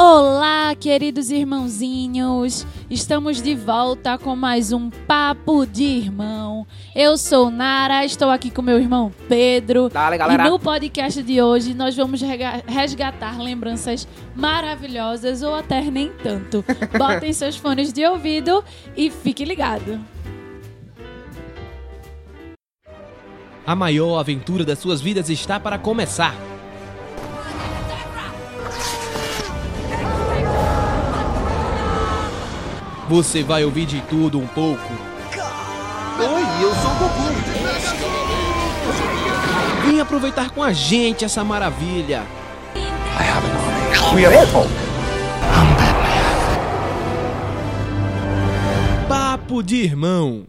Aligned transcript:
Olá, 0.00 0.76
queridos 0.76 1.28
irmãozinhos! 1.28 2.64
Estamos 2.88 3.42
de 3.42 3.56
volta 3.56 4.16
com 4.16 4.36
mais 4.36 4.70
um 4.70 4.90
Papo 4.90 5.66
de 5.66 5.82
Irmão. 5.82 6.64
Eu 6.94 7.18
sou 7.18 7.50
Nara, 7.50 8.04
estou 8.04 8.30
aqui 8.30 8.48
com 8.48 8.62
meu 8.62 8.78
irmão 8.78 9.12
Pedro. 9.28 9.88
Dale, 9.88 10.16
galera. 10.16 10.46
E 10.46 10.50
no 10.50 10.56
podcast 10.60 11.20
de 11.20 11.42
hoje 11.42 11.74
nós 11.74 11.96
vamos 11.96 12.20
resgatar 12.68 13.42
lembranças 13.42 14.06
maravilhosas 14.36 15.42
ou 15.42 15.52
até 15.52 15.80
nem 15.80 16.12
tanto. 16.22 16.64
Botem 16.96 17.32
seus 17.32 17.56
fones 17.56 17.92
de 17.92 18.06
ouvido 18.06 18.62
e 18.96 19.10
fique 19.10 19.44
ligado. 19.44 19.98
A 23.66 23.74
maior 23.74 24.20
aventura 24.20 24.64
das 24.64 24.78
suas 24.78 25.00
vidas 25.00 25.28
está 25.28 25.58
para 25.58 25.76
começar. 25.76 26.36
Você 33.08 33.42
vai 33.42 33.64
ouvir 33.64 33.86
de 33.86 34.02
tudo 34.02 34.38
um 34.38 34.46
pouco. 34.46 34.92
Oi, 36.18 36.42
eu 36.62 36.74
sou 36.74 36.90
o 36.90 36.94
Goku. 36.94 37.22
Vem 39.86 39.98
aproveitar 39.98 40.50
com 40.50 40.62
a 40.62 40.74
gente 40.74 41.24
essa 41.24 41.42
maravilha. 41.42 42.22
We 44.14 44.26
are 44.26 44.36
Apple. 44.36 44.68
Papo 49.08 49.62
de 49.62 49.76
irmão. 49.76 50.44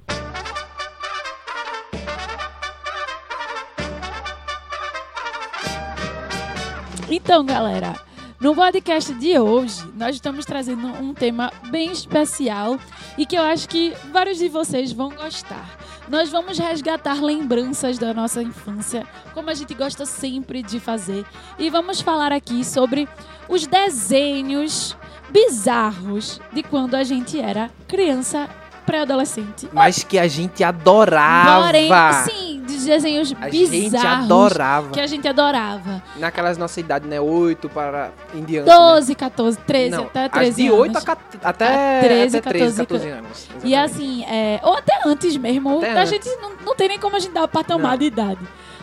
Então, 7.09 7.45
galera, 7.45 7.95
no 8.39 8.55
podcast 8.55 9.13
de 9.15 9.37
hoje, 9.37 9.83
nós 9.97 10.15
estamos 10.15 10.45
trazendo 10.45 10.87
um 10.87 11.13
tema 11.13 11.51
bem 11.69 11.91
especial 11.91 12.79
e 13.17 13.25
que 13.25 13.35
eu 13.35 13.41
acho 13.41 13.67
que 13.67 13.93
vários 14.11 14.37
de 14.37 14.47
vocês 14.47 14.93
vão 14.93 15.09
gostar. 15.09 15.77
Nós 16.07 16.29
vamos 16.29 16.57
resgatar 16.57 17.21
lembranças 17.21 17.97
da 17.97 18.13
nossa 18.13 18.41
infância, 18.41 19.05
como 19.33 19.49
a 19.49 19.53
gente 19.53 19.73
gosta 19.73 20.05
sempre 20.05 20.63
de 20.63 20.79
fazer, 20.79 21.25
e 21.57 21.69
vamos 21.69 21.99
falar 21.99 22.31
aqui 22.31 22.63
sobre 22.63 23.07
os 23.49 23.67
desenhos 23.67 24.95
bizarros 25.29 26.39
de 26.53 26.63
quando 26.63 26.95
a 26.95 27.03
gente 27.03 27.39
era 27.39 27.69
criança, 27.87 28.49
pré-adolescente. 28.89 29.69
Mas 29.71 30.03
que 30.03 30.17
a 30.17 30.27
gente 30.27 30.63
adorava. 30.63 31.65
Porém, 31.65 31.89
sim, 32.25 32.63
de 32.65 32.77
desenhos 32.85 33.33
a 33.39 33.47
bizarros 33.49 33.81
gente 33.81 33.95
adorava. 33.97 34.89
que 34.91 34.99
a 34.99 35.05
gente 35.07 35.27
adorava. 35.27 36.01
Naquelas 36.17 36.57
nossa 36.57 36.79
idade, 36.79 37.07
né? 37.07 37.19
8 37.21 37.69
para 37.69 38.11
em 38.33 38.43
diante. 38.43 38.65
12, 38.69 39.15
14, 39.15 39.57
13, 39.59 39.89
né? 39.91 39.97
Não, 39.97 40.03
até 40.05 40.25
as 40.25 40.31
13 40.31 40.55
de 40.55 40.67
anos. 40.67 40.79
8 40.79 40.97
a, 40.97 41.01
cat- 41.01 41.19
até, 41.43 41.97
A 41.97 42.01
13, 42.01 42.37
até 42.37 42.49
13, 42.49 42.77
14 42.77 42.77
14 42.77 43.09
anos. 43.09 43.47
E 43.63 43.73
Exatamente. 43.73 43.75
assim, 43.75 44.23
é, 44.25 44.59
ou 44.63 44.73
até 44.75 44.99
antes 45.05 45.37
mesmo, 45.37 45.77
Até 45.77 45.91
a 45.91 46.01
antes. 46.01 46.09
gente 46.09 46.29
não, 46.41 46.51
não 46.65 46.75
tem 46.75 46.87
nem 46.87 46.99
como 46.99 47.15
a 47.15 47.19
gente 47.19 47.31
dar 47.33 47.47
pra 47.47 47.63
tomar 47.63 47.91
Não. 47.91 47.97
de 47.97 48.05
idade. 48.05 48.39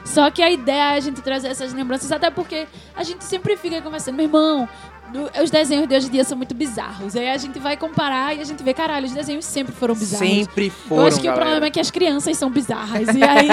Só 0.06 0.30
que 0.30 0.42
a 0.42 0.50
ideia 0.50 0.94
é 0.94 0.96
a 0.96 1.00
gente 1.00 1.20
trazer 1.20 1.48
essas 1.48 1.74
lembranças, 1.74 2.10
até 2.12 2.30
porque 2.30 2.66
a 2.94 3.02
gente 3.02 3.24
sempre 3.24 3.56
fica 3.56 3.82
conversando, 3.82 4.14
meu 4.14 4.24
irmão, 4.26 4.68
os 5.42 5.50
desenhos 5.50 5.86
de 5.88 5.94
hoje 5.96 6.06
em 6.06 6.10
dia 6.10 6.24
são 6.24 6.36
muito 6.36 6.54
bizarros. 6.54 7.14
Aí 7.16 7.28
a 7.28 7.36
gente 7.36 7.58
vai 7.58 7.76
comparar 7.76 8.34
e 8.34 8.40
a 8.40 8.44
gente 8.44 8.62
vê, 8.62 8.72
caralho, 8.72 9.06
os 9.06 9.12
desenhos 9.12 9.44
sempre 9.44 9.74
foram 9.74 9.94
bizarros. 9.94 10.28
Sempre 10.28 10.70
foram, 10.70 11.02
Eu 11.02 11.08
acho 11.08 11.16
que 11.20 11.22
o 11.22 11.24
galera. 11.30 11.40
problema 11.44 11.66
é 11.66 11.70
que 11.70 11.80
as 11.80 11.90
crianças 11.90 12.36
são 12.38 12.50
bizarras. 12.50 13.08
E 13.14 13.22
aí 13.22 13.48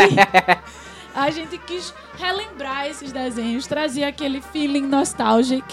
a 1.15 1.29
gente 1.29 1.57
quis 1.59 1.93
relembrar 2.17 2.87
esses 2.87 3.11
desenhos, 3.11 3.67
trazer 3.67 4.03
aquele 4.03 4.41
feeling 4.41 4.83
nostalgic 4.87 5.63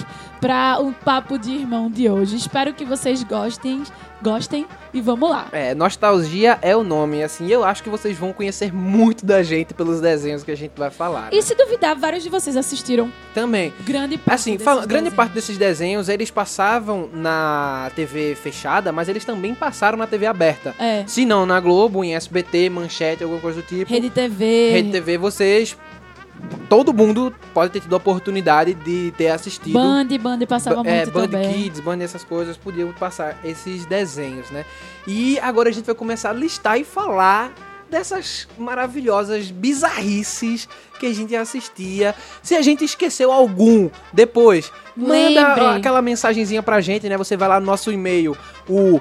para 0.40 0.80
o 0.80 0.92
papo 0.92 1.38
de 1.38 1.50
irmão 1.52 1.90
de 1.90 2.08
hoje. 2.08 2.36
Espero 2.36 2.72
que 2.72 2.84
vocês 2.84 3.22
gostem, 3.22 3.82
gostem 4.22 4.66
e 4.92 5.00
vamos 5.00 5.28
lá. 5.30 5.48
É, 5.52 5.74
nostalgia 5.74 6.58
é 6.62 6.74
o 6.74 6.82
nome, 6.82 7.22
assim, 7.22 7.46
eu 7.48 7.62
acho 7.62 7.82
que 7.82 7.88
vocês 7.90 8.16
vão 8.16 8.32
conhecer 8.32 8.72
muito 8.72 9.24
da 9.26 9.42
gente 9.42 9.74
pelos 9.74 10.00
desenhos 10.00 10.42
que 10.42 10.50
a 10.50 10.56
gente 10.56 10.72
vai 10.76 10.90
falar. 10.90 11.28
E 11.32 11.42
se 11.42 11.54
duvidar, 11.54 11.94
vários 11.96 12.22
de 12.22 12.28
vocês 12.30 12.56
assistiram 12.56 13.10
Também. 13.34 13.72
grande 13.84 14.16
parte 14.16 14.34
Assim, 14.34 14.58
fala- 14.58 14.80
grande 14.86 15.04
desenhos. 15.04 15.14
parte 15.14 15.32
desses 15.32 15.58
desenhos, 15.58 16.08
eles 16.08 16.30
passavam 16.30 17.08
na 17.12 17.90
TV 17.94 18.34
fechada, 18.34 18.90
mas 18.92 19.08
eles 19.08 19.24
também 19.24 19.54
passaram 19.54 19.98
na 19.98 20.06
TV 20.06 20.26
aberta. 20.26 20.74
É. 20.78 21.04
Se 21.06 21.24
não, 21.26 21.44
na 21.44 21.60
Globo, 21.60 22.02
em 22.02 22.14
SBT, 22.14 22.70
Manchete, 22.70 23.22
alguma 23.22 23.40
coisa 23.40 23.60
do 23.60 23.66
tipo. 23.66 23.90
Rede 23.90 24.08
TV. 24.10 24.70
Rede 24.72 24.90
TV, 24.90 25.18
vocês. 25.18 25.76
Todo 26.68 26.92
mundo 26.92 27.34
pode 27.52 27.72
ter 27.72 27.80
tido 27.80 27.94
a 27.94 27.96
oportunidade 27.96 28.74
de 28.74 29.12
ter 29.16 29.28
assistido. 29.28 29.72
Band, 29.72 30.06
Band 30.20 30.38
passava 30.46 30.88
é, 30.88 30.96
muito 30.96 31.12
Band 31.12 31.28
também. 31.28 31.52
Kids, 31.52 31.80
Band, 31.80 31.98
essas 32.00 32.24
coisas, 32.24 32.56
podiam 32.56 32.92
passar 32.92 33.38
esses 33.44 33.84
desenhos, 33.86 34.50
né? 34.50 34.64
E 35.06 35.38
agora 35.40 35.68
a 35.68 35.72
gente 35.72 35.86
vai 35.86 35.94
começar 35.94 36.30
a 36.30 36.32
listar 36.32 36.78
e 36.78 36.84
falar 36.84 37.52
dessas 37.90 38.46
maravilhosas 38.56 39.50
bizarrices 39.50 40.68
que 40.98 41.06
a 41.06 41.12
gente 41.12 41.34
assistia. 41.34 42.14
Se 42.42 42.54
a 42.54 42.62
gente 42.62 42.84
esqueceu 42.84 43.32
algum, 43.32 43.90
depois, 44.12 44.72
manda 44.96 45.54
Lembre. 45.54 45.64
aquela 45.78 46.00
mensagenzinha 46.00 46.62
pra 46.62 46.80
gente, 46.80 47.08
né? 47.08 47.16
Você 47.16 47.36
vai 47.36 47.48
lá 47.48 47.58
no 47.58 47.66
nosso 47.66 47.90
e-mail, 47.90 48.36
o 48.68 49.00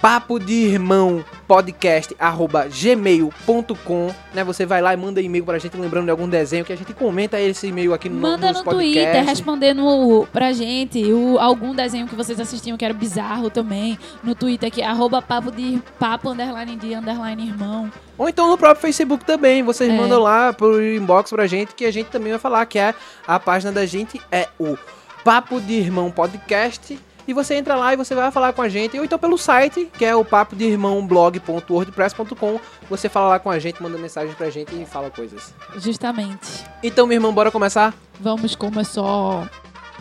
papo 0.00 0.38
de 0.38 0.52
irmão 0.52 1.24
podcast 1.48 2.14
arroba 2.20 2.68
gmail.com 2.68 4.14
né 4.32 4.44
você 4.44 4.64
vai 4.64 4.80
lá 4.80 4.94
e 4.94 4.96
manda 4.96 5.20
e-mail 5.20 5.44
pra 5.44 5.58
gente 5.58 5.76
lembrando 5.76 6.04
de 6.04 6.10
algum 6.10 6.28
desenho 6.28 6.64
que 6.64 6.72
a 6.72 6.76
gente 6.76 6.92
comenta 6.94 7.40
esse 7.40 7.66
e-mail 7.66 7.92
aqui 7.92 8.08
no 8.08 8.20
Manda 8.20 8.52
no 8.52 8.62
Twitter 8.62 9.24
respondendo 9.24 10.28
pra 10.32 10.52
gente 10.52 11.02
o, 11.12 11.38
algum 11.38 11.74
desenho 11.74 12.06
que 12.06 12.14
vocês 12.14 12.38
assistiam 12.38 12.76
que 12.76 12.84
era 12.84 12.94
bizarro 12.94 13.50
também. 13.50 13.98
No 14.22 14.34
Twitter 14.34 14.70
que 14.70 14.82
é 14.82 14.86
arroba 14.86 15.20
papo 15.20 15.50
de 15.50 15.82
papo 15.98 16.30
underline 16.30 16.76
de 16.76 16.94
underline 16.94 17.48
irmão. 17.48 17.90
Ou 18.16 18.28
então 18.28 18.48
no 18.48 18.56
próprio 18.58 18.82
Facebook 18.82 19.24
também. 19.24 19.62
Vocês 19.62 19.90
É. 19.90 19.96
mandam 19.96 20.20
lá 20.20 20.52
pro 20.52 20.80
inbox 20.84 21.30
pra 21.30 21.46
gente 21.46 21.74
que 21.74 21.84
a 21.84 21.90
gente 21.92 22.06
também 22.08 22.32
vai 22.32 22.38
falar 22.38 22.66
que 22.66 22.78
é 22.78 22.94
a 23.26 23.40
página 23.40 23.72
da 23.72 23.84
gente 23.86 24.20
é 24.30 24.48
o 24.58 24.76
Papo 25.24 25.60
de 25.60 25.74
Irmão 25.74 26.10
Podcast. 26.10 26.98
E 27.28 27.34
você 27.34 27.56
entra 27.56 27.76
lá 27.76 27.92
e 27.92 27.96
você 27.96 28.14
vai 28.14 28.30
falar 28.30 28.54
com 28.54 28.62
a 28.62 28.70
gente. 28.70 28.98
Ou 28.98 29.04
então 29.04 29.18
pelo 29.18 29.36
site, 29.36 29.90
que 29.98 30.04
é 30.04 30.16
o 30.16 30.24
papo 30.24 30.56
de 30.56 30.64
irmão 30.64 31.06
blog.wordpress.com. 31.06 32.58
Você 32.88 33.06
fala 33.10 33.28
lá 33.28 33.38
com 33.38 33.50
a 33.50 33.58
gente, 33.58 33.82
manda 33.82 33.98
mensagem 33.98 34.34
pra 34.34 34.48
gente 34.48 34.74
e 34.74 34.86
fala 34.86 35.10
coisas. 35.10 35.54
Justamente. 35.76 36.64
Então, 36.82 37.06
meu 37.06 37.16
irmão, 37.16 37.30
bora 37.30 37.50
começar? 37.50 37.92
Vamos 38.18 38.56
começar 38.56 39.50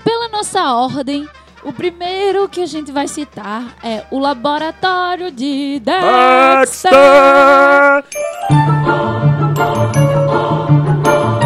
pela 0.06 0.30
nossa 0.30 0.72
ordem. 0.72 1.28
O 1.64 1.74
primeiro 1.74 2.48
que 2.48 2.62
a 2.62 2.66
gente 2.66 2.94
vai 2.94 3.10
citar 3.10 3.76
é 3.84 4.06
o 4.10 4.20
Laboratório 4.20 5.30
de 5.30 5.82
Dexter. 5.82 6.94
O 11.34 11.37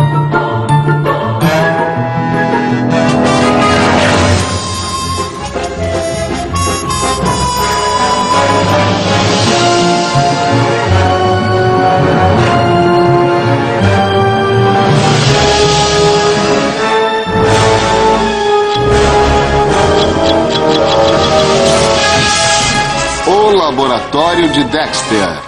Laboratório 24.12 24.50
de 24.52 24.64
Dexter. 24.66 25.42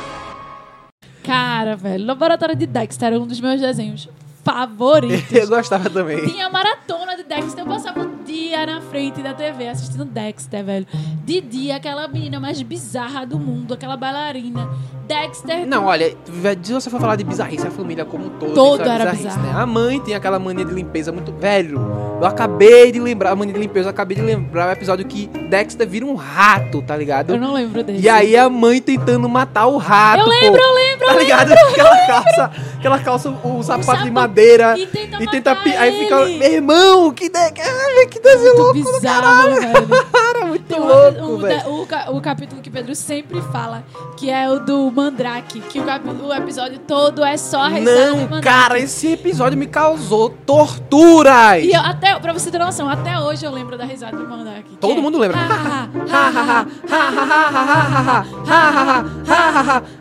Cara, 1.21 1.75
velho, 1.75 2.05
Laboratório 2.05 2.55
de 2.55 2.65
Dexter 2.65 3.07
era 3.07 3.19
um 3.19 3.27
dos 3.27 3.41
meus 3.41 3.59
desenhos 3.59 4.07
favoritos. 4.43 5.31
Eu 5.31 5.47
gostava 5.47 5.89
também. 5.89 6.25
Tinha 6.27 6.49
maratona 6.49 7.15
de 7.15 7.23
Dexter. 7.23 7.63
Eu 7.63 7.67
passava 7.67 8.01
o 8.01 8.11
dia 8.25 8.65
na 8.65 8.81
frente 8.81 9.21
da 9.21 9.33
TV 9.33 9.69
assistindo 9.69 10.05
Dexter, 10.05 10.63
velho. 10.63 10.87
De 11.23 11.41
dia, 11.41 11.77
aquela 11.77 12.07
menina 12.07 12.39
mais 12.39 12.61
bizarra 12.61 13.25
do 13.25 13.39
mundo, 13.39 13.73
aquela 13.73 13.95
bailarina. 13.97 14.69
Dexter. 15.07 15.65
Não, 15.67 15.85
olha, 15.85 16.15
se 16.63 16.73
você 16.73 16.89
for 16.89 16.99
falar 16.99 17.17
de 17.17 17.25
bizarrice, 17.25 17.67
a 17.67 17.71
família 17.71 18.05
como 18.05 18.25
um 18.25 18.29
todo, 18.29 18.53
Todo 18.53 18.81
era 18.83 19.11
bizarro. 19.11 19.41
né? 19.43 19.51
A 19.53 19.65
mãe 19.65 19.99
tem 19.99 20.15
aquela 20.15 20.39
mania 20.39 20.63
de 20.63 20.73
limpeza 20.73 21.11
muito. 21.11 21.31
Velho, 21.33 21.77
eu 22.21 22.25
acabei 22.25 22.89
de 22.91 22.99
lembrar, 23.01 23.31
a 23.31 23.35
mania 23.35 23.53
de 23.53 23.59
limpeza, 23.59 23.87
eu 23.87 23.91
acabei 23.91 24.15
de 24.15 24.23
lembrar 24.23 24.69
o 24.69 24.71
episódio 24.71 25.05
que 25.05 25.27
Dexter 25.49 25.85
vira 25.87 26.05
um 26.05 26.15
rato, 26.15 26.81
tá 26.81 26.95
ligado? 26.95 27.31
Eu 27.33 27.39
não 27.39 27.53
lembro 27.53 27.83
desse. 27.83 28.01
E 28.01 28.07
aí 28.07 28.37
a 28.37 28.49
mãe 28.49 28.81
tentando 28.81 29.27
matar 29.27 29.67
o 29.67 29.75
rato. 29.77 30.21
Eu 30.21 30.27
lembro, 30.27 30.59
pô. 30.59 30.65
eu 30.67 30.73
lembro, 30.73 31.05
Tá 31.05 31.13
ligado? 31.15 31.51
Aquela 31.51 31.97
calça, 32.07 32.51
aquela 32.77 32.99
calça, 32.99 33.29
o 33.29 33.61
sapato 33.61 33.81
de 33.81 33.85
sapato- 33.85 34.11
madeira. 34.13 34.32
E 34.77 34.87
tenta 34.87 35.23
E 35.23 35.27
tenta. 35.27 35.55
pi- 35.55 35.75
Aí 35.75 35.99
fica. 35.99 36.25
Meu 36.25 36.51
irmão, 36.51 37.11
que, 37.13 37.29
de... 37.29 37.37
Ai, 37.37 38.05
que 38.07 38.19
desenho 38.19 38.57
louco 38.57 38.73
do 38.79 38.93
bizarro, 38.93 39.55
velho. 39.55 39.87
cara, 40.11 40.42
muito 40.53 40.75
um- 40.75 40.87
louco, 40.87 41.21
um 41.33 41.37
velho. 41.39 41.69
o, 41.69 42.17
o 42.17 42.21
capítulo 42.21 42.61
que 42.61 42.69
Pedro 42.69 42.95
sempre 42.95 43.41
fala, 43.51 43.83
que 44.17 44.29
é 44.29 44.49
o 44.49 44.59
do 44.59 44.91
Mandrake, 44.91 45.59
que 45.61 45.79
o, 45.79 45.83
capi- 45.83 46.09
o 46.09 46.33
episódio 46.33 46.79
todo 46.79 47.23
é 47.23 47.37
só 47.37 47.63
a 47.63 47.69
Não, 47.69 48.41
cara, 48.41 48.77
esse 48.79 49.13
episódio 49.13 49.57
me 49.57 49.67
causou 49.67 50.29
torturas. 50.29 51.63
E 51.63 51.71
eu, 51.73 51.81
até, 51.81 52.17
pra 52.19 52.33
você 52.33 52.51
ter 52.51 52.59
noção, 52.59 52.89
até 52.89 53.19
hoje 53.19 53.45
eu 53.45 53.51
lembro 53.51 53.77
da 53.77 53.85
risada 53.85 54.17
do 54.17 54.27
Mandrake. 54.27 54.75
Todo 54.79 54.97
é, 54.99 55.01
mundo 55.01 55.17
lembra. 55.17 55.37
"Ah, 56.11 56.11
ah, 56.11 56.65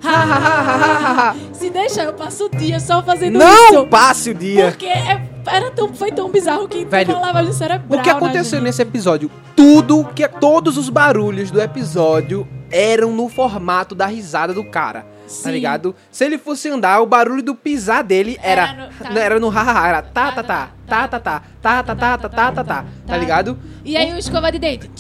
ah, 0.05 1.35
Se 1.53 1.71
deixar, 1.71 2.05
eu 2.05 2.13
passo 2.13 2.47
o 2.47 2.57
dia 2.57 2.79
só 2.81 3.03
fazendo 3.03 3.39
Não 3.39 3.69
isso. 3.71 3.87
passe 3.87 4.31
o 4.31 4.35
dia. 4.35 4.71
Porque 4.71 4.87
é- 4.87 5.23
era 5.47 5.71
tão, 5.71 5.93
foi 5.95 6.13
tão 6.13 6.31
bizarro 6.31 6.69
que 6.69 6.85
Velho, 6.85 7.13
uma 7.15 7.27
lavagem 7.27 7.53
cerebral. 7.53 8.01
O 8.01 8.03
que 8.03 8.11
aconteceu 8.11 8.59
né, 8.61 8.65
nesse 8.67 8.83
episódio? 8.83 9.31
Tudo 9.57 10.05
que 10.15 10.27
todos 10.29 10.77
os 10.77 10.89
barulhos 10.89 11.51
do 11.51 11.61
episódio 11.61 12.47
eram 12.71 13.13
no 13.13 13.29
formato 13.29 13.95
da 13.95 14.07
risada 14.07 14.53
do 14.55 14.65
cara. 14.65 15.01
Tá 15.03 15.29
Sim. 15.29 15.51
ligado? 15.53 15.95
Se 16.11 16.25
ele 16.25 16.37
fosse 16.37 16.69
andar, 16.69 17.01
o 17.01 17.07
barulho 17.07 17.43
do 17.43 17.55
pisar 17.55 18.03
dele 18.03 18.39
era 18.43 18.63
Era 18.63 18.73
no- 18.75 18.93
tá. 18.93 19.11
não 19.11 19.21
era 19.23 19.41
no 19.41 19.49
hahaha, 19.49 19.89
era 19.89 20.03
tá 20.03 20.33
tá 20.33 20.43
tá, 20.43 20.71
tá 20.87 21.09
tá 21.09 21.19
tá, 21.19 21.41
tá 21.63 21.83
tá 21.83 21.95
tá 21.95 22.19
tá 22.19 22.29
tá 22.29 22.53
tá 22.53 22.65
tá, 22.65 22.85
tá 23.07 23.17
ligado? 23.17 23.59
E 23.85 23.97
aí 23.97 24.13
o 24.13 24.19
escova 24.19 24.51
de 24.53 24.59
dente. 24.59 24.91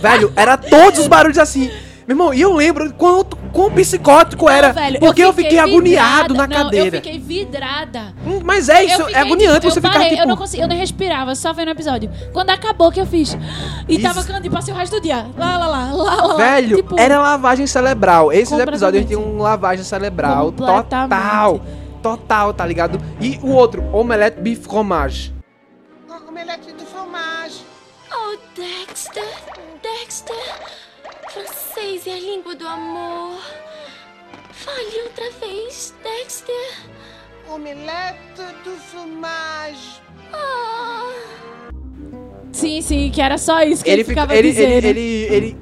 Velho, 0.00 0.32
era 0.36 0.56
todos 0.56 1.00
os 1.00 1.06
barulhos 1.06 1.38
assim. 1.38 1.70
Meu 2.06 2.14
irmão, 2.14 2.34
e 2.34 2.40
eu 2.42 2.52
lembro 2.52 2.92
quanto 2.94 3.34
quão 3.50 3.70
psicótico 3.70 4.48
era, 4.50 4.68
Não, 4.68 4.74
velho, 4.74 5.00
porque 5.00 5.24
eu 5.24 5.32
fiquei, 5.32 5.58
agoniado 5.58 6.34
vidrada. 6.34 6.34
na 6.34 6.46
Não, 6.46 6.64
cadeira. 6.64 6.96
Eu 6.98 7.02
fiquei 7.02 7.18
vidrada. 7.18 8.14
Hum, 8.26 8.40
Mas 8.44 8.68
é 8.68 8.84
isso, 8.84 9.00
eu 9.00 9.06
fiquei, 9.06 9.14
é 9.14 9.24
agoniante 9.24 9.60
tipo, 9.60 9.70
você 9.72 9.78
eu 9.78 9.82
ficar 9.82 9.92
parei, 9.94 10.08
tipo 10.10 10.22
Eu 10.22 10.26
não 10.26 10.36
consegui, 10.36 10.62
eu 10.62 10.68
nem 10.68 10.76
respirava, 10.78 11.34
só 11.34 11.52
vendo 11.54 11.68
o 11.68 11.70
episódio. 11.70 12.10
Quando 12.32 12.50
acabou 12.50 12.92
que 12.92 13.00
eu 13.00 13.06
fiz. 13.06 13.36
E 13.88 13.98
tava 14.00 14.18
Isso. 14.18 14.28
cantando 14.28 14.46
e 14.46 14.50
passei 14.50 14.74
o 14.74 14.76
resto 14.76 14.96
do 14.96 15.00
dia. 15.00 15.26
Lá, 15.38 15.56
lá, 15.56 15.66
lá, 15.66 15.92
lá, 15.92 16.14
lá. 16.26 16.34
Velho, 16.36 16.76
Tipo, 16.76 17.00
era 17.00 17.18
lavagem 17.18 17.66
cerebral. 17.66 18.30
Esses 18.30 18.58
episódios 18.58 19.06
tinham 19.06 19.38
lavagem 19.38 19.84
cerebral 19.84 20.52
total. 20.52 21.60
Total, 22.02 22.52
tá 22.52 22.66
ligado? 22.66 23.00
E 23.18 23.38
o 23.42 23.48
outro, 23.52 23.82
omelette 23.94 24.38
beef 24.42 24.66
fromage. 24.66 25.32
Omelete 26.28 26.70
de 26.72 26.84
fromage. 26.84 27.64
Oh, 28.12 28.36
Dexter, 28.54 29.24
Dexter. 29.82 30.34
Francês 31.74 32.06
é 32.06 32.12
a 32.14 32.20
língua 32.20 32.54
do 32.54 32.66
amor. 32.68 33.40
Fale 34.52 35.02
outra 35.02 35.28
vez, 35.40 35.92
Dexter. 36.04 36.54
Omelete 37.50 38.42
de 38.62 38.70
fromage. 38.90 40.00
Ah. 40.32 41.12
Sim, 42.52 42.80
sim, 42.80 43.10
que 43.10 43.20
era 43.20 43.36
só 43.36 43.60
isso 43.62 43.82
que 43.82 43.90
ele, 43.90 44.02
Ele 44.02 44.08
fica, 44.08 44.20
ficava 44.22 44.38
ele, 44.38 44.50
dizendo. 44.50 44.86
ele, 44.86 45.00
ele, 45.00 45.34
ele, 45.34 45.56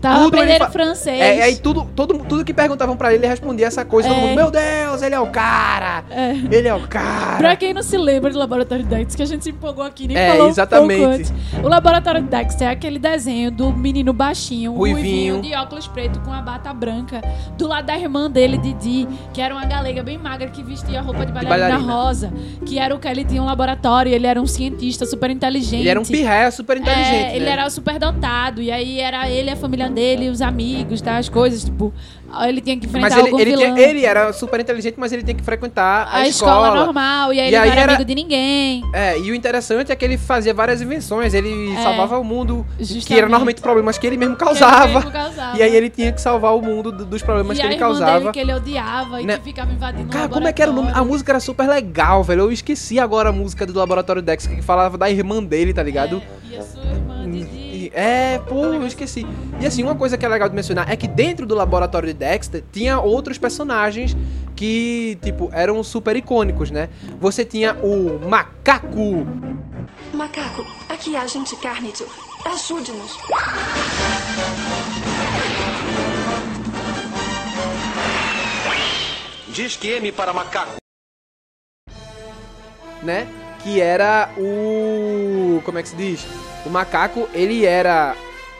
Tava 0.00 0.24
tudo 0.24 0.36
ele 0.36 0.42
aprendendo 0.44 0.66
fa- 0.66 0.70
francês. 0.72 1.20
É, 1.20 1.42
aí 1.42 1.56
tudo, 1.56 1.88
todo, 1.94 2.18
tudo 2.28 2.44
que 2.44 2.54
perguntavam 2.54 2.96
pra 2.96 3.08
ele, 3.12 3.24
ele 3.24 3.26
respondia 3.28 3.66
essa 3.66 3.84
coisa. 3.84 4.08
Todo 4.08 4.18
É. 4.18 4.20
mundo, 4.22 4.34
meu 4.36 4.50
Deus, 4.50 5.02
ele 5.02 5.14
é 5.14 5.20
o 5.20 5.26
cara. 5.28 6.04
É. 6.10 6.30
Ele 6.50 6.68
é 6.68 6.74
o 6.74 6.86
cara. 6.86 7.36
Pra 7.36 7.56
quem 7.56 7.72
não 7.74 7.82
se 7.82 7.96
lembra 7.96 8.30
do 8.30 8.38
Laboratório 8.38 8.84
de 8.84 8.90
Dexter, 8.90 9.16
que 9.16 9.22
a 9.22 9.26
gente 9.26 9.44
se 9.44 9.50
empolgou 9.50 9.84
aqui, 9.84 10.06
nem 10.08 10.16
É, 10.16 10.30
falou 10.30 10.46
um 10.46 10.50
exatamente. 10.50 11.04
antes. 11.04 11.32
O 11.62 11.68
Laboratório 11.68 12.22
de 12.22 12.28
Dexter 12.28 12.68
é 12.68 12.70
aquele 12.70 12.98
desenho 12.98 13.50
do 13.50 13.72
menino 13.72 14.12
baixinho, 14.12 14.72
Ruivinho. 14.72 15.34
ruivinho, 15.36 15.42
de 15.42 15.54
óculos 15.54 15.86
preto 15.86 16.20
com 16.20 16.32
a 16.32 16.40
bata 16.42 16.72
branca, 16.72 17.20
do 17.56 17.66
lado 17.66 17.86
da 17.86 17.96
irmã 17.98 18.30
dele, 18.30 18.58
Didi, 18.58 19.08
que 19.32 19.40
era 19.40 19.54
uma 19.54 19.64
galega 19.64 20.02
bem 20.02 20.18
magra 20.18 20.48
que 20.48 20.62
vestia 20.62 21.00
roupa 21.00 21.24
de 21.26 21.32
bailarina, 21.32 21.68
bailarina. 21.68 21.92
rosa, 21.92 22.32
que 22.66 22.78
era 22.78 22.94
o 22.94 22.98
que 22.98 23.08
ele 23.08 23.24
tinha 23.24 23.42
um 23.42 23.46
laboratório, 23.46 24.12
ele 24.12 24.26
era 24.26 24.40
um 24.40 24.46
cientista 24.46 25.06
super 25.06 25.30
inteligente. 25.30 25.80
Ele 25.80 25.88
era 25.88 26.00
um 26.00 26.04
pirré 26.04 26.50
super 26.50 26.76
inteligente. 26.76 27.32
É, 27.32 27.36
ele 27.36 27.44
né? 27.44 27.52
era 27.52 27.70
super 27.70 27.98
dotado, 27.98 28.60
e 28.62 28.70
aí 28.70 29.00
era 29.00 29.28
ele, 29.28 29.50
a 29.50 29.56
família 29.56 29.87
dele, 29.90 30.28
os 30.28 30.40
amigos, 30.42 31.00
tá, 31.00 31.16
as 31.18 31.28
coisas, 31.28 31.64
tipo, 31.64 31.92
ele 32.46 32.60
tinha 32.60 32.78
que 32.78 32.86
enfrentar 32.86 33.08
Mas 33.08 33.16
ele, 33.18 33.26
algum 33.28 33.40
ele, 33.40 33.50
vilão. 33.56 33.74
tinha- 33.74 33.88
ele 33.88 34.04
era 34.04 34.32
super 34.32 34.60
inteligente, 34.60 34.96
mas 34.98 35.12
ele 35.12 35.22
tinha 35.22 35.34
que 35.34 35.42
frequentar 35.42 36.06
a, 36.10 36.18
a 36.18 36.28
escola. 36.28 36.74
normal, 36.74 37.32
e 37.32 37.40
aí 37.40 37.46
E 37.46 37.48
ele 37.48 37.56
aí 37.56 37.66
não 37.66 37.72
era, 37.72 37.80
era- 37.82 37.92
amigo 37.94 38.04
de 38.06 38.14
ninguém. 38.14 38.82
É, 38.94 39.18
e 39.18 39.30
o 39.30 39.34
interessante 39.34 39.90
é 39.90 39.96
que 39.96 40.04
ele 40.04 40.18
fazia 40.18 40.52
várias 40.52 40.82
invenções, 40.82 41.32
ele 41.34 41.72
É, 41.74 41.82
salvava 41.82 42.18
o 42.18 42.24
mundo, 42.24 42.66
que 42.76 42.84
justamente. 42.84 43.18
eram 43.18 43.28
normalmente 43.30 43.60
problemas 43.62 43.96
que 43.96 44.06
ele 44.06 44.16
mesmo 44.16 44.36
que 44.36 44.42
ele 44.42 44.48
causava. 44.50 44.86
mesmo 44.98 45.10
causava. 45.10 45.56
E 45.56 45.62
aí 45.62 45.74
ele 45.74 45.88
tinha 45.88 46.12
que 46.12 46.20
salvar 46.20 46.54
o 46.56 46.60
mundo 46.60 46.92
do- 46.92 47.04
dos 47.06 47.22
problemas 47.22 47.56
e 47.56 47.60
que 47.60 47.66
ele 47.66 47.76
causava. 47.76 48.18
dele 48.20 48.32
que 48.32 48.40
ele 48.40 48.52
odiava 48.52 49.22
e 49.22 49.26
Né? 49.26 49.38
que 49.38 49.44
ficava 49.44 49.72
invadindo 49.72 50.08
Cara, 50.10 50.28
como 50.28 50.46
é 50.46 50.52
que 50.52 50.60
era 50.62 50.70
o 50.70 50.74
nome? 50.74 50.90
A 50.94 51.02
música 51.04 51.32
era 51.32 51.40
super 51.40 51.66
legal, 51.68 52.22
velho. 52.22 52.42
Eu 52.42 52.52
esqueci 52.52 52.98
agora 52.98 53.30
a 53.30 53.32
música 53.32 53.64
do 53.64 53.78
Laboratório 53.78 54.20
Dexter, 54.20 54.54
que 54.56 54.62
falava 54.62 54.98
da 54.98 55.10
irmã 55.10 55.42
dele, 55.42 55.72
tá 55.72 55.82
ligado? 55.82 56.20
É, 56.52 56.54
e 56.54 56.58
a 56.58 56.62
sua 56.62 56.82
É, 58.00 58.38
pô, 58.38 58.66
eu 58.66 58.86
esqueci. 58.86 59.26
E 59.60 59.66
assim, 59.66 59.82
uma 59.82 59.96
coisa 59.96 60.16
que 60.16 60.24
é 60.24 60.28
legal 60.28 60.48
de 60.48 60.54
mencionar 60.54 60.88
é 60.88 60.94
que 60.94 61.08
dentro 61.08 61.44
do 61.44 61.52
laboratório 61.56 62.06
de 62.06 62.14
Dexter 62.14 62.62
tinha 62.70 63.00
outros 63.00 63.38
personagens 63.38 64.16
que, 64.54 65.18
tipo, 65.20 65.50
eram 65.52 65.82
super 65.82 66.14
icônicos, 66.14 66.70
né? 66.70 66.90
Você 67.18 67.44
tinha 67.44 67.74
o 67.82 68.20
Macaco. 68.24 69.26
Macaco, 70.14 70.64
aqui 70.88 71.16
é 71.16 71.18
a 71.18 71.22
agente 71.22 71.56
Carnage. 71.56 72.06
Ajude-nos. 72.44 73.18
Diz 79.48 79.76
que 79.76 79.88
M 79.88 80.12
para 80.12 80.32
macaco. 80.32 80.76
né? 83.02 83.26
Que 83.64 83.80
era 83.80 84.30
o. 84.38 85.60
Como 85.64 85.78
é 85.78 85.82
que 85.82 85.88
se 85.88 85.96
diz? 85.96 86.47
O 86.66 86.70
macaco, 86.70 87.28
ele 87.32 87.64
era 87.64 88.14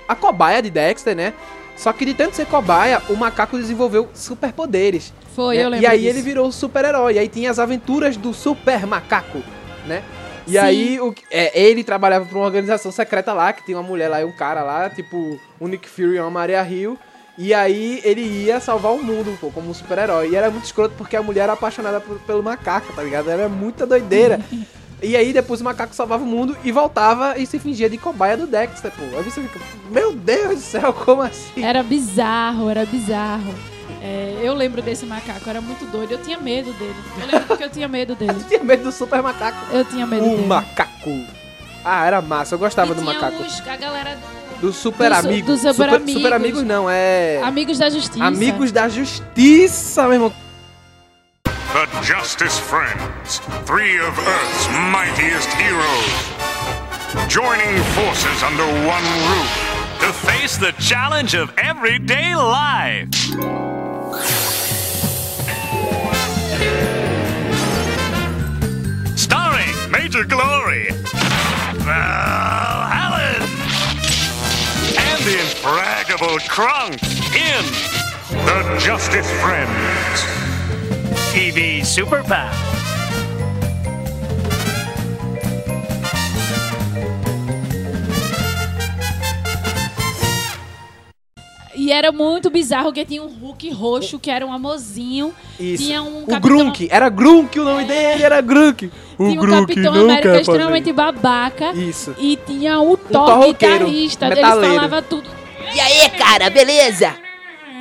a 0.06 0.14
cobaia 0.14 0.62
de 0.62 0.70
Dexter, 0.70 1.14
né? 1.16 1.32
Só 1.76 1.92
que 1.92 2.04
de 2.04 2.14
tanto 2.14 2.34
ser 2.34 2.46
cobaia, 2.46 3.00
o 3.08 3.14
macaco 3.16 3.56
desenvolveu 3.56 4.08
superpoderes. 4.14 5.12
Foi, 5.34 5.56
né? 5.56 5.64
eu 5.64 5.68
lembro 5.68 5.84
E 5.84 5.86
aí 5.86 5.98
disso. 6.00 6.10
ele 6.10 6.22
virou 6.22 6.50
super-herói. 6.50 7.14
E 7.14 7.18
aí 7.18 7.28
tinha 7.28 7.50
as 7.50 7.58
aventuras 7.58 8.16
do 8.16 8.34
super 8.34 8.84
macaco, 8.86 9.40
né? 9.86 10.02
E 10.46 10.52
Sim. 10.52 10.58
aí 10.58 11.00
o, 11.00 11.14
é, 11.30 11.60
ele 11.60 11.84
trabalhava 11.84 12.24
pra 12.24 12.36
uma 12.38 12.46
organização 12.46 12.90
secreta 12.90 13.32
lá, 13.32 13.52
que 13.52 13.64
tinha 13.64 13.76
uma 13.76 13.86
mulher 13.86 14.08
lá 14.08 14.20
e 14.20 14.24
um 14.24 14.32
cara 14.32 14.62
lá, 14.62 14.88
tipo 14.90 15.38
o 15.60 15.68
Nick 15.68 15.88
Fury 15.88 16.16
e 16.16 16.20
uma 16.20 16.30
Maria 16.30 16.66
Hill. 16.68 16.98
E 17.36 17.54
aí 17.54 18.00
ele 18.02 18.22
ia 18.22 18.58
salvar 18.58 18.92
o 18.92 19.00
mundo, 19.04 19.36
pô, 19.40 19.48
como 19.50 19.70
um 19.70 19.74
super-herói. 19.74 20.30
E 20.30 20.34
era 20.36 20.50
muito 20.50 20.64
escroto 20.64 20.94
porque 20.98 21.14
a 21.16 21.22
mulher 21.22 21.42
era 21.42 21.52
apaixonada 21.52 22.00
por- 22.00 22.18
pelo 22.20 22.42
macaco, 22.42 22.92
tá 22.92 23.02
ligado? 23.02 23.30
Era 23.30 23.48
muita 23.48 23.86
doideira. 23.86 24.40
e 25.02 25.16
aí 25.16 25.32
depois 25.32 25.60
o 25.60 25.64
macaco 25.64 25.94
salvava 25.94 26.24
o 26.24 26.26
mundo 26.26 26.56
e 26.64 26.72
voltava 26.72 27.38
e 27.38 27.46
se 27.46 27.58
fingia 27.58 27.88
de 27.88 27.96
cobaia 27.98 28.36
do 28.36 28.46
Dexter, 28.46 28.90
pô. 28.90 29.16
Aí 29.16 29.22
você 29.22 29.40
fica, 29.40 29.60
meu 29.90 30.12
Deus 30.12 30.56
do 30.56 30.60
céu, 30.60 30.92
como 30.92 31.22
assim? 31.22 31.62
Era 31.64 31.82
bizarro, 31.82 32.68
era 32.68 32.84
bizarro. 32.84 33.54
É, 34.02 34.38
eu 34.42 34.54
lembro 34.54 34.80
desse 34.82 35.04
macaco, 35.06 35.48
era 35.48 35.60
muito 35.60 35.84
doido. 35.90 36.12
Eu 36.12 36.18
tinha 36.18 36.38
medo 36.38 36.72
dele. 36.74 36.94
Eu 37.20 37.26
lembro 37.26 37.46
porque 37.48 37.64
eu 37.64 37.70
tinha 37.70 37.88
medo 37.88 38.14
dele. 38.14 38.36
Tinha 38.48 38.62
medo 38.62 38.84
do 38.84 38.92
super 38.92 39.20
macaco. 39.22 39.56
Eu 39.72 39.84
tinha 39.84 40.06
medo 40.06 40.24
O 40.24 40.30
dele. 40.30 40.46
macaco. 40.46 41.24
Ah, 41.84 42.06
era 42.06 42.20
massa, 42.20 42.54
eu 42.54 42.58
gostava 42.58 42.92
E 42.92 42.94
do 42.94 43.02
macaco. 43.02 43.42
os- 43.42 43.60
a 43.66 43.76
galera 43.76 44.16
do- 44.16 44.38
Do 44.60 44.72
super 44.72 45.10
Do 45.10 45.20
su- 45.20 45.26
amigo. 45.28 45.46
do 45.52 45.56
super 45.56 45.72
super, 45.74 45.88
amigos. 45.94 46.12
super 46.14 46.32
amigos 46.32 46.62
não, 46.64 46.90
é. 46.90 47.40
Amigos 47.44 47.78
da 47.78 47.88
Justiça. 47.88 48.24
Amigos 48.24 48.72
da 48.72 48.88
Justiça, 48.88 50.02
meu 50.04 50.12
irmão. 50.14 50.32
Justice 52.28 52.60
Friends, 52.60 53.38
three 53.66 53.96
of 53.96 54.18
Earth's 54.18 54.68
mightiest 54.92 55.48
heroes, 55.54 56.12
joining 57.26 57.82
forces 57.94 58.42
under 58.42 58.66
one 58.86 59.02
roof 59.30 59.98
to 60.00 60.12
face 60.12 60.58
the 60.58 60.72
challenge 60.78 61.32
of 61.32 61.50
everyday 61.56 62.36
life. 62.36 63.08
Starring 69.16 69.90
Major 69.90 70.24
Glory, 70.24 70.90
Val 71.80 72.90
Hallen, 72.92 73.42
and 74.98 75.24
the 75.24 75.38
infraggable 75.46 76.38
Krunk 76.46 77.02
in 77.34 77.64
The 78.44 78.78
Justice 78.78 79.30
Friends. 79.40 80.37
TV 81.38 81.84
Super 81.84 82.20
Pal. 82.24 82.50
E 91.76 91.92
era 91.92 92.10
muito 92.10 92.50
bizarro 92.50 92.92
que 92.92 93.04
tinha 93.04 93.22
um 93.22 93.28
Hulk 93.28 93.70
roxo, 93.70 94.18
que 94.18 94.28
era 94.32 94.44
um 94.44 94.52
amorzinho. 94.52 95.32
Isso. 95.60 95.84
Tinha 95.84 96.02
um 96.02 96.24
o 96.24 96.26
capitão- 96.26 96.40
Grunk, 96.40 96.88
era 96.90 97.08
Grunk 97.08 97.60
o 97.60 97.64
nome 97.64 97.84
dele, 97.84 98.22
era 98.24 98.40
Grunk. 98.40 98.90
O 99.16 99.28
Tinha 99.28 99.40
um 99.40 99.44
Grunk 99.44 99.74
Capitão 99.74 99.94
América 99.94 100.40
extremamente 100.40 100.92
babaca. 100.92 101.70
Isso. 101.74 102.16
E 102.18 102.36
tinha 102.44 102.80
o 102.80 102.96
Thor 102.96 103.38
roqueiro, 103.46 103.86
guitarrista. 103.86 104.26
Ele 104.26 104.34
metaleiro. 104.34 104.74
falava 104.74 105.02
tudo. 105.02 105.30
E 105.72 105.78
aí, 105.78 106.10
cara, 106.10 106.50
beleza? 106.50 107.14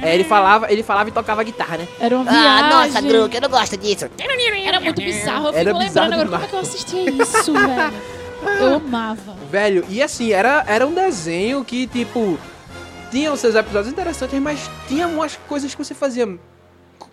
É, 0.02 0.14
ele 0.14 0.24
falava, 0.24 0.72
ele 0.72 0.84
falava 0.84 1.10
e 1.10 1.12
tocava 1.12 1.44
guitarra, 1.44 1.78
né? 1.78 1.88
Era 2.00 2.16
uma 2.16 2.24
viagem. 2.24 2.48
Ah, 2.48 2.70
nossa, 2.70 3.02
Grook, 3.02 3.34
eu 3.36 3.42
não 3.42 3.50
gosto 3.50 3.78
disso. 3.78 4.10
Era 4.18 4.80
muito 4.80 5.02
bizarro. 5.02 5.48
Eu 5.48 5.54
Era 5.56 5.70
fico 5.72 5.80
bizarro 5.84 6.10
lembrando 6.10 6.14
agora 6.14 6.26
demais. 6.26 6.30
como 6.30 6.44
é 6.44 6.48
que 6.48 6.56
eu 6.56 6.60
assistia 6.60 7.10
isso, 7.10 7.54
velho. 7.54 7.94
Eu 8.60 8.76
amava. 8.76 9.36
Velho, 9.50 9.86
e 9.90 10.02
assim, 10.02 10.32
era, 10.32 10.64
era 10.68 10.86
um 10.86 10.94
desenho 10.94 11.64
que, 11.66 11.88
tipo, 11.88 12.38
tinha 13.10 13.32
os 13.32 13.40
seus 13.40 13.56
episódios 13.56 13.92
interessantes, 13.92 14.40
mas 14.40 14.70
tinha 14.88 15.08
umas 15.08 15.36
coisas 15.48 15.74
que 15.74 15.84
você 15.84 15.94
fazia. 15.96 16.28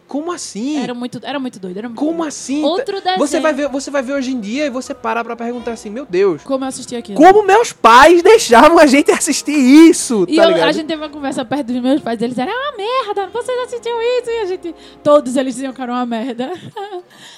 "C- 0.05 0.09
Como 0.09 0.31
assim? 0.33 0.79
Era 0.83 0.95
muito, 0.95 1.19
era 1.23 1.39
muito 1.41 1.59
doido. 1.59 1.77
Era 1.79 1.89
muito 1.89 1.99
Como 1.99 2.13
doido. 2.19 2.29
assim? 2.29 2.63
Outro 2.63 3.01
desenho. 3.01 3.19
Você 3.19 3.41
vai, 3.41 3.53
ver, 3.53 3.69
você 3.69 3.91
vai 3.91 4.03
ver 4.03 4.13
hoje 4.13 4.31
em 4.33 4.41
dia 4.41 4.67
e 4.67 4.71
você 4.71 4.95
para 4.95 5.25
pra 5.25 5.35
perguntar 5.35 5.73
assim, 5.73 5.91
meu 5.91 6.05
Deus, 6.07 6.43
Como 6.43 6.65
eu 6.65 6.69
assisti 6.69 6.95
aquilo. 6.95 7.17
como 7.19 7.43
meus 7.43 7.73
pais 7.73 8.23
deixavam 8.23 8.79
a 8.79 8.87
gente 8.87 9.11
assistir 9.11 9.53
isso, 9.57 10.25
E 10.29 10.37
tá 10.37 10.51
eu- 10.51 10.65
a 10.65 10.73
gente 10.73 10.87
teve 10.87 11.03
uma 11.03 11.09
conversa 11.11 11.45
perto 11.45 11.67
dos 11.73 11.83
meus 11.83 12.01
pais, 12.01 12.21
eles 12.23 12.39
eram 12.39 12.53
é 12.53 12.55
uma 12.71 12.77
merda, 12.77 13.27
vocês 13.29 13.59
assistiam 13.67 13.99
isso 14.21 14.31
e 14.31 14.39
a 14.41 14.47
gente. 14.47 14.75
Todos 15.03 15.37
eles 15.37 15.55
diziam 15.55 15.73
que 15.73 15.81
era 15.83 15.91
uma 15.93 16.07
merda. 16.07 16.53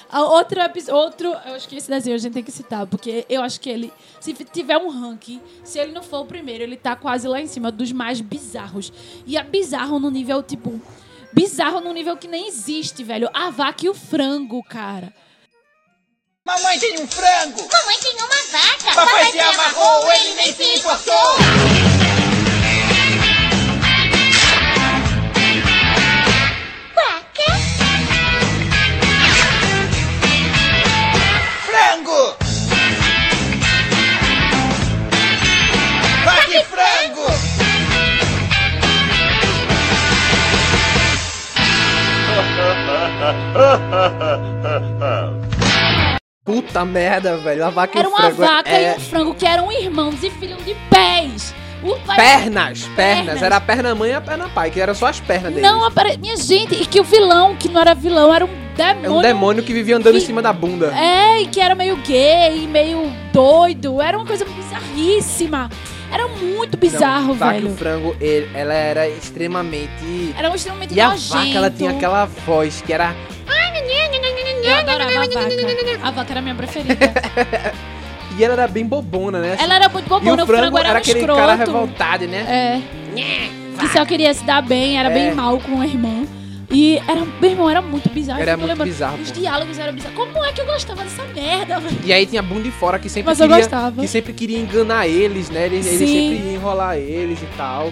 A 0.09 0.21
outro, 0.27 0.59
outro, 0.91 1.27
eu 1.45 1.53
acho 1.55 1.67
que 1.67 1.77
esse 1.77 1.89
desenho 1.89 2.15
a 2.15 2.19
gente 2.19 2.33
tem 2.33 2.43
que 2.43 2.51
citar, 2.51 2.85
porque 2.85 3.25
eu 3.29 3.41
acho 3.41 3.59
que 3.59 3.69
ele, 3.69 3.91
se 4.19 4.33
tiver 4.33 4.77
um 4.77 4.89
ranking, 4.89 5.41
se 5.63 5.79
ele 5.79 5.91
não 5.93 6.03
for 6.03 6.19
o 6.21 6.25
primeiro, 6.25 6.63
ele 6.63 6.75
tá 6.77 6.95
quase 6.95 7.27
lá 7.27 7.41
em 7.41 7.47
cima 7.47 7.71
dos 7.71 7.91
mais 7.91 8.19
bizarros. 8.21 8.91
E 9.25 9.37
é 9.37 9.43
bizarro 9.43 9.99
no 9.99 10.09
nível, 10.11 10.43
tipo. 10.43 10.79
Bizarro 11.37 11.81
num 11.81 11.93
nível 11.93 12.17
que 12.17 12.27
nem 12.27 12.47
existe, 12.47 13.03
velho. 13.03 13.29
A 13.31 13.51
vaca 13.51 13.85
e 13.85 13.89
o 13.89 13.93
frango, 13.93 14.63
cara. 14.63 15.13
Mamãe 16.43 16.79
tem 16.79 16.99
um 16.99 17.07
frango! 17.07 17.61
Mamãe 17.71 17.97
tem 17.99 18.15
uma 18.15 18.27
vaca. 18.27 18.95
Papai 18.95 19.31
se 19.31 19.39
amarrou, 19.39 20.11
ele 20.13 20.33
nem 20.33 20.51
se 20.51 20.63
importou! 20.63 21.13
Vaca. 26.95 27.51
Frango! 31.67 32.35
Vaca 36.25 36.57
e 36.57 36.63
frango! 36.63 37.26
Puta 46.45 46.85
merda, 46.85 47.37
velho. 47.37 47.65
A 47.65 47.69
vaca 47.69 47.99
Era 47.99 48.07
e 48.07 48.11
o 48.11 48.13
uma 48.13 48.19
frango 48.21 48.37
vaca 48.37 48.69
é... 48.69 48.93
e 48.93 48.97
um 48.97 48.99
frango 49.01 49.33
que 49.35 49.45
eram 49.45 49.71
irmãos 49.71 50.23
e 50.23 50.29
filhos 50.31 50.63
de 50.65 50.75
pés. 50.89 51.53
O 51.83 51.95
pai- 52.05 52.15
Pernas, 52.15 52.83
pernas, 52.95 53.25
Pernas. 53.25 53.43
Era 53.43 53.57
a 53.57 53.61
perna 53.61 53.93
mãe 53.93 54.09
e 54.09 54.13
a 54.13 54.21
perna 54.21 54.49
pai, 54.49 54.71
que 54.71 54.79
era 54.81 54.93
só 54.95 55.07
as 55.07 55.19
pernas 55.19 55.53
deles. 55.53 55.61
Não, 55.69 55.83
apare... 55.85 56.17
minha 56.17 56.35
gente, 56.35 56.73
e 56.73 56.85
que 56.85 56.99
o 56.99 57.03
vilão, 57.03 57.55
que 57.55 57.69
não 57.69 57.79
era 57.81 57.93
vilão, 57.93 58.33
era 58.33 58.45
um 58.45 58.49
demônio. 58.75 59.05
É 59.05 59.09
um 59.11 59.21
demônio 59.21 59.63
que 59.63 59.73
vivia 59.73 59.95
andando 59.97 60.15
em 60.15 60.19
que- 60.19 60.25
cima 60.25 60.41
da 60.41 60.51
bunda. 60.51 60.87
É, 60.97 61.41
e 61.41 61.47
que 61.47 61.59
era 61.59 61.75
meio 61.75 61.97
gay, 61.97 62.65
meio 62.67 63.11
doido. 63.31 64.01
Era 64.01 64.17
uma 64.17 64.25
coisa 64.25 64.43
bizarríssima. 64.45 65.69
Era 66.11 66.27
muito 66.27 66.77
bizarro, 66.77 67.27
Não, 67.27 67.33
vaca 67.35 67.59
e 67.59 67.65
o 67.65 67.75
frango, 67.75 68.15
ele- 68.21 68.49
ela 68.53 68.73
era 68.73 69.07
extremamente... 69.09 70.33
Era 70.37 70.53
extremamente 70.55 70.93
E 70.93 71.01
a 71.01 71.09
nojento. 71.09 71.33
vaca, 71.33 71.49
ela 71.57 71.69
tinha 71.69 71.91
aquela 71.91 72.25
voz 72.25 72.81
que 72.81 72.93
era... 72.93 73.13
Eu 74.63 74.75
adorava 74.75 75.11
a 75.11 75.13
vaca. 75.13 75.99
A 76.03 76.11
vaca 76.11 76.31
era 76.33 76.39
a 76.39 76.41
minha 76.43 76.55
preferida. 76.55 76.95
E 78.37 78.43
ela 78.43 78.53
era 78.53 78.67
bem 78.67 78.85
bobona, 78.85 79.39
né? 79.39 79.57
Ela 79.59 79.75
era 79.77 79.89
muito 79.89 80.05
E 80.05 80.09
bobona, 80.09 80.43
o 80.43 80.45
frango 80.45 80.77
era 80.77 80.93
um 80.93 80.97
aquele 80.97 81.19
escroto. 81.21 81.39
cara 81.39 81.55
revoltado, 81.55 82.27
né? 82.27 82.81
É. 83.15 83.49
Que 83.79 83.87
só 83.87 84.05
queria 84.05 84.31
se 84.31 84.43
dar 84.43 84.61
bem, 84.61 84.99
era 84.99 85.09
É. 85.09 85.13
bem 85.13 85.33
mal 85.33 85.59
com 85.59 85.79
o 85.79 85.83
irmão. 85.83 86.27
E 86.69 86.97
era, 87.07 87.25
meu 87.39 87.49
irmão, 87.49 87.69
era 87.69 87.81
muito 87.81 88.09
bizarro. 88.09 88.41
Era 88.41 88.51
eu 88.51 88.57
muito 88.57 88.69
lembrando. 88.71 88.87
bizarro, 88.89 89.17
Os 89.21 89.31
pô. 89.31 89.39
diálogos 89.39 89.79
eram 89.79 89.93
bizarros. 89.93 90.17
Como 90.17 90.45
é 90.45 90.51
que 90.51 90.61
eu 90.61 90.65
gostava 90.65 91.03
dessa 91.03 91.23
merda, 91.33 91.79
velho? 91.79 91.97
E 92.03 92.11
aí 92.11 92.25
tinha 92.25 92.41
bunda 92.41 92.63
de 92.63 92.71
fora 92.71 92.99
que 92.99 93.07
sempre 93.09 93.29
Mas 93.31 93.39
eu 93.39 93.47
queria... 93.47 93.61
gostava. 93.63 94.01
Que 94.01 94.07
sempre 94.07 94.33
queria 94.33 94.59
enganar 94.59 95.07
eles, 95.07 95.49
né? 95.49 95.65
Ele, 95.67 95.77
ele 95.77 95.83
Sim. 95.83 95.97
sempre 95.97 96.45
ia 96.45 96.53
enrolar 96.53 96.97
eles 96.97 97.41
e 97.41 97.47
tal. 97.57 97.91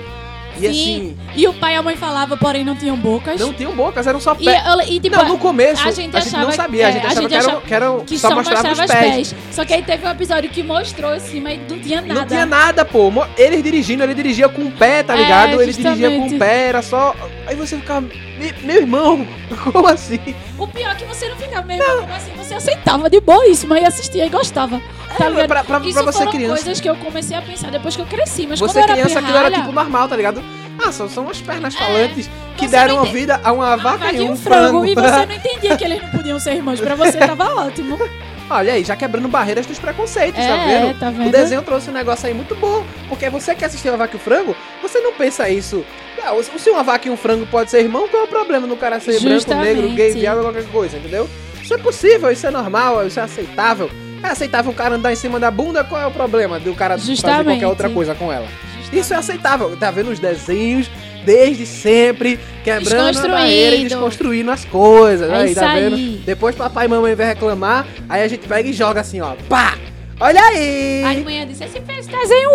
E 0.58 0.74
Sim. 0.74 1.18
E 1.36 1.46
o 1.50 1.54
pai 1.54 1.74
e 1.74 1.76
a 1.76 1.82
mãe 1.84 1.98
falavam, 1.98 2.38
porém 2.38 2.64
não 2.64 2.78
tinham 2.78 2.96
bocas. 2.96 3.36
assim, 3.36 3.44
não 3.44 3.52
tinham 3.54 3.76
bocas, 3.76 4.08
eram 4.08 4.22
só 4.22 4.34
E, 4.40 4.46
pés. 4.46 4.62
eu- 4.66 4.82
e, 4.94 5.00
tipo, 5.02 5.14
não, 5.18 5.28
no 5.28 5.38
começo 5.38 5.86
a 5.86 5.92
gente 5.92 6.16
achava 6.16 6.46
não 6.46 6.52
sabia, 6.54 6.86
a 6.86 6.90
é, 6.90 6.92
gente 6.94 7.04
a 7.04 7.08
achava 7.10 7.22
gente 7.24 7.30
que, 7.30 7.36
eram, 7.36 7.48
achava 7.50 7.62
que, 7.66 7.74
eram, 7.74 8.00
que 8.06 8.18
só, 8.18 8.30
só 8.30 8.36
mostrava, 8.36 8.70
mostrava 8.70 8.86
os 8.86 9.06
pés. 9.16 9.36
Só 9.52 9.66
que 9.66 9.74
aí 9.74 9.84
teve 9.84 10.08
um 10.08 10.10
episódio 10.12 10.50
que 10.50 10.64
mostrou 10.64 11.20
cima 11.20 11.52
e 11.52 11.58
não 11.58 11.78
tinha 11.78 12.00
nada. 12.00 12.14
Não 12.22 12.26
tinha 12.26 12.46
nada, 12.46 12.86
pô. 12.86 13.12
Eles 13.38 13.62
dirigindo, 13.62 14.04
ele 14.04 14.14
dirigia 14.14 14.48
com 14.48 14.62
o 14.62 14.72
pé, 14.72 15.04
tá 15.04 15.14
É, 15.14 15.18
ligado? 15.24 15.62
ele 15.62 15.74
dirigia 15.74 16.10
com 16.12 16.26
o 16.28 16.40
pé, 16.40 16.68
era 16.70 16.82
só. 16.82 17.14
Aí 17.48 17.56
você 17.56 17.78
ficava. 17.78 18.02
"Me- 18.02 18.54
Meu 18.64 18.78
irmão, 18.78 19.28
como 19.72 19.88
assim? 19.88 20.20
O 20.58 20.68
pior 20.68 20.92
é 20.92 20.96
que 20.96 21.06
você 21.06 21.28
não 21.30 21.36
ficava 21.36 21.66
meio 21.66 21.84
como 21.84 22.14
assim, 22.14 22.32
você 22.36 22.54
aceitava 22.56 23.10
de 23.10 23.20
boíssima 23.22 23.80
e 23.80 23.86
assistia 23.86 24.26
e 24.26 24.30
gostava. 24.30 24.82
Tá 25.18 25.26
É, 25.26 25.30
ligado? 25.30 25.48
pra- 25.48 25.64
pra- 25.64 25.80
pra 25.80 25.90
Isso 25.90 26.04
você 26.04 26.18
foram 26.20 26.32
criança. 26.32 26.56
coisas 26.56 26.82
que 26.82 26.90
eu 26.90 26.96
comecei 26.98 27.38
a 27.38 27.42
pensar 27.42 27.72
depois 27.72 27.96
que 27.96 28.02
eu 28.02 28.06
cresci, 28.06 28.48
mas 28.48 28.60
você 28.60 28.74
quando 28.74 28.78
eu 28.78 28.84
era 28.84 28.94
criança, 28.94 29.20
aquilo 29.20 29.38
era 29.38 29.52
tipo 29.52 29.72
normal, 29.72 30.08
tá 30.08 30.16
ligado? 30.16 30.44
Ah, 30.86 30.92
são, 30.92 31.08
são 31.08 31.30
as 31.30 31.40
pernas 31.40 31.74
falantes 31.74 32.30
que 32.58 32.66
É, 32.66 32.68
Você 32.68 32.76
deram 32.76 33.04
ente- 33.04 33.14
vida 33.14 33.40
a 33.44 33.52
uma 33.54 33.78
vaca 33.78 33.98
vaca 34.06 34.14
e 34.14 34.22
um 34.22 34.36
frango. 34.36 34.82
frango. 34.84 34.86
E 34.86 34.94
você 34.96 35.26
não 35.26 35.36
entendia 35.36 35.78
que 35.78 35.84
eles 35.86 36.02
não 36.02 36.10
podiam 36.10 36.40
ser 36.40 36.56
irmãos. 36.56 36.80
Pra 36.82 36.96
você 36.96 37.18
tava 37.18 37.46
ótimo. 37.66 37.98
Olha 38.50 38.74
aí, 38.74 38.84
já 38.84 38.96
quebrando 38.96 39.28
barreiras 39.28 39.66
dos 39.66 39.80
preconceitos, 39.80 40.40
tá 40.40 40.52
É, 40.56 40.80
vendo? 40.88 41.00
tá 41.00 41.10
vendo? 41.10 41.28
O 41.30 41.32
desenho 41.32 41.62
trouxe 41.64 41.90
um 41.90 41.94
negócio 41.94 42.28
aí 42.28 42.34
muito 42.34 42.54
bom. 42.56 42.86
Porque 43.10 43.28
você 43.30 43.56
que 43.56 43.66
assistiu 43.66 43.94
a 43.94 43.98
vaca 43.98 44.16
e 44.16 44.18
o 44.18 44.20
frango, 44.20 44.56
você 44.82 45.00
não 45.00 45.14
pensa 45.14 45.50
isso. 45.50 45.84
Ah, 46.24 46.34
o- 46.34 46.44
se 46.44 46.70
uma 46.70 46.84
vaca 46.84 47.08
e 47.08 47.12
um 47.12 47.18
frango 47.18 47.46
pode 47.48 47.72
ser 47.72 47.80
irmão, 47.82 48.08
qual 48.08 48.24
é 48.24 48.26
o 48.26 48.30
problema 48.30 48.66
no 48.68 48.76
cara 48.78 49.00
ser 49.00 49.14
branco, 49.20 49.30
Justamente. 49.30 49.76
negro, 49.82 49.90
gay, 49.96 50.12
viado, 50.14 50.42
qualquer 50.42 50.66
coisa, 50.68 50.98
entendeu? 50.98 51.28
Isso 51.62 51.74
é 51.74 51.78
possível, 51.78 52.32
isso 52.32 52.46
é 52.46 52.52
normal, 52.52 53.06
isso 53.08 53.20
é 53.20 53.24
aceitável. 53.24 53.90
É 54.24 54.28
aceitável 54.28 54.72
o 54.72 54.76
cara 54.76 54.96
andar 54.96 55.12
em 55.12 55.16
cima 55.16 55.40
da 55.40 55.50
bunda, 55.52 55.84
qual 55.84 56.02
é 56.02 56.06
o 56.06 56.12
problema 56.12 56.60
do 56.60 56.74
cara 56.76 56.98
fazer 56.98 57.12
Justamente. 57.12 57.46
qualquer 57.46 57.68
outra 57.68 57.90
coisa 57.90 58.14
com 58.16 58.32
ela? 58.32 58.48
Isso 58.94 59.14
é 59.14 59.18
aceitável. 59.18 59.76
Tá 59.76 59.90
vendo 59.92 60.10
os 60.12 60.20
desenhos 60.20 60.90
desde 61.26 61.66
sempre, 61.66 62.40
quebrando 62.64 63.20
a 63.20 63.28
barreira 63.28 63.76
e 63.76 63.84
desconstruindo 63.84 64.52
as 64.52 64.64
coisas. 64.64 65.30
É 65.30 65.36
aí, 65.36 65.56
tá 65.56 65.72
aí. 65.72 65.90
vendo? 65.90 65.98
Depois 66.26 66.56
papai 66.56 66.86
e 66.86 66.90
mamãe 66.90 67.16
vem 67.16 67.28
reclamar, 67.28 67.86
aí 68.08 68.24
a 68.24 68.28
gente 68.28 68.48
pega 68.48 68.70
e 68.70 68.74
joga 68.74 69.02
assim, 69.02 69.20
ó. 69.22 69.36
Pá! 69.50 69.78
Olha 70.20 70.42
aí! 70.42 71.04
Aí 71.04 71.24
manhã 71.24 71.46
disse, 71.46 71.66
esse 71.66 71.82
fez 71.82 72.08
desenho 72.08 72.50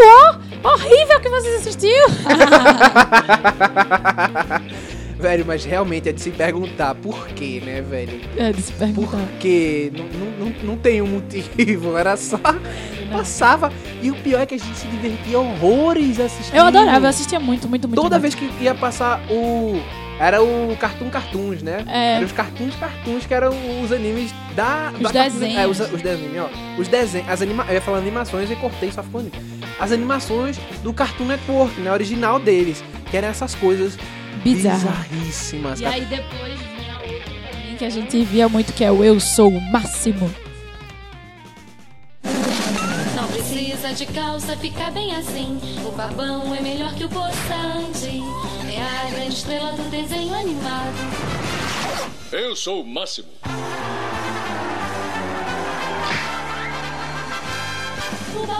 ó, 0.65 0.71
horrível 0.73 1.21
que 1.21 1.29
vocês 1.29 1.57
assistiu. 1.57 1.91
velho, 5.21 5.45
mas 5.47 5.65
realmente 5.65 6.09
é 6.09 6.12
de 6.12 6.21
se 6.21 6.31
perguntar 6.31 6.95
por 6.97 7.29
quê, 7.29 7.62
né, 7.65 7.83
velho? 7.83 8.21
é, 8.37 8.53
de 8.53 8.62
se 8.62 8.73
perguntar. 8.73 9.19
Porque 9.19 9.93
não, 9.95 10.07
não, 10.07 10.47
não, 10.47 10.55
não 10.65 10.77
tem 10.77 11.03
um 11.03 11.07
motivo, 11.07 11.97
era 11.99 12.17
só. 12.17 12.41
Passava. 13.12 13.73
E 14.03 14.11
o 14.11 14.15
pior 14.15 14.41
é 14.41 14.47
que 14.47 14.55
a 14.55 14.59
gente 14.59 14.77
se 14.77 14.87
divertia 14.87 15.39
horrores 15.39 16.19
assistindo. 16.19 16.57
Eu 16.57 16.65
adorava, 16.65 17.07
eu 17.07 17.11
assistia 17.11 17.39
muito, 17.39 17.69
muito, 17.69 17.87
muito. 17.87 18.00
Toda 18.00 18.19
muito. 18.19 18.23
vez 18.23 18.35
que 18.35 18.62
ia 18.62 18.75
passar 18.75 19.21
o. 19.31 19.81
Era 20.19 20.43
o 20.43 20.77
Cartoon 20.79 21.09
Cartoons, 21.09 21.62
né? 21.62 21.83
É. 21.89 22.17
Eram 22.17 22.27
os 22.27 22.33
Cartoons 22.33 22.77
Cartoons, 22.77 23.27
que 23.27 23.33
eram 23.33 23.53
os 23.83 23.91
animes 23.91 24.33
da. 24.55 24.93
Os 24.95 25.00
da 25.00 25.25
desenhos. 25.25 25.59
É, 25.59 25.67
os, 25.67 25.81
os 25.81 26.03
desenhos, 26.03 26.37
ó. 26.39 26.81
Os 26.81 26.89
desenhos. 26.89 27.29
As 27.29 27.41
anima... 27.41 27.65
Eu 27.69 27.75
ia 27.75 27.81
falar 27.81 27.99
animações 27.99 28.50
e 28.50 28.57
cortei, 28.57 28.93
só 28.93 29.03
ficou 29.03 29.21
anime. 29.21 29.35
As 29.79 29.93
animações 29.93 30.59
do 30.83 30.93
Cartoon 30.93 31.25
Network, 31.25 31.81
né? 31.81 31.91
Original 31.91 32.39
deles. 32.39 32.85
Que 33.11 33.17
eram 33.17 33.29
essas 33.29 33.55
coisas 33.55 33.99
Bizarro. 34.42 34.78
bizarríssimas. 34.78 35.80
E 35.80 35.82
cara. 35.84 35.94
aí 35.96 36.04
depois 36.06 36.58
vinha 36.60 36.94
também 37.50 37.76
que 37.76 37.84
a 37.84 37.90
gente 37.90 38.25
via 38.25 38.49
muito, 38.49 38.72
que 38.72 38.84
é 38.84 38.90
o 38.90 39.02
Eu 39.04 39.18
Sou 39.20 39.49
o 39.49 39.60
Máximo. 39.60 40.30
Não 43.16 43.28
precisa 43.28 43.92
de 43.92 44.06
calça, 44.06 44.56
fica 44.56 44.90
bem 44.90 45.14
assim. 45.16 45.58
O 45.87 45.92
babão 45.92 46.54
é 46.54 46.60
melhor 46.60 46.94
que 46.94 47.04
o 47.04 47.08
poçante. 47.08 48.22
É 48.75 48.82
a 48.82 49.10
grande 49.10 49.34
estrela 49.34 49.72
do 49.72 49.90
desenho 49.90 50.34
animado. 50.34 50.94
Eu 52.32 52.54
sou 52.54 52.82
o 52.82 52.87
máximo. 52.87 53.28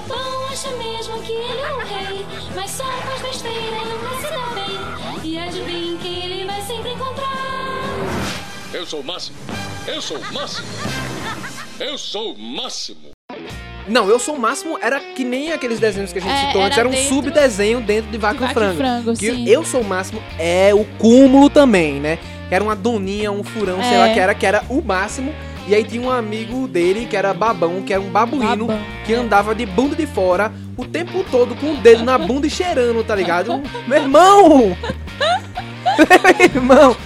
O 0.05 0.09
babão 0.09 0.47
acha 0.51 0.71
mesmo 0.77 1.21
que 1.23 1.33
ele 1.33 1.61
é 1.61 1.73
o 1.73 1.79
rei. 1.79 2.27
Mas 2.55 2.71
só 2.71 2.85
faz 2.85 3.23
besteira 3.23 3.59
e 3.59 3.85
nunca 3.85 4.17
se 4.17 4.33
dá 4.33 4.55
bem. 4.55 5.31
E 5.31 5.39
adivinha 5.39 5.99
quem 5.99 6.25
ele 6.25 6.45
vai 6.47 6.61
sempre 6.63 6.93
encontrar? 6.93 7.29
Eu 8.73 8.87
sou 8.87 9.01
o 9.01 9.05
máximo. 9.05 9.37
Eu 9.87 10.01
sou 10.01 10.19
o 10.19 10.33
máximo. 10.33 10.67
Eu 11.79 11.99
sou 11.99 12.33
o 12.35 12.39
máximo. 12.39 13.11
Não, 13.89 14.09
eu 14.09 14.19
sou 14.19 14.37
o 14.37 14.39
máximo, 14.39 14.79
era 14.81 15.01
que 15.01 15.25
nem 15.25 15.53
aqueles 15.53 15.81
desenhos 15.81 16.13
que 16.13 16.19
a 16.19 16.23
gente 16.23 16.33
É, 16.33 16.47
citou 16.47 16.63
antes, 16.63 16.79
era 16.79 16.87
era 16.87 16.89
um 16.89 16.93
dentro- 16.93 17.09
subdesenho 17.15 17.81
dentro 17.81 18.11
de 18.11 18.19
Vaca, 18.19 18.35
Vaca 18.47 18.47
e 18.47 18.53
e 18.53 18.55
Frango. 18.55 18.77
Frango, 18.77 19.13
que 19.19 19.31
sim. 19.31 19.49
eu 19.49 19.65
sou 19.65 19.81
o 19.81 19.85
máximo 19.85 20.23
é 20.39 20.73
o 20.75 20.85
cúmulo 20.99 21.49
também, 21.51 21.95
né? 21.99 22.19
Que 22.49 22.55
era 22.55 22.63
uma 22.63 22.77
doninha, 22.77 23.33
um 23.33 23.43
furão, 23.43 23.83
sei 23.83 23.95
É. 23.95 23.99
lá 23.99 24.09
que 24.13 24.21
era, 24.21 24.35
que 24.35 24.47
era 24.47 24.63
o 24.69 24.81
máximo. 24.83 25.35
E 25.69 25.75
aí 25.75 25.85
tinha 25.85 26.03
um 26.03 26.11
amigo 26.11 26.67
dele 26.67 27.07
que 27.09 27.17
era 27.17 27.33
babão, 27.33 27.83
que 27.83 27.93
era 27.93 28.03
um 28.03 28.11
babuíno, 28.11 28.67
Babão, 28.67 28.81
que 29.05 29.15
andava 29.15 29.55
de 29.55 29.65
bunda 29.67 29.95
de 29.95 30.07
fora 30.07 30.51
o 30.77 30.85
tempo 30.85 31.25
todo 31.31 31.55
com 31.55 31.73
o 31.73 31.77
dedo 31.77 32.03
na 32.05 32.17
bunda 32.19 32.47
e 32.47 32.51
cheirando, 32.51 33.05
tá 33.05 33.15
ligado? 33.15 33.61
Meu 33.87 33.99
irmão! 34.03 34.77
Meu 35.99 36.47
irmão! 36.47 36.97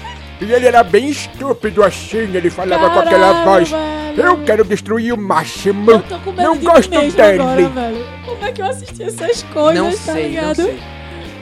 E 0.41 0.53
ele 0.53 0.67
era 0.67 0.83
bem 0.83 1.09
estúpido 1.09 1.83
assim, 1.83 2.19
ele 2.35 2.51
falava 2.51 2.91
com 2.91 2.99
aquela 3.01 3.29
Caralho, 3.29 3.45
voz. 3.45 3.71
velho. 3.71 3.85
Eu 4.17 4.45
quero 4.45 4.65
destruir 4.65 5.13
o 5.13 5.17
máximo. 5.19 5.91
Eu 5.91 6.01
tô 6.03 6.19
com 6.19 6.31
medo 6.31 6.43
Não 6.43 6.57
de 6.57 6.65
gosto 6.65 6.91
mim 6.91 6.99
mesmo 6.99 7.17
dele. 7.17 7.41
agora, 7.43 7.69
velho. 7.69 8.07
Como 8.25 8.45
é 8.45 8.53
que 8.53 8.63
eu 8.63 8.67
assisti 8.67 9.03
essas 9.03 9.43
coisas, 9.45 9.83
Não 9.83 9.91
tá 9.91 9.97
sei, 9.97 10.23
não 10.23 10.29
ligado? 10.31 10.57
sei. 10.57 10.79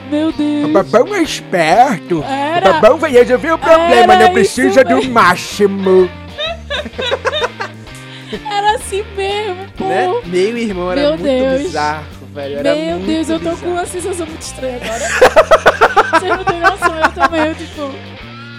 Meu 0.09 0.29
O 0.29 0.31
Deus. 0.33 0.71
babão 0.71 1.15
é 1.15 1.21
esperto. 1.23 2.23
Era. 2.27 2.69
O 2.69 2.73
babão 2.73 2.97
vai 2.97 3.11
resolver 3.11 3.51
o 3.51 3.57
problema, 3.57 4.15
não 4.15 4.31
precisa 4.33 4.81
isso 4.81 4.89
do 5.01 5.09
máximo. 5.09 6.09
Era 8.51 8.75
assim 8.75 9.03
mesmo, 9.15 9.65
pô. 9.77 9.85
Né? 9.85 10.07
Meu 10.25 10.57
irmão 10.57 10.91
era 10.91 11.01
Meu 11.01 11.09
muito 11.11 11.23
Deus. 11.23 11.61
bizarro, 11.61 12.05
velho. 12.33 12.57
Era 12.57 12.75
Meu 12.75 12.95
muito 12.97 13.05
Deus, 13.07 13.29
eu 13.29 13.39
tô 13.39 13.51
com 13.57 13.67
uma 13.67 13.85
sensação 13.85 14.25
muito 14.25 14.41
estranha 14.41 14.79
agora. 14.81 15.05
Vocês 16.19 16.37
não 16.37 16.43
têm 16.43 16.59
noção, 16.59 16.97
eu 16.99 17.11
também, 17.11 17.41
eu, 17.47 17.55
tipo, 17.55 17.81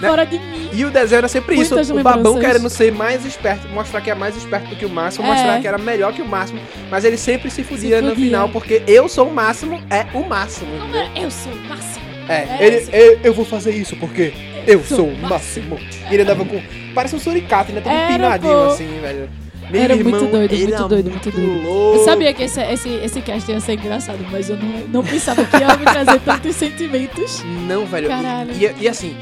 Né? 0.01 0.09
fora 0.09 0.25
de 0.27 0.39
mim. 0.39 0.71
E 0.73 0.85
o 0.85 0.91
desenho 0.91 1.19
era 1.19 1.29
sempre 1.29 1.57
isso. 1.57 1.75
Muitas 1.75 1.91
O 1.91 2.01
babão 2.03 2.39
querendo 2.39 2.71
ser 2.71 2.93
mais 2.93 3.25
esperto, 3.27 3.69
mostrar 3.69 4.01
que 4.01 4.11
é 4.11 4.15
mais 4.15 4.37
esperto 4.37 4.69
do 4.69 4.77
que 4.77 4.87
o 4.87 4.91
máximo, 4.91 5.27
É. 5.27 5.31
mostrar 5.31 5.61
que 5.61 5.67
era 5.67 5.79
melhor 5.79 6.13
que 6.13 6.23
o 6.23 6.27
máximo. 6.27 6.61
Mas 6.89 7.05
ele 7.05 7.17
sempre 7.17 7.51
se 7.51 7.65
fudia, 7.65 8.01
no 8.01 8.11
fudia. 8.11 8.27
final, 8.27 8.49
porque 8.51 8.81
eu 8.87 9.09
sou 9.09 9.27
o 9.29 9.35
máximo, 9.35 9.83
é 9.91 10.07
o 10.17 10.23
máximo. 10.29 10.71
Como 10.81 10.97
é? 10.97 11.11
Eu 11.17 11.31
sou 11.33 11.53
o 11.53 11.57
máximo. 11.69 12.05
É, 12.29 12.35
É 12.35 12.59
ele, 12.61 12.89
eu, 12.93 13.19
eu 13.25 13.35
vou 13.35 13.45
fazer 13.45 13.73
isso 13.73 13.97
porque 13.97 14.33
eu 14.67 14.83
sou 14.85 15.09
o 15.09 15.19
máximo. 15.19 15.79
E 16.11 16.15
ele 16.15 16.23
andava 16.23 16.45
com. 16.45 16.61
Parece 16.95 17.17
um 17.17 17.19
suricato, 17.19 17.71
ainda 17.71 17.81
todo 17.81 17.93
Era, 17.93 18.13
empinadinho 18.13 18.53
pô. 18.53 18.65
assim, 18.67 19.01
velho. 19.01 19.29
Meu 19.71 19.81
Era 19.83 19.95
irmão, 19.95 20.11
muito 20.21 20.31
doido, 20.31 20.55
muito 20.57 20.75
era 20.75 20.83
doido, 20.89 21.11
muito 21.11 21.31
doido. 21.31 21.63
louco. 21.63 21.99
Eu 21.99 22.05
sabia 22.05 22.35
que 22.35 22.43
esse, 22.43 22.61
esse, 22.61 22.89
esse 22.91 23.21
cast 23.23 23.51
ia 23.51 23.61
ser 23.61 23.73
engraçado, 23.73 24.19
mas 24.31 24.51
eu 24.51 24.57
não, 24.57 24.69
não 24.89 25.03
pensava 25.03 25.43
que 25.45 25.57
ia 25.57 25.75
me 25.77 25.85
trazer 25.87 26.21
tantos 26.21 26.55
sentimentos. 26.57 27.43
Não, 27.67 27.87
velho. 27.87 28.09
Caralho. 28.09 28.53
E, 28.53 28.67
e- 28.67 28.75
e 28.83 28.89
assim, 28.89 29.17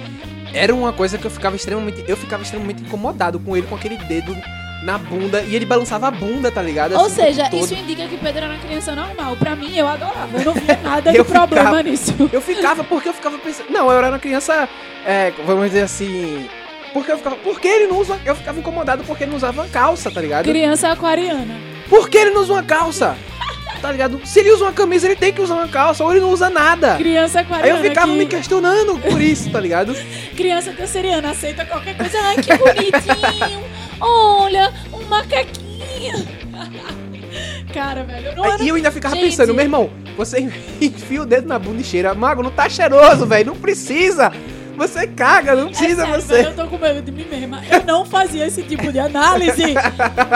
era 0.52 0.74
uma 0.74 0.92
coisa 0.92 1.16
que 1.16 1.24
eu 1.24 1.30
ficava 1.30 1.54
extremamente. 1.54 2.04
Eu 2.08 2.16
ficava 2.16 2.42
extremamente 2.42 2.82
incomodado 2.82 3.38
com 3.38 3.56
ele, 3.56 3.66
com 3.68 3.76
aquele 3.76 3.96
dedo 3.96 4.36
na 4.82 4.98
bunda. 4.98 5.42
E 5.42 5.54
ele 5.54 5.64
balançava 5.64 6.08
a 6.08 6.10
bunda, 6.10 6.50
tá 6.50 6.60
ligado? 6.62 6.92
Ou 6.96 7.06
Assim, 7.06 7.22
o 7.22 7.24
tempo 7.24 7.34
seja, 7.34 7.56
isso 7.56 7.74
indica 7.74 8.06
que 8.06 8.16
Pedro 8.16 8.44
era 8.44 8.54
uma 8.54 8.58
criança 8.58 8.94
normal. 8.94 9.36
Pra 9.36 9.54
mim, 9.56 9.76
eu 9.76 9.86
adorava. 9.88 10.38
Eu 10.38 10.44
não 10.44 10.54
via 10.54 10.78
nada 10.82 11.12
de 11.12 11.24
problema 11.24 11.64
ficava- 11.70 11.82
nisso. 11.82 12.14
Eu 12.32 12.40
ficava 12.40 12.84
porque 12.84 13.08
eu 13.08 13.14
ficava 13.14 13.38
pensando. 13.38 13.70
Não, 13.70 13.90
eu 13.90 13.98
era 13.98 14.08
uma 14.08 14.18
criança. 14.18 14.68
É, 15.06 15.32
vamos 15.46 15.66
dizer 15.66 15.82
assim. 15.82 16.46
Porque 16.92 17.10
eu 17.10 17.16
ficava. 17.16 17.36
Por 17.36 17.60
que 17.60 17.68
ele 17.68 17.86
não 17.86 17.98
usa. 17.98 18.18
Eu 18.24 18.34
ficava 18.34 18.58
incomodado 18.58 19.02
porque 19.04 19.24
ele 19.24 19.30
não 19.30 19.36
usava 19.36 19.62
uma 19.62 19.68
calça, 19.68 20.10
tá 20.10 20.20
ligado? 20.20 20.44
Criança 20.44 20.88
aquariana. 20.90 21.54
Por 21.88 22.08
que 22.08 22.18
ele 22.18 22.30
não 22.30 22.42
usa 22.42 22.52
uma 22.54 22.62
calça? 22.62 23.16
Tá 23.80 23.90
ligado? 23.90 24.20
Se 24.24 24.38
ele 24.38 24.52
usa 24.52 24.64
uma 24.66 24.72
camisa, 24.72 25.06
ele 25.06 25.16
tem 25.16 25.32
que 25.32 25.40
usar 25.40 25.54
uma 25.56 25.66
calça, 25.66 26.04
ou 26.04 26.12
ele 26.12 26.20
não 26.20 26.30
usa 26.30 26.48
nada. 26.48 26.94
Criança 26.96 27.40
Aí 27.40 27.44
aquariana. 27.44 27.78
eu 27.80 27.82
ficava 27.82 28.12
que... 28.12 28.18
me 28.18 28.26
questionando 28.26 28.96
por 29.00 29.20
isso, 29.20 29.50
tá 29.50 29.58
ligado? 29.58 29.92
Criança 30.36 30.72
canceriana 30.72 31.30
aceita 31.30 31.64
qualquer 31.64 31.96
coisa. 31.96 32.16
Ai, 32.22 32.36
que 32.36 32.56
bonitinho. 32.56 33.60
Olha, 34.02 34.72
um 34.92 35.02
macaquinho. 35.08 36.26
Cara, 37.72 38.02
velho, 38.04 38.26
eu 38.28 38.36
não 38.36 38.44
era... 38.44 38.62
Aí 38.62 38.68
eu 38.68 38.74
ainda 38.74 38.90
ficava 38.90 39.14
Gente. 39.14 39.24
pensando, 39.30 39.54
meu 39.54 39.64
irmão, 39.64 39.90
você 40.16 40.40
enfia 40.80 41.22
o 41.22 41.26
dedo 41.26 41.48
na 41.48 41.58
bunda 41.58 41.80
e 41.80 41.84
cheira. 41.84 42.12
Mago, 42.14 42.42
não 42.42 42.50
tá 42.50 42.68
cheiroso, 42.68 43.24
velho. 43.26 43.46
Não 43.46 43.56
precisa. 43.56 44.30
Você 44.76 45.06
caga, 45.06 45.54
não 45.54 45.64
É 45.68 45.70
precisa 45.70 46.04
sério, 46.06 46.20
você. 46.22 46.46
eu 46.46 46.54
tô 46.54 46.66
com 46.66 46.78
medo 46.78 47.02
de 47.02 47.12
mim 47.12 47.26
mesma. 47.30 47.62
Eu 47.70 47.84
não 47.84 48.04
fazia 48.06 48.46
esse 48.46 48.62
tipo 48.62 48.90
de 48.90 48.98
análise. 48.98 49.74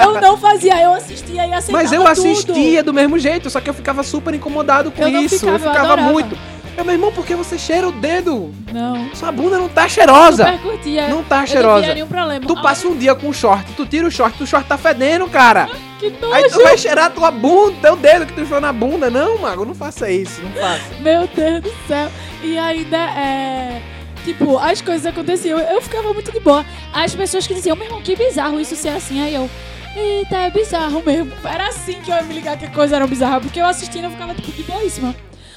Eu 0.05 0.21
não 0.21 0.37
fazia, 0.37 0.81
eu 0.83 0.93
assistia 0.93 1.47
e 1.47 1.53
aceitava 1.53 1.73
Mas 1.73 1.91
eu 1.93 2.01
tudo. 2.03 2.11
assistia 2.11 2.83
do 2.83 2.93
mesmo 2.93 3.19
jeito, 3.19 3.49
só 3.51 3.61
que 3.61 3.69
eu 3.71 3.75
ficava 3.75 4.03
super 4.03 4.33
incomodado 4.35 4.91
com 4.91 5.03
Eu 5.03 5.23
isso. 5.23 5.39
ficava, 5.41 5.53
eu 5.53 5.55
eu 5.55 5.59
ficava 5.71 5.93
adorava. 5.95 6.13
muito. 6.13 6.39
Eu, 6.77 6.85
meu 6.85 6.95
irmão, 6.95 7.11
por 7.11 7.25
que 7.25 7.35
você 7.35 7.57
cheira 7.57 7.89
o 7.89 7.93
dedo? 7.93 8.53
Não. 8.71 9.15
Sua 9.15 9.33
bunda 9.33 9.57
não 9.57 9.69
tá 9.69 9.89
cheirosa. 9.89 10.45
Super 10.45 10.61
curtia. 10.61 11.09
Não 11.09 11.23
tá 11.25 11.37
Eu 11.37 11.41
não 11.41 11.47
cheirosa. 11.47 11.85
via 11.87 11.95
nenhum 11.95 12.07
problema. 12.07 12.47
Tu 12.47 12.63
passa 12.63 12.87
um 12.87 12.97
dia 12.97 13.15
com 13.15 13.29
o 13.31 13.33
short, 13.33 13.73
tu 13.73 13.87
tira 13.87 14.07
o 14.07 14.11
short, 14.11 14.43
o 14.43 14.47
short 14.47 14.69
tá 14.69 14.77
fedendo, 14.77 15.27
cara. 15.29 15.69
Que 15.99 16.11
nojo. 16.11 16.35
Aí 16.35 16.51
tu 16.51 16.63
vai 16.63 16.77
cheirar 16.77 17.11
tua 17.11 17.31
bunda, 17.31 17.77
teu 17.81 17.97
dedo 17.97 18.27
que 18.27 18.35
tu 18.35 18.43
enfiou 18.43 18.61
na 18.61 18.73
bunda. 18.73 19.09
Não, 19.11 19.39
mago, 19.39 19.65
não 19.65 19.75
faça 19.75 20.11
isso, 20.11 20.43
não 20.43 20.51
faça. 20.53 20.83
Meu 21.01 21.27
Deus 21.29 21.63
do 21.63 21.73
céu. 21.89 22.11
E 22.43 22.59
ainda 22.59 22.99
é. 22.99 23.81
Tipo, 24.25 24.59
as 24.59 24.83
coisas 24.83 25.07
aconteciam. 25.07 25.59
Eu 25.59 25.81
ficava 25.81 26.13
muito 26.13 26.31
de 26.31 26.41
boa. 26.41 26.67
As 26.93 27.15
pessoas 27.15 27.47
que 27.47 27.55
diziam, 27.55 27.75
meu 27.77 27.87
irmão, 27.87 28.03
que 28.03 28.15
bizarro 28.15 28.61
isso 28.61 28.77
ser 28.77 28.91
assim. 28.91 29.23
Aí 29.23 29.35
eu. 29.35 29.49
Eita, 29.97 30.37
é 30.37 30.51
bizarro 30.51 31.03
mesmo. 31.07 31.33
Era 31.43 31.69
assim 31.69 31.95
que 32.03 32.11
eu 32.11 32.17
ia 32.17 32.23
me 32.23 32.35
ligar 32.35 32.59
que 32.59 32.67
a 32.67 32.71
coisa 32.71 32.97
era 32.97 33.07
bizarra. 33.07 33.41
Porque 33.41 33.59
eu 33.59 33.65
assistindo 33.65 34.05
eu 34.05 34.11
ficava 34.11 34.35
tipo 34.35 34.53
de 34.53 34.63
boíssima. 34.65 35.15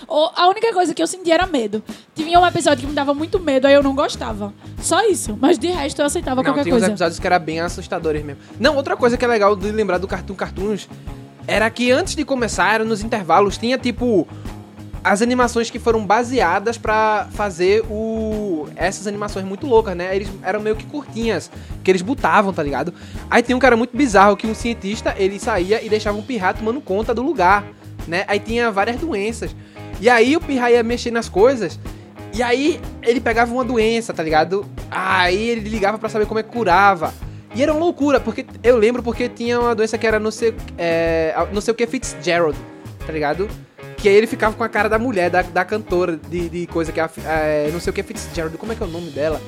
Ou, 0.09 0.31
a 0.35 0.47
única 0.47 0.73
coisa 0.73 0.93
que 0.93 1.01
eu 1.01 1.07
sentia 1.07 1.35
era 1.35 1.45
medo. 1.45 1.83
Tinha 2.15 2.39
um 2.39 2.45
episódio 2.45 2.81
que 2.81 2.87
me 2.87 2.93
dava 2.93 3.13
muito 3.13 3.39
medo, 3.39 3.67
aí 3.67 3.73
eu 3.73 3.83
não 3.83 3.95
gostava. 3.95 4.53
Só 4.81 5.07
isso. 5.07 5.37
Mas 5.39 5.59
de 5.59 5.67
resto 5.67 6.01
eu 6.01 6.05
aceitava 6.05 6.37
Não, 6.37 6.43
qualquer 6.43 6.63
tem 6.63 6.73
uns 6.73 6.77
coisa. 6.77 6.91
episódios 6.91 7.19
que 7.19 7.27
eram 7.27 7.39
bem 7.39 7.59
assustadores 7.59 8.23
mesmo. 8.23 8.41
Não, 8.59 8.75
outra 8.75 8.97
coisa 8.97 9.15
que 9.17 9.23
é 9.23 9.27
legal 9.27 9.55
de 9.55 9.71
lembrar 9.71 9.99
do 9.99 10.07
Cartoon 10.07 10.35
Cartoons 10.35 10.89
era 11.47 11.69
que 11.69 11.91
antes 11.91 12.15
de 12.15 12.25
começar, 12.25 12.73
era 12.73 12.83
nos 12.83 13.03
intervalos, 13.03 13.57
tinha 13.57 13.77
tipo 13.77 14.27
as 15.03 15.21
animações 15.21 15.69
que 15.69 15.79
foram 15.79 16.05
baseadas 16.05 16.77
pra 16.77 17.27
fazer 17.31 17.83
o 17.89 18.67
essas 18.75 19.07
animações 19.07 19.45
muito 19.45 19.65
loucas, 19.65 19.95
né? 19.95 20.15
Eles 20.15 20.29
eram 20.43 20.59
meio 20.59 20.75
que 20.75 20.85
curtinhas, 20.85 21.49
que 21.83 21.89
eles 21.89 22.01
botavam, 22.01 22.51
tá 22.53 22.61
ligado? 22.61 22.93
Aí 23.29 23.41
tem 23.41 23.55
um 23.55 23.59
cara 23.59 23.77
muito 23.77 23.95
bizarro 23.95 24.35
que 24.35 24.45
um 24.45 24.53
cientista, 24.53 25.15
ele 25.17 25.39
saía 25.39 25.83
e 25.83 25.89
deixava 25.89 26.17
um 26.17 26.21
pirra 26.21 26.53
tomando 26.53 26.81
conta 26.81 27.13
do 27.13 27.21
lugar, 27.21 27.65
né? 28.07 28.25
Aí 28.27 28.39
tinha 28.39 28.69
várias 28.71 28.97
doenças. 28.97 29.55
E 29.99 30.09
aí 30.09 30.35
o 30.35 30.41
pirra 30.41 30.71
ia 30.71 30.83
mexer 30.83 31.11
nas 31.11 31.27
coisas 31.27 31.79
e 32.33 32.43
aí 32.43 32.79
ele 33.01 33.19
pegava 33.19 33.51
uma 33.51 33.63
doença, 33.63 34.13
tá 34.13 34.23
ligado? 34.23 34.65
Aí 34.89 35.49
ele 35.49 35.69
ligava 35.69 35.97
pra 35.97 36.09
saber 36.09 36.25
como 36.25 36.39
é 36.39 36.43
que 36.43 36.49
curava. 36.49 37.13
E 37.55 37.63
era 37.63 37.73
uma 37.73 37.79
loucura, 37.79 38.19
porque 38.19 38.45
eu 38.63 38.77
lembro 38.77 39.01
porque 39.01 39.27
tinha 39.27 39.59
uma 39.59 39.73
doença 39.73 39.97
que 39.97 40.05
era 40.05 40.19
não 40.19 40.29
sei, 40.29 40.53
é, 40.77 41.33
não 41.51 41.61
sei 41.61 41.71
o 41.71 41.75
que 41.75 41.87
Fitzgerald, 41.87 42.57
tá 43.05 43.11
ligado? 43.11 43.49
Que 43.97 44.07
aí 44.07 44.15
ele 44.15 44.27
ficava 44.27 44.55
com 44.55 44.63
a 44.63 44.69
cara 44.69 44.87
da 44.87 44.99
mulher, 44.99 45.29
da, 45.29 45.41
da 45.41 45.65
cantora 45.65 46.15
de, 46.15 46.47
de 46.47 46.67
coisa 46.67 46.91
que 46.91 46.99
é, 46.99 47.09
é, 47.25 47.69
não 47.73 47.79
sei 47.79 47.89
o 47.89 47.93
que 47.93 48.03
Fitzgerald, 48.03 48.55
como 48.57 48.71
é 48.71 48.75
que 48.75 48.83
é 48.83 48.85
o 48.85 48.89
nome 48.89 49.09
dela? 49.09 49.41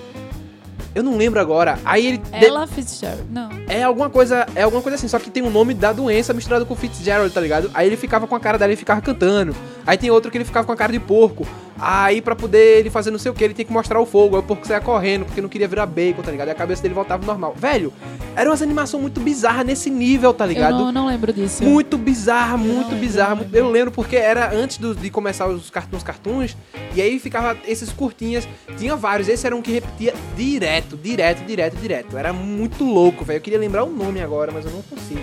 Eu 0.93 1.03
não 1.03 1.15
lembro 1.17 1.39
agora. 1.39 1.79
Aí 1.85 2.05
ele 2.05 2.17
de- 2.17 2.45
Ela 2.45 2.67
Fitzgerald. 2.67 3.23
Não. 3.29 3.49
é 3.69 3.83
alguma 3.83 4.09
coisa, 4.09 4.45
é 4.55 4.63
alguma 4.63 4.81
coisa 4.81 4.95
assim, 4.95 5.07
só 5.07 5.17
que 5.19 5.29
tem 5.29 5.41
o 5.43 5.49
nome 5.49 5.73
da 5.73 5.93
doença 5.93 6.33
misturado 6.33 6.65
com 6.65 6.75
Fitzgerald, 6.75 7.33
tá 7.33 7.39
ligado? 7.39 7.71
Aí 7.73 7.87
ele 7.87 7.95
ficava 7.97 8.27
com 8.27 8.35
a 8.35 8.39
cara 8.39 8.57
dela 8.57 8.73
e 8.73 8.75
ficava 8.75 8.99
cantando. 9.01 9.55
Aí 9.87 9.97
tem 9.97 10.11
outro 10.11 10.29
que 10.29 10.37
ele 10.37 10.45
ficava 10.45 10.65
com 10.65 10.71
a 10.73 10.75
cara 10.75 10.91
de 10.91 10.99
porco. 10.99 11.47
Aí 11.83 12.21
pra 12.21 12.35
poder 12.35 12.77
ele 12.77 12.91
fazer 12.91 13.09
não 13.09 13.17
sei 13.17 13.31
o 13.31 13.33
que, 13.33 13.43
ele 13.43 13.55
tem 13.55 13.65
que 13.65 13.73
mostrar 13.73 13.99
o 13.99 14.05
fogo. 14.05 14.35
Aí 14.35 14.41
o 14.41 14.45
porco 14.45 14.67
saia 14.67 14.79
correndo 14.79 15.25
porque 15.25 15.41
não 15.41 15.49
queria 15.49 15.67
virar 15.67 15.87
bacon, 15.87 16.21
tá 16.21 16.29
ligado? 16.29 16.49
E 16.49 16.51
a 16.51 16.55
cabeça 16.55 16.81
dele 16.83 16.93
voltava 16.93 17.25
normal. 17.25 17.55
Velho, 17.57 17.91
era 18.35 18.47
uma 18.47 18.55
animação 18.61 19.01
muito 19.01 19.19
bizarra 19.19 19.63
nesse 19.63 19.89
nível, 19.89 20.31
tá 20.31 20.45
ligado? 20.45 20.73
Eu 20.75 20.79
não, 20.85 20.91
não 20.91 21.07
lembro 21.07 21.33
disso. 21.33 21.63
Muito 21.63 21.97
bizarra, 21.97 22.55
muito 22.55 22.93
bizarra. 22.95 23.33
muito- 23.35 23.55
Eu 23.55 23.67
lembro 23.71 23.91
porque 23.91 24.15
era 24.15 24.53
antes 24.53 24.77
do- 24.77 24.93
de 24.93 25.09
começar 25.09 25.47
os 25.47 25.71
cartoons 25.71 26.03
cartoons. 26.03 26.55
E 26.93 27.01
aí 27.01 27.17
ficava 27.19 27.57
esses 27.65 27.91
curtinhas. 27.91 28.47
Tinha 28.77 28.95
vários. 28.95 29.27
Esse 29.27 29.47
era 29.47 29.55
um 29.55 29.61
que 29.61 29.71
repetia 29.71 30.13
direto, 30.37 30.95
direto, 30.95 31.43
direto, 31.45 31.75
direto. 31.77 32.15
Era 32.15 32.31
muito 32.31 32.83
louco, 32.83 33.25
velho. 33.25 33.37
Eu 33.37 33.41
queria 33.41 33.57
lembrar 33.59 33.83
o 33.85 33.89
nome 33.89 34.21
agora, 34.21 34.51
mas 34.51 34.65
eu 34.65 34.71
não 34.71 34.83
consigo. 34.83 35.21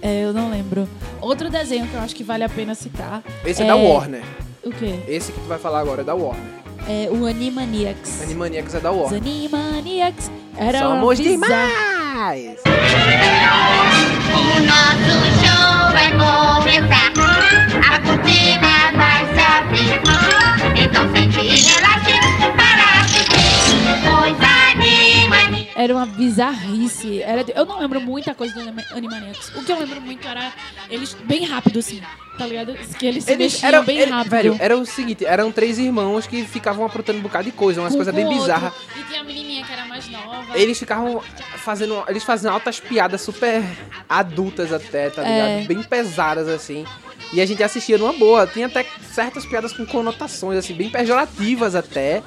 É, 0.00 0.22
eu 0.24 0.32
não 0.32 0.50
lembro. 0.50 0.88
Outro 1.20 1.50
desenho 1.50 1.86
que 1.88 1.94
eu 1.94 2.00
acho 2.00 2.14
que 2.14 2.22
vale 2.22 2.44
a 2.44 2.48
pena 2.48 2.74
citar. 2.76 3.24
Esse 3.44 3.62
é, 3.62 3.66
da 3.66 3.74
Warner. 3.74 4.22
O 4.66 4.70
quê? 4.70 4.98
Esse 5.06 5.30
que 5.30 5.38
tu 5.40 5.46
vai 5.46 5.58
falar 5.58 5.78
agora 5.80 6.00
é 6.00 6.04
da 6.04 6.12
Warner. 6.14 6.42
É 6.88 7.08
o 7.08 7.24
Animaniacs. 7.24 8.20
Animaniacs 8.22 8.74
é 8.74 8.80
da 8.80 8.90
Os 8.90 8.98
Warner. 9.12 9.20
Animaniacs. 9.22 10.28
Era 10.56 10.80
Somos 10.80 11.18
demais! 11.18 12.60
O 14.34 14.58
nosso 14.66 15.14
show 15.38 15.92
vai 15.92 16.10
começar. 16.10 17.12
A 17.78 18.00
cortina 18.00 18.92
vai 18.96 19.22
se 19.34 19.40
abrir. 19.40 20.00
Então 20.82 21.08
sente 21.12 21.38
e 21.40 21.85
Era 25.86 25.94
uma 25.94 26.06
bizarrice. 26.06 27.22
Era 27.22 27.44
Eu 27.54 27.64
não 27.64 27.78
lembro 27.78 28.00
muita 28.00 28.34
coisa 28.34 28.52
do 28.54 28.60
Anima- 28.60 28.82
Animaniacs. 28.90 29.50
O 29.54 29.62
que 29.62 29.70
eu 29.70 29.78
lembro 29.78 30.00
muito 30.00 30.26
era 30.26 30.52
eles 30.90 31.14
bem 31.14 31.44
rápido, 31.44 31.78
assim. 31.78 32.00
Tá 32.36 32.44
ligado? 32.44 32.74
Que 32.98 33.06
eles 33.06 33.24
se 33.24 33.30
Eles 33.32 33.52
mexiam 33.54 33.68
eram, 33.68 33.84
bem 33.84 33.98
ele- 33.98 34.10
rápido. 34.10 34.30
velho, 34.30 34.56
era 34.58 34.76
o 34.76 34.84
seguinte, 34.84 35.24
eram 35.24 35.50
três 35.50 35.78
irmãos 35.78 36.26
que 36.26 36.44
ficavam 36.44 36.84
aprontando 36.84 37.18
um 37.20 37.22
bocado 37.22 37.44
de 37.44 37.52
coisa, 37.52 37.80
umas 37.80 37.94
Um 37.94 37.96
coisas 37.96 38.14
bem 38.14 38.28
bizarras. 38.28 38.74
E 38.94 39.02
tinha 39.04 39.20
a 39.20 39.24
menininha 39.24 39.64
que 39.64 39.72
era 39.72 39.86
mais 39.86 40.06
nova. 40.08 40.58
Eles 40.58 40.78
ficavam 40.78 41.22
fazendo. 41.58 42.02
Eles 42.08 42.24
faziam 42.24 42.52
altas 42.52 42.78
piadas 42.80 43.20
super 43.22 43.62
adultas 44.08 44.72
até, 44.72 45.08
tá 45.08 45.22
ligado? 45.22 45.48
É. 45.48 45.64
Bem 45.66 45.82
pesadas, 45.84 46.48
assim. 46.48 46.84
E 47.32 47.40
a 47.40 47.46
gente 47.46 47.62
assistia 47.62 47.96
numa 47.96 48.12
boa. 48.12 48.46
Tinha 48.46 48.66
até 48.66 48.84
certas 49.12 49.46
piadas 49.46 49.72
com 49.72 49.86
conotações, 49.86 50.58
assim, 50.58 50.74
bem 50.74 50.90
pejorativas 50.90 51.74
até. 51.74 52.22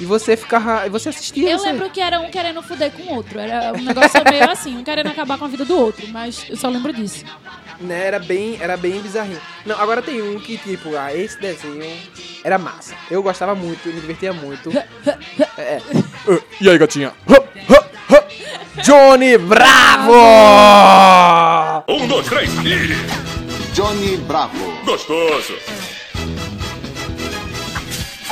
E 0.00 0.04
você 0.04 0.36
ficava. 0.36 0.86
E 0.86 0.90
você 0.90 1.08
assistia. 1.08 1.50
Eu 1.50 1.58
você... 1.58 1.72
lembro 1.72 1.90
que 1.90 2.00
era 2.00 2.20
um 2.20 2.30
querendo 2.30 2.62
fuder 2.62 2.92
com 2.92 3.02
o 3.02 3.16
outro. 3.16 3.38
Era 3.38 3.72
um 3.72 3.82
negócio 3.82 4.22
meio 4.30 4.50
assim, 4.50 4.76
um 4.78 4.84
querendo 4.84 5.08
acabar 5.08 5.38
com 5.38 5.44
a 5.44 5.48
vida 5.48 5.64
do 5.64 5.76
outro. 5.76 6.06
Mas 6.08 6.44
eu 6.48 6.56
só 6.56 6.68
lembro 6.68 6.92
disso. 6.92 7.24
Né, 7.80 8.06
era 8.06 8.18
bem, 8.18 8.58
era 8.60 8.76
bem 8.76 9.00
bizarrinho. 9.00 9.40
Não, 9.64 9.80
agora 9.80 10.02
tem 10.02 10.20
um 10.20 10.40
que, 10.40 10.58
tipo, 10.58 10.96
ah, 10.96 11.14
esse 11.14 11.40
desenho 11.40 11.96
era 12.42 12.58
massa. 12.58 12.94
Eu 13.10 13.22
gostava 13.22 13.54
muito, 13.54 13.86
me 13.88 14.00
divertia 14.00 14.32
muito. 14.32 14.70
é, 15.56 15.62
é. 15.62 15.82
E 16.60 16.68
aí, 16.68 16.78
gatinha? 16.78 17.12
Johnny 18.82 19.36
Bravo! 19.38 20.12
Um, 21.88 22.06
dois, 22.06 22.26
três 22.26 22.50
e... 22.64 23.74
Johnny 23.74 24.16
Bravo. 24.16 24.84
Gostoso. 24.84 25.54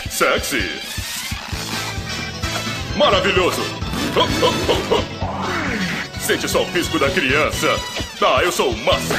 Sexy. 0.09 0.86
Maravilhoso. 2.97 3.61
Oh, 4.17 4.27
oh, 4.47 4.95
oh. 4.95 6.19
Sente 6.19 6.49
só 6.49 6.63
o 6.63 6.73
pisco 6.73 6.99
da 6.99 7.11
criança. 7.11 7.69
Ah, 8.23 8.43
eu 8.43 8.51
sou 8.51 8.71
o 8.71 8.77
Massa. 8.85 9.15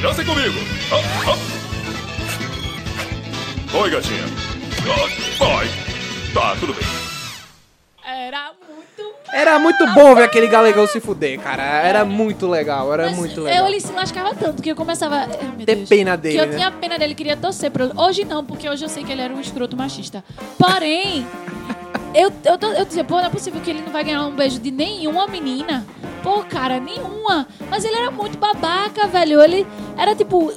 Dancem 0.00 0.24
comigo. 0.24 0.58
Oi, 3.74 3.90
gatinha. 3.90 4.24
Vai. 5.38 5.68
Tá, 6.32 6.56
tudo 6.58 6.74
bem. 6.74 6.84
Era. 8.04 8.52
Era 9.32 9.58
muito 9.58 9.86
bom 9.94 10.14
ver 10.14 10.24
aquele 10.24 10.46
galegão 10.46 10.86
se 10.86 11.00
fuder, 11.00 11.40
cara. 11.40 11.62
Era 11.62 12.04
muito 12.04 12.46
legal, 12.46 12.92
era 12.92 13.08
muito 13.10 13.38
Eu, 13.40 13.44
legal. 13.44 13.66
ele 13.66 13.80
se 13.80 13.90
lascava 13.92 14.34
tanto 14.34 14.62
que 14.62 14.70
eu 14.70 14.76
começava. 14.76 15.16
Ai, 15.20 15.64
Ter 15.64 15.76
Deus. 15.76 15.88
pena 15.88 16.16
dele, 16.18 16.36
Que 16.36 16.42
eu 16.42 16.46
né? 16.48 16.56
tinha 16.56 16.70
pena 16.70 16.98
dele, 16.98 17.14
queria 17.14 17.36
torcer 17.36 17.70
pra. 17.70 17.90
Hoje 17.96 18.24
não, 18.26 18.44
porque 18.44 18.68
hoje 18.68 18.84
eu 18.84 18.90
sei 18.90 19.02
que 19.04 19.10
ele 19.10 19.22
era 19.22 19.32
um 19.32 19.40
escroto 19.40 19.74
machista. 19.74 20.22
Porém, 20.58 21.26
eu, 22.14 22.30
eu, 22.44 22.72
eu 22.76 22.84
dizia, 22.84 23.04
pô, 23.04 23.16
não 23.16 23.24
é 23.26 23.30
possível 23.30 23.58
que 23.62 23.70
ele 23.70 23.80
não 23.80 23.90
vai 23.92 24.04
ganhar 24.04 24.26
um 24.26 24.32
beijo 24.36 24.58
de 24.58 24.70
nenhuma 24.70 25.26
menina. 25.26 25.86
Pô, 26.22 26.42
cara, 26.44 26.78
nenhuma. 26.78 27.48
Mas 27.70 27.84
ele 27.86 27.96
era 27.96 28.10
muito 28.10 28.36
babaca, 28.36 29.06
velho. 29.06 29.40
Ele 29.42 29.66
era 29.96 30.14
tipo. 30.14 30.52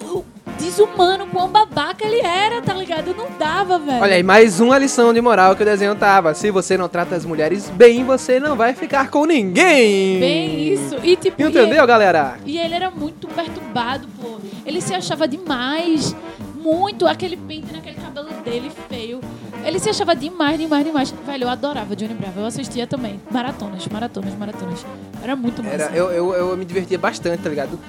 Desumano, 0.59 1.27
quão 1.27 1.49
babaca 1.49 2.05
ele 2.05 2.21
era, 2.21 2.61
tá 2.61 2.73
ligado? 2.73 3.13
Não 3.15 3.27
dava, 3.37 3.77
velho. 3.77 4.01
Olha 4.01 4.15
aí, 4.15 4.23
mais 4.23 4.59
uma 4.59 4.77
lição 4.77 5.13
de 5.13 5.19
moral 5.19 5.55
que 5.55 5.63
o 5.63 5.65
desenho 5.65 5.95
tava. 5.95 6.33
Se 6.33 6.49
você 6.51 6.77
não 6.77 6.87
trata 6.87 7.15
as 7.15 7.25
mulheres 7.25 7.69
bem, 7.69 8.03
você 8.03 8.39
não 8.39 8.55
vai 8.55 8.73
ficar 8.73 9.09
com 9.09 9.25
ninguém. 9.25 10.19
Bem 10.19 10.73
isso. 10.73 10.95
E 11.03 11.15
tipo. 11.15 11.41
e 11.41 11.45
Entendeu, 11.45 11.77
ele- 11.79 11.87
galera? 11.87 12.37
E 12.45 12.57
ele 12.57 12.73
era 12.73 12.89
muito 12.89 13.27
perturbado, 13.27 14.07
pô. 14.21 14.37
Ele 14.65 14.79
se 14.81 14.93
achava 14.93 15.27
demais. 15.27 16.15
Muito. 16.55 17.05
Aquele 17.05 17.37
pente 17.37 17.71
naquele 17.73 17.95
cabelo 17.97 18.29
dele 18.43 18.71
feio. 18.89 19.19
Ele 19.63 19.77
se 19.79 19.89
achava 19.89 20.15
demais, 20.15 20.57
demais, 20.57 20.85
demais. 20.85 21.13
Velho, 21.25 21.43
eu 21.43 21.49
adorava 21.49 21.95
Johnny 21.95 22.13
Bravo. 22.13 22.39
Eu 22.39 22.45
assistia 22.45 22.87
também. 22.87 23.19
Maratonas, 23.29 23.85
maratonas, 23.87 24.33
maratonas. 24.35 24.85
Era 25.21 25.35
muito 25.35 25.61
massa. 25.63 25.75
Era, 25.75 25.95
eu, 25.95 26.11
eu, 26.11 26.33
eu 26.33 26.57
me 26.57 26.65
divertia 26.65 26.97
bastante, 26.97 27.43
tá 27.43 27.49
ligado? 27.49 27.79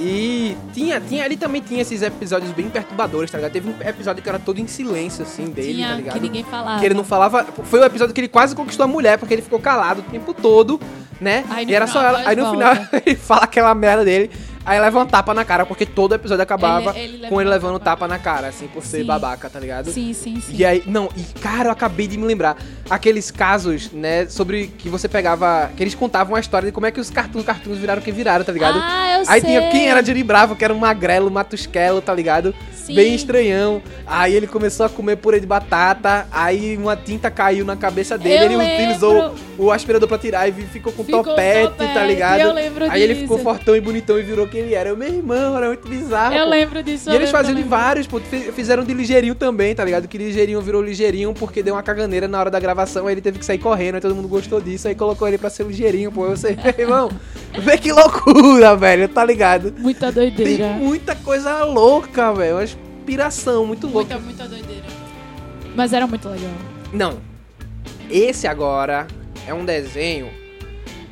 E 0.00 0.56
tinha, 0.72 1.00
tinha, 1.00 1.24
ali 1.24 1.36
também 1.36 1.62
tinha 1.62 1.82
esses 1.82 2.02
episódios 2.02 2.52
bem 2.52 2.68
perturbadores, 2.68 3.30
tá 3.30 3.38
ligado? 3.38 3.52
Teve 3.52 3.68
um 3.70 3.88
episódio 3.88 4.22
que 4.22 4.28
era 4.28 4.38
todo 4.38 4.58
em 4.60 4.66
silêncio, 4.66 5.22
assim, 5.22 5.46
dele, 5.46 5.74
Tinha, 5.74 5.88
tá 5.88 5.94
ligado? 5.94 6.14
que 6.14 6.20
ninguém 6.20 6.44
falava. 6.44 6.80
Que 6.80 6.86
ele 6.86 6.94
não 6.94 7.04
falava. 7.04 7.44
Foi 7.64 7.80
o 7.80 7.84
episódio 7.84 8.14
que 8.14 8.20
ele 8.20 8.28
quase 8.28 8.54
conquistou 8.54 8.84
a 8.84 8.86
mulher, 8.86 9.18
porque 9.18 9.34
ele 9.34 9.42
ficou 9.42 9.58
calado 9.58 10.00
o 10.00 10.04
tempo 10.04 10.34
todo, 10.34 10.80
né? 11.20 11.44
Aí 11.50 11.66
e 11.66 11.74
era 11.74 11.86
só 11.86 12.02
ela. 12.02 12.22
Aí 12.26 12.36
no 12.36 12.44
volta. 12.44 12.74
final 12.76 12.88
ele 13.06 13.16
fala 13.16 13.44
aquela 13.44 13.74
merda 13.74 14.04
dele. 14.04 14.30
Aí 14.66 14.80
leva 14.80 14.98
um 15.00 15.06
tapa 15.06 15.32
na 15.32 15.44
cara, 15.44 15.64
porque 15.64 15.86
todo 15.86 16.12
episódio 16.16 16.42
acabava 16.42 16.90
Ele- 16.98 17.18
ele 17.18 17.28
com 17.28 17.40
ele 17.40 17.48
levando 17.48 17.78
tapa 17.78 18.08
na 18.08 18.18
cara, 18.18 18.48
assim, 18.48 18.66
por 18.66 18.82
ser 18.82 18.98
Sim. 19.02 19.06
babaca, 19.06 19.48
tá 19.48 19.60
ligado? 19.60 19.92
Sim, 19.92 20.12
sim, 20.12 20.40
sim. 20.40 20.56
E 20.56 20.64
aí, 20.64 20.82
não, 20.86 21.08
e 21.16 21.22
cara, 21.40 21.68
eu 21.68 21.72
acabei 21.72 22.08
de 22.08 22.18
me 22.18 22.26
lembrar. 22.26 22.56
Aqueles 22.90 23.30
casos, 23.30 23.92
né, 23.92 24.26
sobre 24.26 24.66
que 24.66 24.88
você 24.88 25.08
pegava. 25.08 25.70
Que 25.76 25.84
eles 25.84 25.94
contavam 25.94 26.34
a 26.34 26.40
história 26.40 26.66
de 26.66 26.72
como 26.72 26.84
é 26.84 26.90
que 26.90 26.98
os 27.00 27.10
cartoons, 27.10 27.44
cartoons 27.44 27.78
viraram 27.78 28.02
o 28.02 28.04
que 28.04 28.10
viraram, 28.10 28.44
tá 28.44 28.50
ligado? 28.52 28.80
Ah, 28.82 29.12
eu 29.14 29.24
aí 29.28 29.40
sei. 29.40 29.42
tinha 29.42 29.70
quem 29.70 29.88
era 29.88 30.02
Johnny 30.02 30.24
Bravo, 30.24 30.56
que 30.56 30.64
era 30.64 30.74
um 30.74 30.78
magrelo, 30.78 31.30
matusquelo, 31.30 32.00
tá 32.02 32.12
ligado? 32.12 32.52
Sim. 32.86 32.94
Bem 32.94 33.14
estranhão. 33.14 33.82
Aí 34.06 34.34
ele 34.34 34.46
começou 34.46 34.86
a 34.86 34.88
comer 34.88 35.16
purê 35.16 35.40
de 35.40 35.46
batata, 35.46 36.26
aí 36.30 36.76
uma 36.76 36.96
tinta 36.96 37.30
caiu 37.30 37.64
na 37.64 37.76
cabeça 37.76 38.16
dele, 38.16 38.36
Eu 38.36 38.42
ele 38.44 38.56
lembro. 38.56 38.74
utilizou 38.74 39.34
o 39.58 39.70
aspirador 39.70 40.08
pra 40.08 40.18
tirar 40.18 40.48
e 40.48 40.52
ficou 40.52 40.92
com 40.92 41.02
Ficou 41.04 41.22
topete, 41.24 41.68
topete, 41.70 41.94
tá 41.94 42.04
ligado? 42.04 42.40
eu 42.40 42.52
lembro 42.52 42.84
aí 42.90 43.02
ele 43.02 43.14
disso. 43.14 43.24
ficou 43.26 43.38
fortão 43.38 43.74
e 43.74 43.80
bonitão 43.80 44.18
e 44.18 44.22
virou 44.22 44.46
quem 44.46 44.60
ele 44.60 44.74
era. 44.74 44.88
Eu, 44.90 44.96
meu 44.96 45.08
irmão, 45.08 45.56
era 45.56 45.66
muito 45.68 45.88
bizarro. 45.88 46.34
Eu 46.34 46.44
pô. 46.44 46.50
lembro 46.50 46.82
disso, 46.82 47.08
E 47.08 47.12
eu 47.12 47.16
eles 47.16 47.32
eu 47.32 47.54
de 47.54 47.62
vários, 47.62 48.06
pô. 48.06 48.20
Fi- 48.20 48.52
Fizeram 48.52 48.84
de 48.84 48.92
ligeirinho 48.94 49.34
também, 49.34 49.74
tá 49.74 49.84
ligado? 49.84 50.06
Que 50.08 50.18
ligeirinho 50.18 50.60
virou 50.60 50.82
ligeirinho 50.82 51.32
porque 51.34 51.62
deu 51.62 51.74
uma 51.74 51.82
caganeira 51.82 52.28
na 52.28 52.38
hora 52.38 52.50
da 52.50 52.60
gravação, 52.60 53.06
aí 53.06 53.14
ele 53.14 53.20
teve 53.20 53.38
que 53.38 53.44
sair 53.44 53.58
correndo, 53.58 53.96
aí 53.96 54.00
todo 54.00 54.14
mundo 54.14 54.28
gostou 54.28 54.60
disso, 54.60 54.86
aí 54.88 54.94
colocou 54.94 55.26
ele 55.26 55.38
pra 55.38 55.50
ser 55.50 55.64
ligeirinho, 55.66 56.12
pô. 56.12 56.26
Você, 56.28 56.56
meu 56.62 56.74
irmão, 56.78 57.10
vê 57.58 57.76
que 57.78 57.90
loucura, 57.92 58.76
velho, 58.76 59.08
tá 59.08 59.24
ligado? 59.24 59.72
Muita 59.78 60.12
Tem 60.12 60.30
doideira. 60.30 60.68
muita 60.68 61.14
coisa 61.16 61.64
louca, 61.64 62.32
velho. 62.32 62.56
Inspiração 63.06 63.64
muito 63.64 63.86
louca. 63.86 64.18
Muita, 64.18 64.44
muita 64.44 64.48
doideira. 64.48 64.84
Mas 65.76 65.92
era 65.92 66.06
muito 66.06 66.28
legal. 66.28 66.50
Não. 66.92 67.18
Esse 68.10 68.46
agora 68.46 69.06
é 69.46 69.54
um 69.54 69.64
desenho 69.64 70.28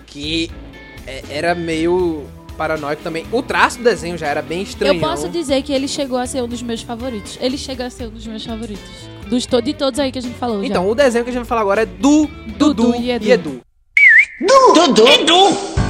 que 0.06 0.50
é- 1.06 1.22
era 1.30 1.54
meio 1.54 2.24
paranoico 2.56 3.02
também. 3.02 3.26
O 3.30 3.42
traço 3.42 3.78
do 3.78 3.84
desenho 3.84 4.18
já 4.18 4.26
era 4.26 4.42
bem 4.42 4.62
estranho. 4.62 4.94
Eu 4.94 5.00
posso 5.00 5.28
dizer 5.28 5.62
que 5.62 5.72
ele 5.72 5.86
chegou 5.86 6.18
a 6.18 6.26
ser 6.26 6.42
um 6.42 6.48
dos 6.48 6.62
meus 6.62 6.82
favoritos. 6.82 7.38
Ele 7.40 7.56
chega 7.56 7.86
a 7.86 7.90
ser 7.90 8.06
um 8.06 8.10
dos 8.10 8.26
meus 8.26 8.44
favoritos. 8.44 8.90
Dos 9.28 9.46
to 9.46 9.60
de 9.62 9.72
todos 9.74 9.98
aí 10.00 10.10
que 10.12 10.18
a 10.18 10.22
gente 10.22 10.34
falou 10.36 10.60
já. 10.60 10.66
Então, 10.66 10.88
o 10.88 10.94
desenho 10.94 11.24
que 11.24 11.30
a 11.30 11.32
gente 11.32 11.42
vai 11.42 11.48
falar 11.48 11.60
agora 11.62 11.82
é 11.82 11.86
do 11.86 12.26
Dudu, 12.58 12.94
e 12.96 13.10
Edu. 13.10 13.24
E 13.24 13.30
Edu. 13.32 13.60
Dudu. 14.74 15.08
Edu. 15.08 15.83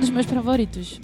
Dos 0.00 0.10
meus 0.10 0.26
favoritos. 0.26 1.00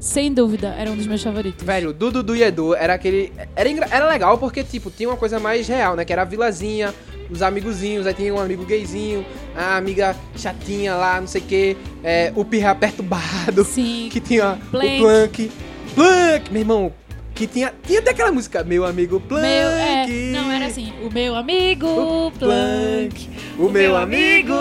Sem 0.00 0.32
dúvida, 0.32 0.68
era 0.78 0.90
um 0.90 0.96
dos 0.96 1.06
meus 1.08 1.22
favoritos. 1.22 1.64
Velho, 1.66 1.92
do 1.92 2.10
Dudu 2.12 2.36
e 2.36 2.42
Edu 2.44 2.72
era 2.74 2.94
aquele. 2.94 3.32
Era, 3.56 3.68
engra- 3.68 3.88
era 3.90 4.08
legal 4.08 4.38
porque, 4.38 4.62
tipo, 4.62 4.90
tinha 4.92 5.08
uma 5.08 5.16
coisa 5.16 5.40
mais 5.40 5.66
real, 5.66 5.96
né? 5.96 6.04
Que 6.04 6.12
era 6.12 6.22
a 6.22 6.24
vilazinha, 6.24 6.94
os 7.28 7.42
amigozinhos, 7.42 8.06
aí 8.06 8.14
tinha 8.14 8.32
um 8.32 8.40
amigo 8.40 8.64
gayzinho, 8.64 9.26
a 9.56 9.76
amiga 9.76 10.14
chatinha 10.36 10.94
lá, 10.94 11.20
não 11.20 11.26
sei 11.26 11.40
o 11.40 11.44
quê, 11.44 11.76
é, 12.04 12.32
o 12.36 12.44
pirra 12.44 12.74
perturbado. 12.76 13.64
Sim. 13.64 14.08
Que 14.12 14.20
tinha 14.20 14.56
Plank. 14.70 14.86
o 15.00 15.02
Plank. 15.02 15.52
Plank, 15.96 16.52
meu 16.52 16.60
irmão. 16.62 16.92
Que 17.38 17.46
tinha. 17.46 17.72
Tinha 17.86 18.00
até 18.00 18.10
aquela 18.10 18.32
música, 18.32 18.64
meu 18.64 18.84
amigo 18.84 19.20
Plank. 19.20 19.42
Meu, 19.46 19.68
é, 19.68 20.06
não, 20.32 20.50
era 20.50 20.66
assim, 20.66 20.92
o 21.04 21.08
meu 21.12 21.36
amigo 21.36 22.32
Plank. 22.36 23.30
O 23.56 23.68
meu 23.68 23.96
amigo 23.96 24.54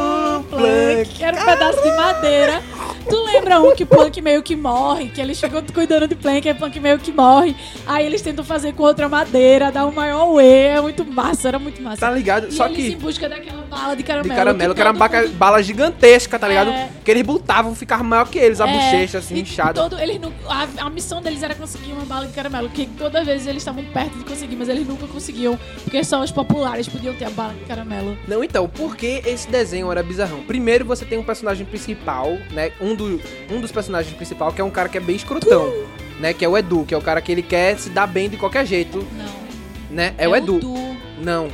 Plank. 0.48 1.24
Era 1.24 1.42
um 1.42 1.46
pedaço 1.46 1.82
de 1.82 1.92
madeira. 1.96 2.62
Tu 3.10 3.24
lembra 3.24 3.60
um 3.62 3.74
que 3.74 3.84
o 3.84 3.88
Plank 3.88 4.22
meio 4.22 4.44
que 4.44 4.56
morre? 4.56 5.08
Que 5.10 5.20
eles 5.22 5.40
ficam 5.40 5.64
cuidando 5.74 6.08
de 6.08 6.14
Plank, 6.16 6.48
aí 6.48 6.54
o 6.54 6.58
Plank 6.58 6.80
meio 6.80 7.00
que 7.00 7.12
morre. 7.12 7.56
Aí 7.88 8.06
eles 8.06 8.22
tentam 8.22 8.46
fazer 8.46 8.74
com 8.74 8.84
outra 8.84 9.10
madeira, 9.10 9.72
dar 9.72 9.86
um 9.88 9.92
maior 9.92 10.36
way. 10.36 10.68
É 10.68 10.82
muito 10.82 11.04
massa, 11.04 11.48
era 11.48 11.58
muito 11.58 11.82
massa. 11.82 11.98
Tá 12.02 12.12
ligado? 12.12 12.48
E 12.50 12.52
Só 12.52 12.66
eles 12.68 12.78
que- 12.78 12.92
em 12.94 12.98
busca 12.98 13.28
daquela 13.28 13.66
bala 13.78 13.96
de 13.96 14.04
caramelo. 14.04 14.30
De 14.30 14.36
caramelo, 14.36 14.76
que 14.76 14.82
era 14.82 14.92
uma 14.92 15.08
mundo- 15.08 15.30
bala 15.38 15.62
gigantesca, 15.62 16.38
tá 16.40 16.48
ligado? 16.48 16.70
É. 16.70 16.90
Que 17.04 17.12
eles 17.12 17.24
botavam, 17.24 17.74
ficava 17.76 18.04
maior 18.04 18.28
que 18.28 18.38
eles, 18.38 18.60
a 18.60 18.68
É, 18.68 18.74
bochecha, 18.74 19.18
assim, 19.20 19.40
inchada. 19.40 19.74
Todo, 19.82 20.00
eles 20.00 20.20
não, 20.20 20.32
a, 20.48 20.68
a 20.86 20.90
missão 20.90 21.22
deles 21.22 21.42
era 21.44 21.56
conseguir 21.56 21.92
uma 21.94 22.06
bala 22.06 22.26
de 22.28 22.34
caramelo, 22.34 22.70
que 22.70 22.86
toda 22.86 23.24
vez 23.24 23.46
eles 23.48 23.62
estavam 23.62 23.84
perto 23.86 24.18
de 24.18 24.24
conseguir, 24.24 24.56
mas 24.56 24.70
eles 24.70 24.88
nunca 24.88 25.08
conseguiam, 25.08 25.58
porque 25.84 26.04
só 26.04 26.22
os 26.22 26.32
populares 26.32 26.88
podiam 26.88 27.14
ter 27.16 27.26
a 27.26 27.30
bala 27.30 27.54
de 27.54 27.66
caramelo. 27.66 28.18
Não, 28.28 28.44
então, 28.44 28.68
por 28.68 28.96
que 28.96 29.22
esse 29.26 29.48
desenho 29.50 29.92
era 29.92 30.02
bizarrão? 30.04 30.42
Primeiro, 30.44 30.86
você 30.86 31.06
tem 31.06 31.18
um 31.18 31.24
personagem 31.24 31.66
principal, 31.66 32.38
né? 32.52 32.72
Um, 32.82 32.96
do, 32.96 33.22
um 33.52 33.62
dos 33.62 33.72
personagens 33.72 34.16
principal, 34.16 34.52
que 34.52 34.60
é 34.62 34.64
um 34.64 34.70
cara 34.70 34.90
que 34.90 34.98
é 34.98 35.02
bem 35.02 35.16
escrotão, 35.16 35.72
né? 36.20 36.34
Que 36.34 36.44
é 36.44 36.50
o 36.50 36.58
Edu, 36.58 36.84
que 36.86 36.94
é 36.94 36.98
o 36.98 37.02
cara 37.02 37.22
que 37.22 37.32
ele 37.32 37.42
quer 37.44 37.78
se 37.78 37.90
dar 37.90 38.08
bem 38.08 38.30
de 38.30 38.38
qualquer 38.38 38.66
jeito, 38.66 39.06
Não. 39.18 39.96
né? 39.96 40.14
É, 40.18 40.28
o 40.28 40.36
Edu. 40.36 40.60
Du. 40.60 40.76
Não. 41.22 41.48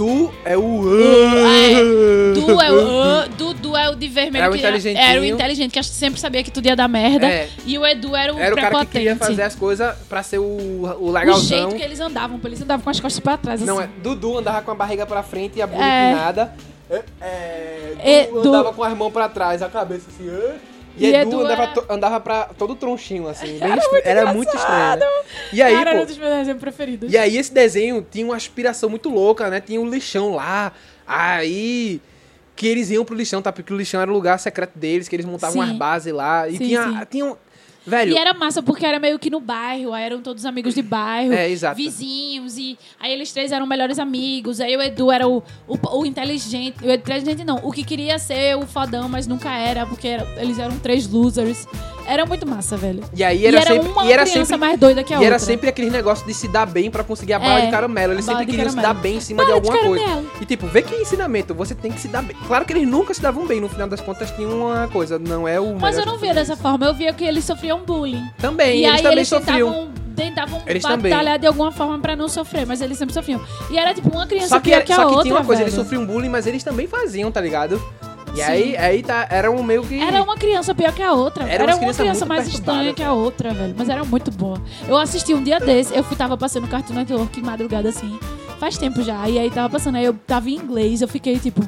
Du 0.00 0.32
é 0.46 0.56
o... 0.56 0.82
É, 0.98 2.32
Du 2.32 2.58
é 2.58 2.72
o 2.72 3.02
ah, 3.02 3.28
Dudu 3.36 3.76
é 3.76 3.90
o 3.90 3.94
de 3.94 4.08
vermelho. 4.08 4.44
Era 4.44 4.50
o 4.50 4.56
inteligentinho. 4.56 5.04
Era 5.04 5.20
o 5.20 5.24
inteligente, 5.26 5.72
que 5.78 5.84
sempre 5.84 6.18
sabia 6.18 6.42
que 6.42 6.50
tudo 6.50 6.64
ia 6.64 6.74
dar 6.74 6.88
merda. 6.88 7.26
É. 7.26 7.50
E 7.66 7.76
o 7.78 7.86
Edu 7.86 8.16
era 8.16 8.34
o 8.34 8.38
Era 8.38 8.54
o 8.54 8.58
cara 8.58 8.78
que 8.80 8.92
queria 8.92 9.14
fazer 9.14 9.42
as 9.42 9.54
coisas 9.54 9.94
pra 10.08 10.22
ser 10.22 10.38
o, 10.38 10.42
o 10.42 10.96
O 11.08 11.10
legalzão. 11.10 11.42
jeito 11.70 11.76
que 11.76 11.82
eles 11.82 12.00
andavam, 12.00 12.38
pô, 12.38 12.48
eles 12.48 12.62
andavam 12.62 12.82
com 12.82 12.88
as 12.88 12.98
costas 12.98 13.20
pra 13.22 13.36
trás. 13.36 13.60
Não, 13.60 13.78
assim. 13.78 13.88
é 13.88 14.02
Dudu 14.02 14.38
andava 14.38 14.62
com 14.62 14.70
a 14.70 14.74
barriga 14.74 15.04
pra 15.04 15.22
frente 15.22 15.58
e 15.58 15.62
a 15.62 15.66
bunda 15.66 15.84
É. 15.84 16.10
empinada. 16.12 16.54
É, 16.88 17.02
é, 17.20 18.22
Edu- 18.22 18.36
Dudu 18.36 18.48
andava 18.48 18.72
com 18.72 18.82
as 18.82 18.96
mãos 18.96 19.12
pra 19.12 19.28
trás, 19.28 19.60
a 19.62 19.68
cabeça 19.68 20.06
assim. 20.08 20.30
É. 20.98 21.02
E, 21.02 21.06
E 21.10 21.14
Edu, 21.14 21.28
Edu 21.30 21.40
andava, 21.40 21.62
era- 21.62 21.72
to- 21.72 21.86
andava 21.88 22.20
pra 22.20 22.44
todo 22.56 22.74
tronchinho, 22.74 23.28
assim. 23.28 23.58
Bem 23.58 23.62
Era 23.70 23.76
estra- 23.76 23.90
muito 23.92 24.06
era 24.06 24.32
muito 24.34 24.56
estranho. 24.56 24.96
Né? 25.00 25.06
E 25.52 25.62
aí, 25.62 25.74
Cara, 25.74 25.90
era 25.90 25.96
um 25.98 26.00
pô, 26.02 26.06
dos 26.06 26.18
meus 26.18 26.30
desenhos 26.36 26.60
preferidos. 26.60 27.12
e 27.12 27.16
aí 27.18 27.36
esse 27.36 27.52
desenho 27.52 28.06
tinha 28.10 28.24
uma 28.24 28.36
aspiração 28.36 28.88
muito 28.90 29.08
louca, 29.08 29.48
né? 29.50 29.60
Tinha 29.60 29.80
um 29.80 29.88
lixão 29.88 30.34
lá. 30.34 30.72
Aí 31.06 32.00
que 32.56 32.66
eles 32.66 32.90
iam 32.90 33.04
pro 33.04 33.14
lixão, 33.14 33.40
tá? 33.40 33.50
Porque 33.50 33.72
o 33.72 33.76
lixão 33.76 34.00
era 34.00 34.10
o 34.10 34.14
lugar 34.14 34.38
secreto 34.38 34.78
deles, 34.78 35.08
que 35.08 35.16
eles 35.16 35.24
montavam 35.26 35.54
Sim. 35.54 35.68
umas 35.68 35.78
bases 35.78 36.12
lá. 36.12 36.46
E 36.48 36.52
Sim, 36.58 36.66
tinha, 36.66 36.82
sim. 36.84 36.98
tinha 37.10 37.24
um... 37.24 37.36
Velho, 37.86 38.12
E 38.12 38.18
era 38.18 38.34
massa 38.34 38.62
porque 38.62 38.84
era 38.84 38.98
meio 38.98 39.18
que 39.18 39.30
no 39.30 39.40
bairro, 39.40 39.92
aí 39.92 40.04
eram 40.04 40.20
todos 40.20 40.44
amigos 40.44 40.74
de 40.74 40.82
bairro, 40.82 41.32
É, 41.32 41.48
exato. 41.48 41.76
vizinhos, 41.76 42.58
e 42.58 42.78
aí 42.98 43.12
eles 43.12 43.32
três 43.32 43.52
eram 43.52 43.66
melhores 43.66 43.98
amigos. 43.98 44.60
Aí 44.60 44.76
o 44.76 44.82
Edu 44.82 45.10
era 45.10 45.26
o, 45.28 45.42
o, 45.66 45.98
o 46.00 46.06
inteligente, 46.06 46.76
o 46.84 46.90
inteligente 46.92 47.44
não, 47.44 47.56
o 47.62 47.72
que 47.72 47.82
queria 47.84 48.18
ser 48.18 48.56
o 48.56 48.66
fodão, 48.66 49.08
mas 49.08 49.26
nunca 49.26 49.50
era, 49.50 49.86
porque 49.86 50.08
era- 50.08 50.26
eles 50.36 50.58
eram 50.58 50.78
três 50.78 51.06
losers. 51.08 51.66
Era 52.06 52.26
muito 52.26 52.46
massa, 52.46 52.76
velho. 52.76 53.04
E 53.14 53.22
aí 53.22 53.46
era 53.46 53.56
e 53.56 53.60
era 53.60 53.70
sempre- 53.72 53.88
uma 53.88 54.04
e 54.06 54.12
era 54.12 54.26
sempre- 54.26 54.56
mais 54.56 54.80
doida 54.80 55.04
que 55.04 55.12
a 55.12 55.16
e 55.16 55.18
outra. 55.18 55.26
era 55.34 55.38
sempre 55.38 55.68
aquele 55.68 55.90
negócio 55.90 56.26
de 56.26 56.34
se 56.34 56.48
dar 56.48 56.66
bem 56.66 56.90
pra 56.90 57.04
conseguir 57.04 57.34
a 57.34 57.38
bala 57.38 57.60
É, 57.60 57.66
de 57.66 57.70
caramelo. 57.70 58.14
Eles 58.14 58.24
sempre 58.24 58.46
de 58.46 58.50
queriam 58.50 58.70
se 58.70 58.76
dar 58.76 58.94
bem 58.94 59.16
em 59.16 59.20
cima 59.20 59.44
Bala 59.44 59.60
de 59.60 59.60
de 59.60 59.68
alguma 59.70 59.86
coisa. 59.88 60.04
caramelo. 60.04 60.30
E 60.40 60.44
tipo, 60.46 60.66
vê 60.66 60.82
que 60.82 60.94
ensinamento, 60.96 61.54
você 61.54 61.72
tem 61.74 61.92
que 61.92 62.00
se 62.00 62.08
dar 62.08 62.22
bem. 62.22 62.34
Claro 62.48 62.64
que 62.64 62.72
eles 62.72 62.88
nunca 62.88 63.14
se 63.14 63.20
davam 63.22 63.46
bem, 63.46 63.60
no 63.60 63.68
final 63.68 63.86
das 63.86 64.00
contas 64.00 64.30
tinha 64.32 64.48
uma 64.48 64.88
coisa, 64.88 65.18
não 65.20 65.46
é 65.46 65.60
o 65.60 65.78
Mas 65.78 65.96
eu 65.98 66.04
não 66.06 66.14
de 66.14 66.22
via 66.22 66.34
dessa 66.34 66.56
forma, 66.56 66.84
eu 66.86 66.94
via 66.94 67.12
que 67.12 67.22
eles 67.22 67.44
sofriam 67.44 67.69
bullying. 67.78 68.26
Também, 68.38 68.80
e 68.80 68.84
eles 68.84 68.96
aí 68.96 69.02
também 69.02 69.18
eles 69.18 69.28
sofriam. 69.28 69.70
tentavam, 69.70 69.90
tentavam 70.16 70.62
Eles 70.66 70.82
também. 70.82 71.10
batalhar 71.10 71.38
de 71.38 71.46
alguma 71.46 71.70
forma 71.72 71.98
pra 71.98 72.14
não 72.16 72.28
sofrer, 72.28 72.66
mas 72.66 72.80
eles 72.82 72.98
sempre 72.98 73.14
sofriam. 73.14 73.40
E 73.70 73.78
era 73.78 73.94
tipo 73.94 74.10
uma 74.10 74.26
criança 74.26 74.48
Só 74.48 74.60
que, 74.60 74.72
era- 74.72 74.82
que 74.84 74.92
a 74.92 74.96
só 74.96 75.02
que 75.02 75.08
outra, 75.08 75.22
tinha 75.24 75.34
uma 75.36 75.44
coisa, 75.44 75.62
velho. 75.62 75.72
eles 75.72 75.74
sofriam 75.80 76.04
bullying, 76.04 76.28
mas 76.28 76.46
eles 76.46 76.62
também 76.64 76.86
faziam, 76.86 77.30
tá 77.30 77.40
ligado? 77.40 77.80
E 78.32 78.36
Sim. 78.36 78.42
aí, 78.42 78.76
aí 78.76 79.02
tá, 79.02 79.26
era 79.28 79.50
um 79.50 79.60
meio 79.60 79.82
que. 79.82 80.00
Era 80.00 80.22
uma 80.22 80.36
criança 80.36 80.72
pior 80.72 80.92
que 80.92 81.02
a 81.02 81.12
outra. 81.12 81.42
Era 81.44 81.64
Era, 81.64 81.76
uma 81.76 81.92
criança 81.92 82.24
mais 82.24 82.46
estranha 82.46 82.94
que 82.94 83.02
a 83.02 83.12
outra, 83.12 83.52
velho. 83.52 83.74
Mas 83.76 83.88
era 83.88 84.04
muito 84.04 84.30
boa. 84.30 84.62
Eu 84.86 84.96
assisti 84.96 85.34
um 85.34 85.42
dia 85.42 85.58
desse, 85.58 85.92
eu 85.96 86.04
fui, 86.04 86.16
tava 86.16 86.36
passando 86.36 86.68
Cartoon 86.68 86.94
Network 86.94 87.40
madrugada 87.42 87.88
assim. 87.88 88.16
Faz 88.60 88.78
tempo 88.78 89.02
já. 89.02 89.28
E 89.28 89.36
aí 89.36 89.50
tava 89.50 89.68
passando, 89.68 89.96
aí 89.96 90.04
eu 90.04 90.14
tava 90.14 90.48
em 90.48 90.54
inglês, 90.54 91.02
eu 91.02 91.08
fiquei 91.08 91.40
tipo. 91.40 91.60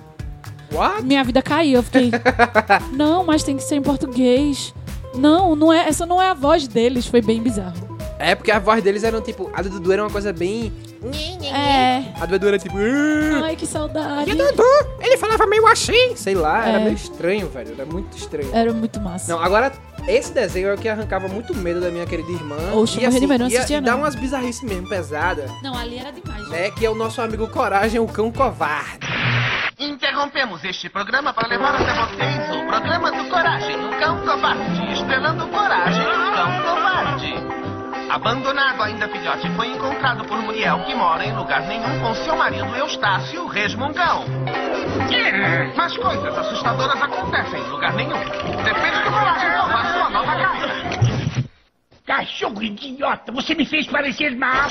What? 0.72 1.02
Minha 1.02 1.24
vida 1.24 1.42
caiu. 1.42 1.78
Eu 1.78 1.82
fiquei. 1.82 2.12
não, 2.94 3.24
mas 3.24 3.42
tem 3.42 3.56
que 3.56 3.62
ser 3.64 3.74
em 3.74 3.82
português. 3.82 4.72
Não, 5.14 5.54
não 5.54 5.72
é, 5.72 5.88
essa 5.88 6.06
não 6.06 6.20
é 6.20 6.30
a 6.30 6.34
voz 6.34 6.66
deles. 6.68 7.06
Foi 7.06 7.20
bem 7.22 7.42
bizarro. 7.42 7.90
É, 8.18 8.34
porque 8.36 8.50
a 8.52 8.58
voz 8.58 8.82
deles 8.82 9.02
eram 9.02 9.20
tipo. 9.20 9.50
A 9.52 9.62
do 9.62 9.68
Dudu 9.70 9.92
era 9.92 10.02
uma 10.04 10.10
coisa 10.10 10.32
bem. 10.32 10.72
É. 11.42 12.04
A 12.20 12.26
do 12.26 12.36
Edu 12.36 12.46
era 12.46 12.58
tipo. 12.58 12.76
Ai, 13.42 13.56
que 13.56 13.66
saudade. 13.66 14.30
E 14.30 14.32
o 14.32 14.36
Dudu, 14.36 14.62
ele 15.00 15.16
falava 15.16 15.44
meio 15.46 15.66
assim. 15.66 16.14
Sei 16.14 16.34
lá, 16.34 16.64
era 16.68 16.78
É. 16.80 16.84
meio 16.84 16.94
estranho, 16.94 17.48
velho. 17.48 17.72
Era 17.76 17.84
muito 17.84 18.16
estranho. 18.16 18.48
Era 18.54 18.72
muito 18.72 19.00
massa. 19.00 19.32
Não, 19.32 19.42
agora, 19.42 19.72
esse 20.06 20.32
desenho 20.32 20.68
é 20.68 20.74
o 20.74 20.78
que 20.78 20.88
arrancava 20.88 21.26
muito 21.26 21.52
medo 21.56 21.80
da 21.80 21.90
minha 21.90 22.06
querida 22.06 22.30
irmã. 22.30 22.56
Oxe, 22.74 23.00
e 23.00 23.04
morri 23.04 23.18
de 23.18 23.26
medo, 23.26 23.42
não 23.42 23.50
ia- 23.50 23.58
assistia, 23.58 23.78
e 23.78 23.80
dá 23.80 23.92
não. 23.92 23.98
umas 23.98 24.14
bizarrices 24.14 24.62
mesmo 24.62 24.88
pesadas, 24.88 25.50
Não, 25.60 25.76
ali 25.76 25.98
era 25.98 26.12
demais. 26.12 26.48
né? 26.48 26.70
Que 26.70 26.86
é 26.86 26.90
o 26.90 26.94
nosso 26.94 27.20
amigo 27.20 27.48
Coragem, 27.48 27.98
o 28.00 28.06
cão 28.06 28.30
covarde. 28.30 29.00
Interrompemos 29.78 30.62
este 30.64 30.88
programa 30.88 31.32
para 31.32 31.48
levar 31.48 31.74
até 31.74 31.92
vocês 31.92 32.56
o 32.56 32.66
programa 32.66 33.10
do 33.10 33.28
Coragem, 33.30 33.76
o 33.76 33.90
Cão 33.98 34.24
Covarde, 34.24 34.92
estrelando 34.92 35.46
Coragem, 35.48 36.02
o 36.02 36.32
Cão 36.34 36.62
Covarde. 36.62 37.34
Abandonado 38.10 38.82
ainda 38.82 39.08
filhote, 39.08 39.48
foi 39.56 39.68
encontrado 39.68 40.24
por 40.26 40.36
Muriel, 40.42 40.84
que 40.84 40.94
mora 40.94 41.24
em 41.24 41.34
lugar 41.34 41.62
nenhum 41.62 42.00
com 42.00 42.14
seu 42.16 42.36
marido 42.36 42.76
Eustácio, 42.76 43.46
resmungão. 43.46 44.24
Mas 45.74 45.96
coisas 45.96 46.38
assustadoras 46.38 47.02
acontecem 47.02 47.60
em 47.60 47.68
lugar 47.70 47.94
nenhum. 47.94 48.18
Depende 48.64 49.02
do 49.02 49.10
Coragem 49.10 49.50
salvar 49.50 49.92
sua 49.92 50.10
nova 50.10 50.36
casa. 50.36 51.02
Cachorro 52.04 52.62
idiota, 52.62 53.32
você 53.32 53.54
me 53.54 53.64
fez 53.64 53.86
parecer 53.86 54.36
mal. 54.36 54.68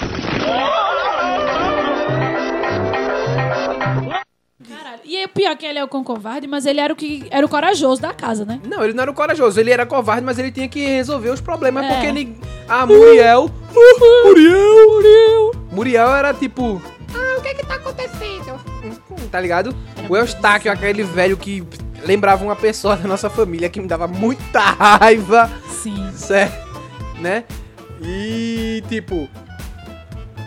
Caralho. 4.68 5.00
E 5.04 5.26
o 5.26 5.30
pior 5.30 5.52
é 5.52 5.56
que 5.56 5.66
ele 5.66 5.80
é 5.80 5.84
o 5.84 5.88
cão 5.88 6.04
covarde, 6.04 6.48
mas 6.48 6.66
ele 6.66 6.80
era 6.80 6.92
o 6.94 6.96
que 6.96 7.26
era 7.30 7.46
o 7.46 7.50
corajoso 7.50 8.02
da 8.02 8.14
casa, 8.14 8.46
né? 8.46 8.60
Não, 8.66 8.84
ele 8.84 8.94
não 8.94 9.02
era 9.04 9.12
o 9.12 9.14
corajoso, 9.14 9.60
ele 9.60 9.72
era 9.72 9.86
covarde, 9.86 10.24
mas 10.26 10.38
ele 10.40 10.52
tinha 10.52 10.68
que 10.68 10.86
resolver 10.86 11.30
os 11.30 11.42
problemas, 11.42 11.86
É. 11.86 11.90
porque 11.94 12.08
ele... 12.08 12.38
A 12.68 12.86
Muriel... 12.86 13.50
Muriel, 14.26 14.90
Muriel... 14.90 15.52
Muriel 15.72 16.16
era 16.16 16.34
tipo... 16.34 16.82
Ah, 17.14 17.38
o 17.38 17.42
que 17.42 17.50
é 17.50 17.54
que 17.54 17.66
tá 17.66 17.76
acontecendo? 17.76 18.60
Tá 19.30 19.40
ligado? 19.40 19.76
O 20.10 20.16
Eustáquio, 20.18 20.72
aquele 20.72 21.04
velho 21.04 21.38
que 21.38 21.64
lembrava 22.06 22.44
uma 22.44 22.56
pessoa 22.56 22.96
da 22.96 23.08
nossa 23.08 23.30
família 23.30 23.70
que 23.70 23.80
me 23.80 23.88
dava 23.88 24.08
muita 24.08 24.60
raiva. 24.60 25.50
Sim. 25.70 26.12
Certo? 26.14 26.70
Né? 27.20 27.44
E, 28.02 28.84
tipo... 28.90 29.30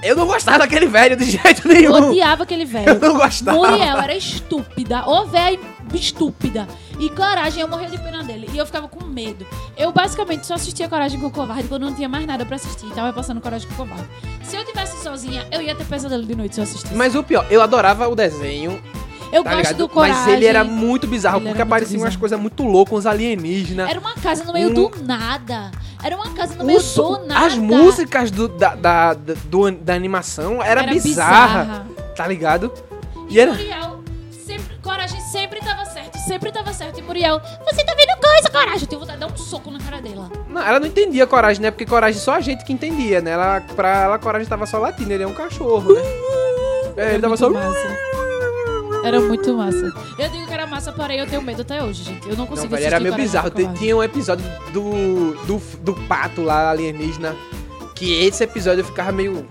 Eu 0.05 0.15
não 0.17 0.27
gostava 0.27 0.59
daquele 0.59 0.87
velho 0.87 1.17
de 1.17 1.25
jeito 1.25 1.67
nenhum. 1.67 1.97
Eu 1.97 2.11
odiava 2.11 2.43
aquele 2.43 2.65
velho. 2.65 2.91
Eu 2.91 3.01
não 3.01 3.17
gostava. 3.17 3.57
Muriel 3.57 3.97
era 3.99 4.15
estúpida. 4.15 5.09
Ô, 5.09 5.25
velho 5.27 5.59
estúpida. 5.95 6.67
E 6.99 7.09
Coragem, 7.11 7.61
eu 7.61 7.69
morria 7.69 7.89
de 7.89 7.99
pena 7.99 8.23
dele. 8.23 8.49
E 8.53 8.59
eu 8.59 8.67
ficava 8.67 8.89
com 8.89 9.05
medo. 9.05 9.47
Eu 9.77 9.93
basicamente 9.93 10.47
só 10.47 10.55
assistia 10.55 10.89
Coragem 10.89 11.19
com 11.21 11.27
o 11.27 11.31
Covarde 11.31 11.69
quando 11.69 11.83
não 11.83 11.95
tinha 11.95 12.09
mais 12.09 12.27
nada 12.27 12.45
pra 12.45 12.57
assistir. 12.57 12.87
Tava 12.95 13.13
passando 13.13 13.41
Coragem 13.41 13.67
com 13.69 13.75
o 13.75 13.77
Covarde. 13.77 14.09
Se 14.43 14.57
eu 14.57 14.65
tivesse 14.65 15.03
sozinha, 15.03 15.47
eu 15.51 15.61
ia 15.63 15.75
ter 15.75 15.85
pesadelo 15.85 16.25
de 16.25 16.35
noite 16.35 16.55
se 16.55 16.61
eu 16.61 16.65
assistisse. 16.65 16.95
Mas 16.95 17.15
o 17.15 17.23
pior, 17.23 17.47
eu 17.51 17.63
adorava 17.63 18.09
o 18.09 18.15
desenho. 18.15 18.81
Eu 19.33 19.43
tá 19.43 19.51
gosto 19.51 19.59
ligado? 19.63 19.77
do 19.79 19.89
Coragem. 19.89 20.17
Mas 20.23 20.33
ele 20.35 20.47
era 20.47 20.63
muito 20.63 21.07
bizarro, 21.09 21.39
Ele 21.39 21.49
porque 21.49 21.63
apareciam 21.63 22.03
umas 22.03 22.15
coisas 22.15 22.39
muito 22.39 22.63
loucas, 22.63 22.99
uns 23.01 23.07
alienígenas. 23.07 23.91
Era 23.91 23.99
uma 23.99 24.15
casa 24.15 24.45
no 24.45 24.53
meio 24.53 24.71
Um- 24.71 24.75
do 24.75 24.93
nada. 25.03 25.73
Era 26.05 26.17
uma 26.17 26.31
casa 26.35 26.55
no 26.57 26.65
meio 26.65 26.81
do 26.83 27.19
nada. 27.27 27.47
As 27.47 27.55
músicas 27.57 28.31
do- 28.31 28.49
da, 28.49 28.75
da, 28.75 29.15
da, 29.15 29.35
do- 29.47 29.71
da 29.73 29.95
animação 29.95 30.63
era, 30.63 30.83
Era 30.83 30.93
bizarra, 30.93 31.63
bizarra. 31.65 31.87
tá 32.15 32.27
ligado? 32.27 32.71
E 33.29 33.35
E 33.37 33.41
era... 33.41 33.53
Muriel, 33.53 34.05
sempre, 34.31 34.77
Coragem 34.83 35.19
sempre 35.23 35.61
tava 35.61 35.85
certo, 35.87 36.19
sempre 36.19 36.53
tava 36.53 36.73
certo. 36.75 36.99
E 36.99 37.03
Muriel, 37.03 37.41
você 37.65 37.83
tá 37.85 37.95
vendo 37.95 38.21
coisa, 38.21 38.51
Coragem? 38.51 38.83
Eu 38.83 38.87
tenho 38.87 39.01
vontade 39.01 39.19
de 39.19 39.27
dar 39.27 39.33
um 39.33 39.37
soco 39.39 39.71
na 39.71 39.79
cara 39.79 40.03
dela. 40.03 40.31
Não, 40.49 40.61
ela 40.61 40.79
não 40.79 40.87
entendia 40.87 41.27
coragem, 41.27 41.63
né? 41.63 41.71
Porque 41.71 41.87
coragem 41.87 42.21
só 42.21 42.35
a 42.35 42.41
gente 42.41 42.65
que 42.65 42.73
entendia, 42.73 43.23
né? 43.23 43.31
Ela, 43.31 43.63
pra 43.75 44.03
ela, 44.03 44.19
coragem 44.19 44.47
tava 44.47 44.67
só 44.67 44.77
latindo, 44.79 45.11
ele 45.13 45.23
é 45.23 45.27
um 45.27 45.33
cachorro, 45.35 45.93
né? 45.95 46.01
É, 46.97 47.15
ele 47.15 47.23
tava 47.23 47.37
só. 47.37 47.51
massa. 47.51 47.89
Era 49.05 49.21
muito 49.21 49.55
massa. 49.55 49.93
Eu 50.19 50.29
digo 50.31 50.47
que 50.47 50.53
era 50.53 50.67
massa, 50.67 50.93
porém 50.93 51.19
eu 51.19 51.27
tenho 51.27 51.43
medo 51.43 51.63
até 51.63 51.83
hoje, 51.83 52.05
gente. 52.05 52.25
Eu 52.29 52.31
não 52.37 52.39
Não, 52.39 52.47
consigo 52.47 52.69
velho, 52.69 52.75
assistir 52.87 52.95
era 52.95 53.01
meio 53.01 53.15
bizarro. 53.15 53.51
Tinha 53.79 53.97
um 53.97 54.03
episódio 54.03 54.45
do, 54.73 55.35
do, 55.47 55.59
do 55.81 55.95
pato 56.07 56.43
lá, 56.43 56.71
alienígena, 56.71 57.37
que 57.95 58.13
esse 58.25 58.43
episódio 58.45 58.81
eu 58.81 58.85
ficava 58.85 59.13
meio. 59.13 59.47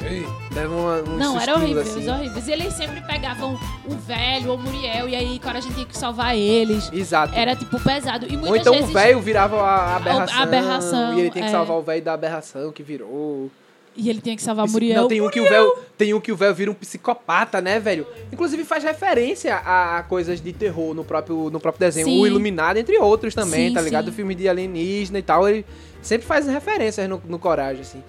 Ei, 0.00 0.24
dava 0.52 0.68
uma, 0.74 0.94
uns 1.00 1.18
Não, 1.18 1.40
era 1.40 1.54
horrível, 1.56 1.82
assim. 1.82 2.08
horríveis. 2.08 2.46
E 2.46 2.52
eles 2.52 2.72
sempre 2.72 3.00
pegavam 3.00 3.58
o 3.84 3.94
velho 3.96 4.50
ou 4.50 4.56
o 4.56 4.58
Muriel, 4.58 5.08
e 5.08 5.14
aí 5.16 5.38
Coragem 5.40 5.72
tinha 5.72 5.84
que 5.84 5.98
salvar 5.98 6.36
eles. 6.36 6.88
Exato. 6.92 7.34
Era, 7.34 7.56
tipo, 7.56 7.80
pesado. 7.80 8.24
E 8.26 8.36
muitas 8.36 8.48
Ou 8.50 8.56
então 8.56 8.72
vezes... 8.74 8.90
o 8.90 8.92
velho 8.92 9.20
virava 9.20 9.60
a 9.60 9.96
aberração, 9.96 10.38
A 10.38 10.42
aberração, 10.42 11.14
E 11.14 11.20
ele 11.20 11.30
tem 11.30 11.42
que 11.42 11.48
é. 11.48 11.52
salvar 11.52 11.76
o 11.76 11.82
velho 11.82 12.02
da 12.02 12.12
aberração 12.14 12.70
que 12.70 12.82
virou. 12.82 13.50
E 14.00 14.08
ele 14.08 14.20
tinha 14.20 14.36
que 14.36 14.42
salvar 14.42 14.68
Muriel. 14.68 15.02
Não, 15.02 15.08
tem 15.08 15.20
um 15.20 15.28
que 15.28 15.40
o 15.40 15.48
véu, 15.48 15.76
tem 15.98 16.14
um 16.14 16.20
que 16.20 16.30
o 16.30 16.36
véu 16.36 16.54
vira 16.54 16.70
um 16.70 16.74
psicopata, 16.74 17.60
né, 17.60 17.80
velho? 17.80 18.06
Inclusive 18.32 18.64
faz 18.64 18.84
referência 18.84 19.56
a, 19.56 19.98
a 19.98 20.02
coisas 20.04 20.40
de 20.40 20.52
terror 20.52 20.94
no 20.94 21.02
próprio, 21.02 21.50
no 21.50 21.58
próprio 21.58 21.80
desenho. 21.80 22.06
Sim. 22.06 22.20
O 22.20 22.26
Iluminado, 22.26 22.76
entre 22.78 22.96
outros 22.98 23.34
também, 23.34 23.68
Sim, 23.70 23.74
tá 23.74 23.80
ligado? 23.80 24.04
sim. 24.04 24.10
O 24.12 24.14
filme 24.14 24.36
de 24.36 24.48
alienígena 24.48 25.18
e 25.18 25.22
tal, 25.22 25.48
ele 25.48 25.66
sempre 26.00 26.24
faz 26.28 26.46
referências 26.46 27.08
no, 27.08 27.20
no 27.26 27.40
Coragem, 27.40 27.82
assim. 27.82 28.04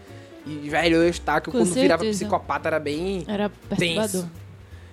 E, 0.46 0.70
velho, 0.70 1.00
o 1.00 1.04
Eustáquio, 1.04 1.52
quando 1.52 1.74
virava 1.74 2.04
certeza. 2.04 2.20
psicopata, 2.26 2.70
era 2.70 2.80
bem 2.80 3.26
Era 3.28 3.50
perturbador. 3.68 4.12
tenso. 4.12 4.32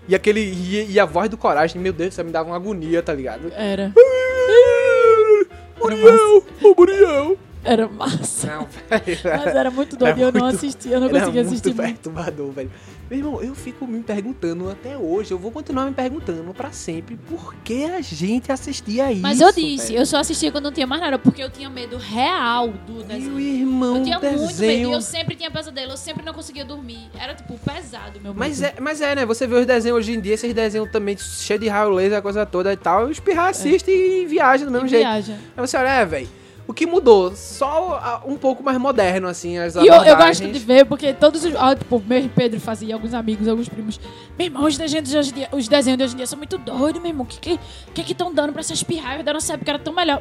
E 0.08 0.14
aquele. 0.14 0.40
E, 0.40 0.92
e 0.92 0.98
a 1.00 1.04
voz 1.04 1.28
do 1.28 1.36
Coragem, 1.36 1.78
meu 1.80 1.92
Deus, 1.92 2.14
isso 2.14 2.24
me 2.24 2.30
dava 2.30 2.48
uma 2.48 2.56
agonia, 2.56 3.02
tá 3.02 3.12
ligado? 3.12 3.52
Era. 3.54 3.92
Muriel! 5.78 6.42
Ô, 6.62 6.74
Muriel! 6.76 7.38
Era 7.66 7.88
massa. 7.88 8.46
Não, 8.46 8.66
velho. 8.88 9.18
Mas 9.24 9.54
era 9.54 9.70
muito 9.70 9.96
doido 9.96 10.18
e 10.18 10.22
eu 10.22 10.32
não 10.32 10.46
assistia, 10.46 10.92
eu 10.92 11.00
não 11.00 11.08
era 11.08 11.18
conseguia 11.20 11.42
muito 11.42 11.54
assistir 11.54 11.74
muito. 11.74 11.82
perturbador, 11.82 12.50
velho. 12.52 12.70
Meu 13.08 13.18
irmão, 13.18 13.40
eu 13.42 13.54
fico 13.54 13.86
me 13.86 14.02
perguntando 14.02 14.68
até 14.68 14.96
hoje, 14.96 15.32
eu 15.32 15.38
vou 15.38 15.52
continuar 15.52 15.84
me 15.86 15.92
perguntando 15.92 16.52
pra 16.52 16.72
sempre 16.72 17.16
por 17.16 17.54
que 17.62 17.84
a 17.84 18.00
gente 18.00 18.50
assistia 18.50 19.12
isso. 19.12 19.22
Mas 19.22 19.40
eu 19.40 19.52
disse, 19.52 19.88
velho. 19.88 19.98
eu 20.00 20.06
só 20.06 20.18
assistia 20.18 20.50
quando 20.50 20.64
não 20.64 20.72
tinha 20.72 20.86
mais 20.86 21.00
nada, 21.00 21.16
porque 21.18 21.40
eu 21.42 21.48
tinha 21.48 21.70
medo 21.70 21.96
real 21.96 22.68
do 22.68 23.04
desenho. 23.04 23.30
Meu 23.30 23.38
irmão, 23.40 23.96
eu 23.98 24.02
tinha 24.02 24.18
muito 24.18 24.32
medo 24.32 24.46
desenho. 24.48 24.88
e 24.88 24.92
eu 24.92 25.00
sempre 25.00 25.36
tinha 25.36 25.50
pesadelo, 25.50 25.92
eu 25.92 25.96
sempre 25.96 26.24
não 26.24 26.32
conseguia 26.32 26.64
dormir. 26.64 27.08
Era, 27.16 27.34
tipo, 27.34 27.56
pesado, 27.58 28.20
meu 28.20 28.34
Mas 28.34 28.60
é, 28.60 28.74
mas 28.80 29.00
é, 29.00 29.14
né? 29.14 29.24
Você 29.26 29.46
vê 29.46 29.54
os 29.54 29.66
desenhos 29.66 29.98
hoje 29.98 30.12
em 30.12 30.20
dia, 30.20 30.34
esses 30.34 30.52
desenhos 30.52 30.90
também 30.90 31.16
cheios 31.16 31.60
de 31.60 31.68
raio 31.68 31.90
laser, 31.90 32.18
a 32.18 32.22
coisa 32.22 32.44
toda 32.44 32.72
e 32.72 32.76
tal, 32.76 33.08
e 33.08 33.12
os 33.12 33.20
pirra 33.20 33.48
assiste 33.48 33.90
e 33.90 34.26
viaja 34.26 34.64
do 34.64 34.70
mesmo 34.70 34.86
É. 34.86 34.88
E 34.88 34.90
jeito. 34.90 35.02
viaja. 35.02 35.32
Aí 35.56 35.66
você 35.66 35.76
olha, 35.76 35.88
é, 35.88 36.04
velho. 36.04 36.28
O 36.68 36.74
que 36.74 36.84
mudou? 36.84 37.34
Só 37.36 38.00
ah, 38.02 38.22
um 38.26 38.36
pouco 38.36 38.62
mais 38.62 38.76
moderno, 38.78 39.28
assim, 39.28 39.56
as 39.56 39.76
E 39.76 39.86
eu, 39.86 39.94
eu 39.94 40.16
gosto 40.16 40.46
de 40.50 40.58
ver, 40.58 40.84
porque 40.84 41.14
todos 41.14 41.44
os. 41.44 41.54
Ó, 41.54 41.74
tipo, 41.74 42.02
meu 42.04 42.18
e 42.18 42.28
Pedro 42.28 42.60
fazia, 42.60 42.94
alguns 42.94 43.14
amigos, 43.14 43.46
alguns 43.46 43.68
primos. 43.68 44.00
Meu 44.36 44.48
irmão, 44.48 44.64
os 44.64 44.76
desenhos 44.76 45.08
de 45.08 45.16
hoje 45.16 45.30
em 45.30 45.34
dia, 45.34 45.48
os 45.52 45.68
desenhos 45.68 45.98
de 45.98 46.04
hoje 46.04 46.14
em 46.14 46.16
dia 46.16 46.26
são 46.26 46.36
muito 46.36 46.58
doidos, 46.58 47.00
meu 47.00 47.10
irmão. 47.10 47.24
O 47.24 47.26
que 47.26 47.38
que 47.38 47.60
que 47.94 48.02
que 48.02 48.12
estão 48.12 48.34
dando 48.34 48.52
pra 48.52 48.60
essas 48.60 48.82
pirraivas 48.82 49.24
da 49.24 49.32
nossa 49.32 49.52
época? 49.52 49.70
Era 49.70 49.78
tão 49.78 49.94
melhor. 49.94 50.20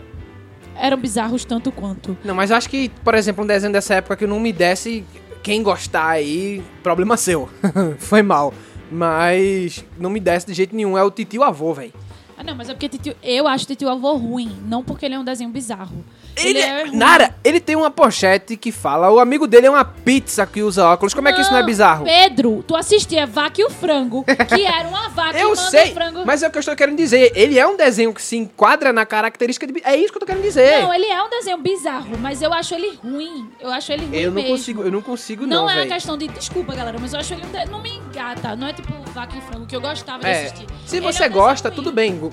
Eram 0.75 0.97
bizarros 0.97 1.45
tanto 1.45 1.71
quanto. 1.71 2.15
Não, 2.23 2.35
mas 2.35 2.51
eu 2.51 2.57
acho 2.57 2.69
que, 2.69 2.89
por 3.03 3.15
exemplo, 3.15 3.43
um 3.43 3.47
desenho 3.47 3.73
dessa 3.73 3.95
época 3.95 4.15
que 4.17 4.27
não 4.27 4.39
me 4.39 4.51
desse, 4.51 5.05
quem 5.41 5.63
gostar 5.63 6.09
aí, 6.09 6.63
problema 6.83 7.17
seu. 7.17 7.49
Foi 7.97 8.21
mal. 8.21 8.53
Mas 8.91 9.83
não 9.97 10.09
me 10.09 10.19
desce 10.19 10.45
de 10.45 10.53
jeito 10.53 10.75
nenhum. 10.75 10.97
É 10.97 11.03
o 11.03 11.09
Titio 11.09 11.41
Avô, 11.43 11.73
velho. 11.73 11.93
Ah, 12.37 12.43
não, 12.43 12.53
mas 12.55 12.69
é 12.69 12.73
porque 12.73 12.89
titio, 12.89 13.15
eu 13.23 13.47
acho 13.47 13.65
Titio 13.65 13.89
Avô 13.89 14.13
ruim, 14.15 14.57
não 14.67 14.83
porque 14.83 15.05
ele 15.05 15.15
é 15.15 15.19
um 15.19 15.23
desenho 15.23 15.49
bizarro. 15.49 16.03
Ele, 16.37 16.59
é 16.59 16.81
é, 16.81 16.83
ruim. 16.83 16.97
Nara, 16.97 17.33
ele 17.45 17.61
tem 17.61 17.77
uma 17.77 17.89
pochete 17.89 18.57
que 18.57 18.69
fala: 18.69 19.09
o 19.09 19.19
amigo 19.21 19.47
dele 19.47 19.67
é 19.67 19.69
uma 19.69 19.85
pizza 19.85 20.45
que 20.45 20.61
usa 20.61 20.85
óculos. 20.85 21.13
Como 21.13 21.29
é 21.29 21.31
que 21.33 21.39
isso 21.39 21.49
não 21.49 21.59
é 21.59 21.63
bizarro? 21.63 22.03
Pedro, 22.03 22.61
tu 22.67 22.75
assistia 22.75 23.25
Vaca 23.25 23.61
e 23.61 23.63
o 23.63 23.69
Frango, 23.69 24.25
que 24.25 24.65
era 24.65 24.85
uma 24.89 25.07
vaca 25.07 25.39
Eu 25.39 25.53
e 25.53 25.55
manda 25.55 25.69
sei, 25.69 25.91
o 25.91 25.93
frango. 25.93 26.23
mas 26.25 26.43
é 26.43 26.47
o 26.49 26.51
que 26.51 26.57
eu 26.57 26.59
estou 26.59 26.75
querendo 26.75 26.97
dizer. 26.97 27.31
Ele 27.35 27.57
é 27.57 27.65
um 27.65 27.77
desenho 27.77 28.13
que 28.13 28.21
se 28.21 28.35
enquadra 28.35 28.91
na 28.91 29.05
característica 29.05 29.65
de. 29.65 29.81
É 29.85 29.95
isso 29.95 30.09
que 30.11 30.17
eu 30.17 30.19
tô 30.19 30.25
querendo 30.25 30.43
dizer. 30.43 30.81
Não, 30.81 30.93
ele 30.93 31.05
é 31.05 31.23
um 31.23 31.29
desenho 31.29 31.57
bizarro, 31.57 32.17
mas 32.19 32.41
eu 32.41 32.51
acho 32.53 32.75
ele 32.75 32.99
ruim. 33.01 33.49
Eu 33.61 33.71
acho 33.71 33.93
ele 33.93 34.05
ruim 34.05 34.17
eu 34.17 34.31
não 34.31 34.35
mesmo. 34.41 34.49
consigo, 34.49 34.83
eu 34.83 34.91
não 34.91 35.01
consigo, 35.01 35.47
Não, 35.47 35.61
não, 35.61 35.69
é 35.69 35.73
uma 35.73 35.79
velho. 35.83 35.93
questão 35.93 36.17
de. 36.17 36.27
Desculpa, 36.27 36.75
galera, 36.75 36.97
mas 36.99 37.13
eu 37.13 37.19
acho 37.21 37.33
ele. 37.33 37.43
um 37.45 37.71
Não 37.71 37.81
me 37.81 37.95
engata. 37.95 38.57
Não 38.57 38.67
é 38.67 38.73
tipo 38.73 38.91
vaca 39.13 39.37
e 39.37 39.41
frango, 39.41 39.65
que 39.65 39.73
eu 39.75 39.79
gostava 39.79 40.19
de 40.19 40.27
É, 40.27 40.41
assistir. 40.47 40.65
se 40.85 40.97
Ele 40.97 41.05
você 41.05 41.23
é 41.23 41.27
um 41.29 41.31
gosta, 41.31 41.71
tudo 41.71 41.93
bem. 41.93 42.24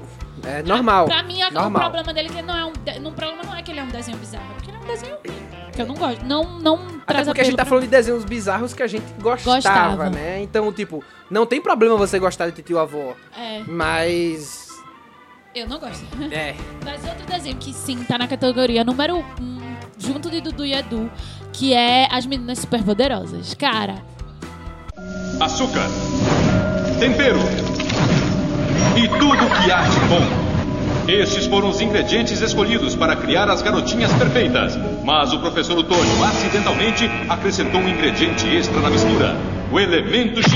É 0.44 0.62
normal. 0.62 1.06
Pra 1.06 1.22
mim, 1.22 1.40
a- 1.42 1.48
o 1.48 1.52
normal. 1.52 1.82
problema 1.82 2.12
dele 2.12 2.28
é 2.28 2.32
que 2.32 2.42
não 2.42 2.56
é 2.56 2.64
um. 2.64 2.72
de- 2.72 2.98
não, 2.98 3.10
O 3.10 3.14
problema 3.14 3.42
não 3.44 3.54
é 3.54 3.62
que 3.62 3.70
ele 3.70 3.80
é 3.80 3.82
um 3.82 3.88
desenho 3.88 4.16
bizarro, 4.18 4.44
é 4.50 4.54
porque 4.54 4.70
ele 4.70 4.76
é 4.76 4.80
um 4.80 4.86
desenho. 4.86 5.16
Que 5.72 5.80
eu 5.82 5.86
não 5.86 5.94
gosto. 5.94 6.24
Não, 6.26 6.58
não 6.60 6.74
Até 6.74 7.04
traz 7.06 7.26
porque 7.28 7.40
a 7.40 7.44
gente 7.44 7.56
tá 7.56 7.62
pra 7.62 7.70
falando 7.70 7.84
de 7.84 7.90
desenhos 7.90 8.24
bizarros 8.24 8.74
que 8.74 8.82
a 8.82 8.86
gente 8.86 9.04
gostava, 9.20 9.56
Gostava. 9.56 10.10
né? 10.10 10.42
Então, 10.42 10.70
tipo, 10.72 11.02
não 11.30 11.46
tem 11.46 11.60
problema 11.62 11.96
você 11.96 12.18
gostar 12.18 12.46
de 12.46 12.52
Titio 12.52 12.78
Avô. 12.78 13.14
É, 13.36 13.60
Mas. 13.66 14.68
eu 15.54 15.66
não 15.68 15.78
gosto. 15.78 16.04
É. 16.30 16.54
Mas 16.84 17.02
outro 17.06 17.24
desenho 17.26 17.56
que 17.56 17.72
sim 17.72 18.02
tá 18.04 18.18
na 18.18 18.26
categoria 18.28 18.84
número 18.84 19.16
1, 19.16 19.42
um, 19.42 19.60
junto 19.98 20.28
de 20.30 20.40
Dudu 20.42 20.64
e 20.66 20.74
Edu, 20.74 21.10
que 21.52 21.72
é 21.72 22.06
As 22.10 22.26
Meninas 22.26 22.58
Superpoderosas. 22.58 23.54
Cara, 23.54 23.94
Açúcar, 25.40 25.88
tempero 27.00 27.38
e 28.96 29.08
tudo 29.08 29.36
que 29.36 29.70
há 29.70 29.82
de 29.82 30.00
bom. 30.00 30.52
Estes 31.08 31.46
foram 31.46 31.70
os 31.70 31.80
ingredientes 31.80 32.40
escolhidos 32.40 32.94
para 32.94 33.16
criar 33.16 33.50
as 33.50 33.60
garotinhas 33.60 34.12
perfeitas. 34.12 34.78
Mas 35.04 35.32
o 35.32 35.40
professor 35.40 35.76
Otônio 35.76 36.24
acidentalmente 36.24 37.10
acrescentou 37.28 37.80
um 37.80 37.88
ingrediente 37.88 38.46
extra 38.48 38.80
na 38.80 38.88
mistura: 38.88 39.36
o 39.72 39.80
elemento 39.80 40.40
X. 40.42 40.52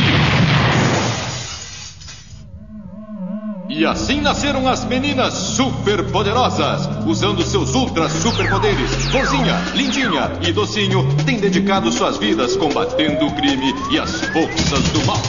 E 3.69 3.85
assim 3.85 4.21
nasceram 4.21 4.67
as 4.69 4.85
meninas 4.85 5.35
superpoderosas. 5.35 6.89
Usando 7.05 7.43
seus 7.43 7.75
ultra 7.75 8.09
superpoderes, 8.09 8.95
Florzinha, 9.11 9.55
Lindinha 9.75 10.33
e 10.41 10.53
Docinho 10.53 11.07
têm 11.27 11.39
dedicado 11.39 11.91
suas 11.91 12.17
vidas 12.17 12.57
combatendo 12.57 13.27
o 13.27 13.35
crime 13.35 13.75
e 13.91 13.99
as 13.99 14.21
forças 14.29 14.83
do 14.91 15.05
mal. 15.05 15.21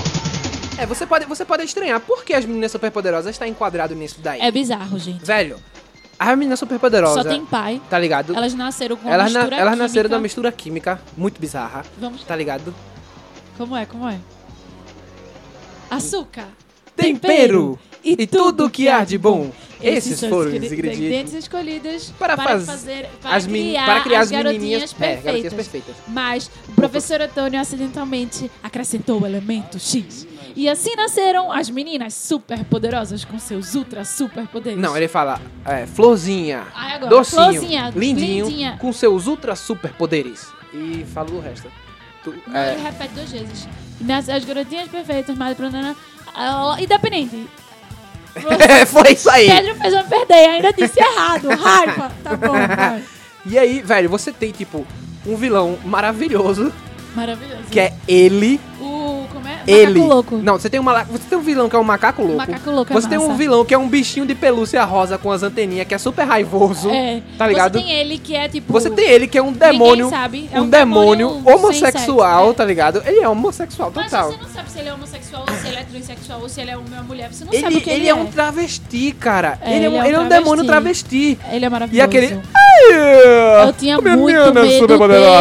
É, 0.78 0.86
você 0.86 1.06
pode, 1.06 1.26
você 1.26 1.44
pode 1.44 1.64
estranhar. 1.64 2.00
Por 2.00 2.24
que 2.24 2.34
as 2.34 2.46
meninas 2.46 2.72
superpoderosas 2.72 3.32
está 3.32 3.48
enquadrado 3.48 3.96
nisso 3.96 4.20
daí? 4.22 4.40
é 4.42 4.52
bizarro, 4.52 5.00
gente. 5.00 5.26
Velho, 5.26 5.58
a 6.20 6.36
menina 6.36 6.56
superpoderosa. 6.56 7.24
Só 7.24 7.30
tem 7.30 7.44
pai. 7.46 7.82
Tá 7.90 7.98
ligado? 7.98 8.36
Elas 8.36 8.54
nasceram 8.54 8.96
com 8.96 9.10
Elas, 9.10 9.32
na- 9.34 9.40
mistura 9.42 9.62
elas 9.62 9.78
nasceram 9.78 10.10
de 10.10 10.16
uma 10.16 10.20
química. 10.20 10.22
mistura 10.22 10.52
química 10.52 11.02
muito 11.16 11.40
bizarra. 11.42 11.84
Vamos- 12.00 12.24
Tá 12.24 12.36
ligado? 12.36 12.74
Como 13.58 13.76
é, 13.76 13.86
como 13.86 14.08
é? 14.08 14.20
Açúcar. 15.90 16.48
Tempero 16.96 17.78
e, 18.04 18.26
tudo 18.28 18.70
que 18.70 18.88
há 18.90 19.04
de 19.04 19.18
bom. 19.18 19.52
Esses 19.80 20.20
são 20.20 20.30
foram 20.30 20.50
os 20.50 20.56
ingre- 20.56 20.74
ingredientes 20.76 21.34
escolhidos 21.34 22.12
para, 22.18 22.36
faz- 22.36 22.66
fazer 22.66 23.08
para 23.22 23.36
as 23.36 23.46
criar, 23.46 23.86
para 23.86 24.02
criar 24.02 24.20
as, 24.22 24.32
as 24.34 24.44
menininhas, 24.44 24.82
é, 24.94 24.96
perfeitas. 24.96 25.24
garotinhas 25.24 25.54
perfeitas. 25.54 25.96
Mas 26.08 26.50
o 26.68 26.72
professor 26.72 27.22
Antônio 27.22 27.60
acidentalmente 27.60 28.50
acrescentou 28.64 29.22
o 29.22 29.26
elemento 29.26 29.78
X. 29.80 30.26
E 30.58 30.68
assim 30.68 30.96
nasceram 30.96 31.52
as 31.52 31.70
meninas 31.70 32.16
super 32.16 32.64
poderosas 32.66 33.24
com 33.24 33.38
seus 33.38 33.76
ultra 33.76 34.04
super 34.04 34.48
poderes. 34.48 34.80
Não, 34.80 34.98
ele 34.98 35.08
fala 35.08 35.40
é, 35.64 35.86
florzinha, 35.86 36.64
Ai, 36.74 36.96
agora, 36.96 37.10
docinho, 37.12 37.42
florzinha, 37.44 37.94
lindinho, 37.96 38.46
lindinha. 38.48 38.78
com 38.82 38.92
seus 38.92 39.28
ultra 39.28 39.56
super 39.56 39.94
poderes. 39.94 40.48
E 40.74 41.06
fala 41.14 41.30
o 41.30 41.40
resto. 41.40 41.72
Tu- 42.24 42.34
Não, 42.48 42.58
é, 42.58 42.74
ele 42.74 42.82
repete 42.82 43.14
duas 43.14 43.32
vezes. 43.32 43.68
Nas- 44.02 44.28
As 44.30 44.44
garotinhas 44.44 44.90
perfeitas, 44.90 45.38
mas 45.38 45.56
ela- 45.60 46.82
independente. 46.82 47.48
Foi 48.88 49.14
isso 49.14 49.30
aí. 49.30 49.48
Pedro 49.50 49.76
fez 49.76 49.94
eu 49.94 50.04
perder, 50.06 50.34
ainda 50.50 50.74
disse 50.74 51.00
errado. 51.00 51.50
Raiva. 51.58 52.12
Tá 52.24 52.36
bom, 52.36 52.54
vai. 52.54 53.04
E 53.46 53.58
aí, 53.60 53.82
velho, 53.82 54.10
você 54.10 54.32
tem, 54.32 54.52
tipo, 54.52 54.86
um 55.26 55.36
vilão 55.36 55.78
maravilhoso, 55.86 56.74
Maravilhoso. 57.16 57.64
que 57.72 57.80
é 57.80 57.94
ele. 58.08 58.60
O. 58.80 58.87
É? 59.68 59.72
ele. 59.72 60.00
Macaco 60.00 60.14
louco. 60.14 60.38
Não, 60.38 60.54
você 60.58 60.70
tem, 60.70 60.80
uma, 60.80 61.04
você 61.04 61.24
tem 61.30 61.38
um 61.38 61.42
vilão 61.42 61.70
que 61.70 61.76
é 61.76 61.80
um 61.80 61.84
macaco 61.84 62.22
louco. 62.22 62.38
Macaco 62.38 62.72
louco 62.72 62.92
é 62.92 62.96
Você 62.96 63.08
tem 63.10 63.18
um 63.18 63.28
massa. 63.28 63.38
vilão 63.38 63.66
que 63.66 63.74
é 63.74 63.78
um 63.78 63.88
bichinho 63.88 64.26
de 64.26 64.34
pelúcia 64.34 64.84
rosa 64.84 65.18
com 65.18 65.32
as 65.32 65.44
anteninhas, 65.44 65.88
que 65.88 65.94
é 65.94 65.98
super 65.98 66.24
raivoso. 66.24 66.90
É. 66.90 67.22
Tá 67.38 67.48
ligado? 67.48 67.78
Você 67.78 67.86
tem 67.86 67.92
ele 67.94 68.18
que 68.18 68.36
é 68.36 68.48
tipo. 68.48 68.72
Você 68.72 68.90
tem 68.90 69.10
ele 69.10 69.28
que 69.28 69.38
é 69.38 69.44
um 69.44 69.52
demônio. 69.52 70.10
sabe, 70.10 70.50
é 70.52 70.60
um, 70.60 70.64
um 70.64 70.70
demônio, 70.70 71.28
demônio 71.28 71.56
homossexual, 71.56 72.40
sexo, 72.40 72.52
é. 72.52 72.54
tá 72.56 72.66
ligado? 72.66 73.04
Ele 73.06 73.20
é 73.20 73.30
homossexual 73.30 73.92
Mas 73.94 74.06
total. 74.12 74.32
você 74.32 74.38
não 74.42 74.50
sabe 74.50 74.72
se 74.72 74.80
ele 74.80 74.90
é 74.90 74.94
homossexual, 74.94 75.46
ou 75.48 75.56
se 75.56 75.68
ele 75.68 75.78
é 75.78 75.84
transexual, 75.84 76.42
ou 76.42 76.50
se 76.50 76.62
ele 76.62 76.72
é 76.72 76.78
ou 76.78 76.84
mulher. 77.08 77.32
Você 77.32 77.46
não 77.46 77.52
sabe 77.52 77.66
Ele, 77.66 77.78
o 77.78 77.82
que 77.82 77.90
ele, 77.90 78.00
ele 78.02 78.10
é 78.10 78.16
um 78.16 78.26
travesti, 78.26 79.12
cara. 79.12 79.58
É, 79.62 79.76
ele, 79.76 79.86
é 79.86 79.90
um, 79.90 80.04
ele 80.04 80.16
é 80.16 80.20
um 80.20 80.24
é 80.24 80.26
um 80.26 80.30
demônio 80.30 80.66
travesti. 80.66 81.38
Ele 81.52 81.66
é 81.66 81.68
E 81.68 81.70
maravilhoso. 81.70 82.06
aquele. 82.06 82.40
Eu 83.64 83.74
tinha 83.74 84.00
muito 84.00 84.54
medo 84.54 84.54
dele, 84.54 84.80
eu 84.82 84.88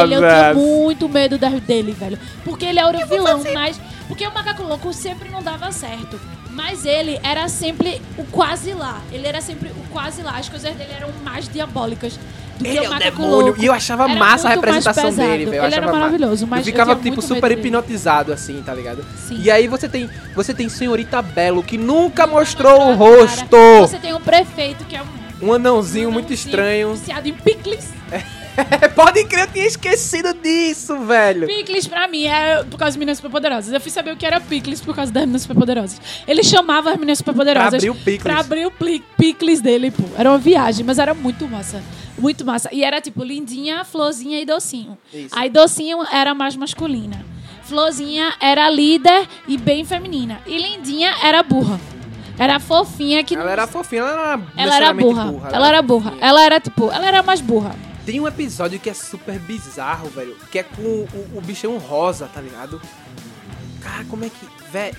tinha 0.08 0.54
muito 0.54 1.08
medo 1.08 1.38
dele, 1.60 1.92
velho. 1.92 2.18
Porque 2.44 2.64
ele 2.64 2.78
era 2.78 2.96
o 2.96 3.06
vilão, 3.06 3.42
mas... 3.54 3.78
Porque 4.08 4.26
o 4.26 4.32
Macaco 4.32 4.62
Louco 4.62 4.92
sempre 4.92 5.28
não 5.30 5.42
dava 5.42 5.70
certo. 5.72 6.18
Mas 6.50 6.86
ele 6.86 7.18
era 7.22 7.48
sempre 7.48 8.00
o 8.16 8.24
quase 8.24 8.72
lá. 8.72 9.00
Ele 9.12 9.26
era 9.26 9.40
sempre 9.40 9.68
o 9.68 9.90
quase 9.92 10.22
lá. 10.22 10.38
As 10.38 10.48
coisas 10.48 10.74
dele 10.74 10.92
eram 10.96 11.10
mais 11.22 11.48
diabólicas 11.48 12.18
do 12.58 12.64
que 12.64 12.70
Ele 12.70 12.80
o 12.80 12.84
é 12.84 12.88
um 12.88 12.92
Macaco 12.92 13.16
demônio. 13.16 13.46
Louco. 13.46 13.62
E 13.62 13.66
eu 13.66 13.72
achava 13.72 14.04
Era 14.04 14.14
massa 14.18 14.48
a 14.48 14.50
representação 14.52 15.12
dele, 15.12 15.44
velho. 15.44 15.56
Eu 15.56 15.64
Ele 15.64 15.74
era 15.74 15.92
maravilhoso, 15.92 16.46
mas 16.46 16.60
Eu 16.60 16.72
ficava, 16.72 16.92
eu 16.92 17.00
tipo, 17.00 17.20
super 17.20 17.52
hipnotizado, 17.52 18.32
assim, 18.32 18.62
tá 18.64 18.72
ligado? 18.72 19.04
Sim. 19.28 19.38
E 19.38 19.50
aí 19.50 19.68
você 19.68 19.88
tem. 19.88 20.08
Você 20.34 20.54
tem 20.54 20.68
Senhorita 20.68 21.20
Belo, 21.20 21.62
que 21.62 21.76
nunca 21.76 22.26
mostrou 22.26 22.74
o 22.74 22.78
Cara, 22.78 22.94
rosto. 22.94 23.56
Você 23.80 23.98
tem 23.98 24.14
um 24.14 24.20
prefeito 24.20 24.84
que 24.84 24.96
é 24.96 25.02
um 25.02 25.06
Um 25.48 25.52
anãozinho 25.52 26.10
muito 26.10 26.32
estranho. 26.32 26.94
viciado 26.94 27.28
em 27.28 27.34
picles. 27.34 27.90
Pode 28.94 29.24
crer, 29.24 29.44
eu 29.44 29.52
tinha 29.52 29.66
esquecido 29.66 30.32
disso, 30.34 30.98
velho. 31.00 31.46
Picles 31.46 31.86
pra 31.86 32.08
mim 32.08 32.24
é 32.26 32.62
por 32.64 32.78
causa 32.78 32.84
das 32.92 32.96
meninas 32.96 33.18
superpoderosas. 33.18 33.72
Eu 33.72 33.80
fui 33.80 33.90
saber 33.90 34.12
o 34.12 34.16
que 34.16 34.24
era 34.26 34.40
picles 34.40 34.80
por 34.80 34.94
causa 34.94 35.12
das 35.12 35.22
meninas 35.22 35.42
superpoderosas. 35.42 36.00
Ele 36.26 36.42
chamava 36.42 36.90
as 36.90 36.96
meninas 36.96 37.18
superpoderosas 37.18 37.68
Pra 37.70 37.76
abrir 37.78 37.90
o 37.90 37.94
picles. 37.94 38.22
pra 38.22 38.38
abrir 38.40 38.66
o 38.66 38.72
picles 39.16 39.60
dele, 39.60 39.90
pô. 39.90 40.04
Era 40.18 40.30
uma 40.30 40.38
viagem, 40.38 40.84
mas 40.84 40.98
era 40.98 41.14
muito 41.14 41.46
massa. 41.48 41.82
Muito 42.18 42.44
massa. 42.44 42.68
E 42.72 42.82
era 42.82 43.00
tipo 43.00 43.22
lindinha, 43.22 43.84
florzinha 43.84 44.40
e 44.40 44.46
docinho. 44.46 44.96
Isso. 45.12 45.34
Aí 45.36 45.50
docinho 45.50 45.98
era 46.10 46.34
mais 46.34 46.56
masculina. 46.56 47.24
Florzinha 47.64 48.32
era 48.40 48.70
líder 48.70 49.26
e 49.48 49.58
bem 49.58 49.84
feminina. 49.84 50.40
E 50.46 50.56
lindinha 50.56 51.12
era 51.22 51.42
burra. 51.42 51.78
Era 52.38 52.60
fofinha 52.60 53.24
que 53.24 53.34
Ela 53.34 53.44
não- 53.44 53.50
era 53.50 53.66
fofinha, 53.66 54.02
ela 54.02 54.12
não 54.12 54.20
era 54.20 54.30
ela 54.32 54.40
era 54.76 54.92
necessariamente 54.94 55.14
burra. 55.32 55.48
Ela 55.52 55.68
era 55.68 55.82
burra. 55.82 56.14
Ela 56.20 56.44
era 56.44 56.60
tipo, 56.60 56.90
ela 56.92 57.06
era 57.06 57.22
mais 57.22 57.40
burra. 57.40 57.74
Tem 58.06 58.20
um 58.20 58.28
episódio 58.28 58.78
que 58.78 58.88
é 58.88 58.94
super 58.94 59.36
bizarro, 59.40 60.08
velho. 60.08 60.36
Que 60.52 60.60
é 60.60 60.62
com 60.62 60.80
o, 60.80 61.08
o 61.34 61.40
bichão 61.40 61.76
rosa, 61.76 62.28
tá 62.32 62.40
ligado? 62.40 62.80
Cara, 63.80 64.04
como 64.04 64.24
é 64.24 64.30
que. 64.30 64.46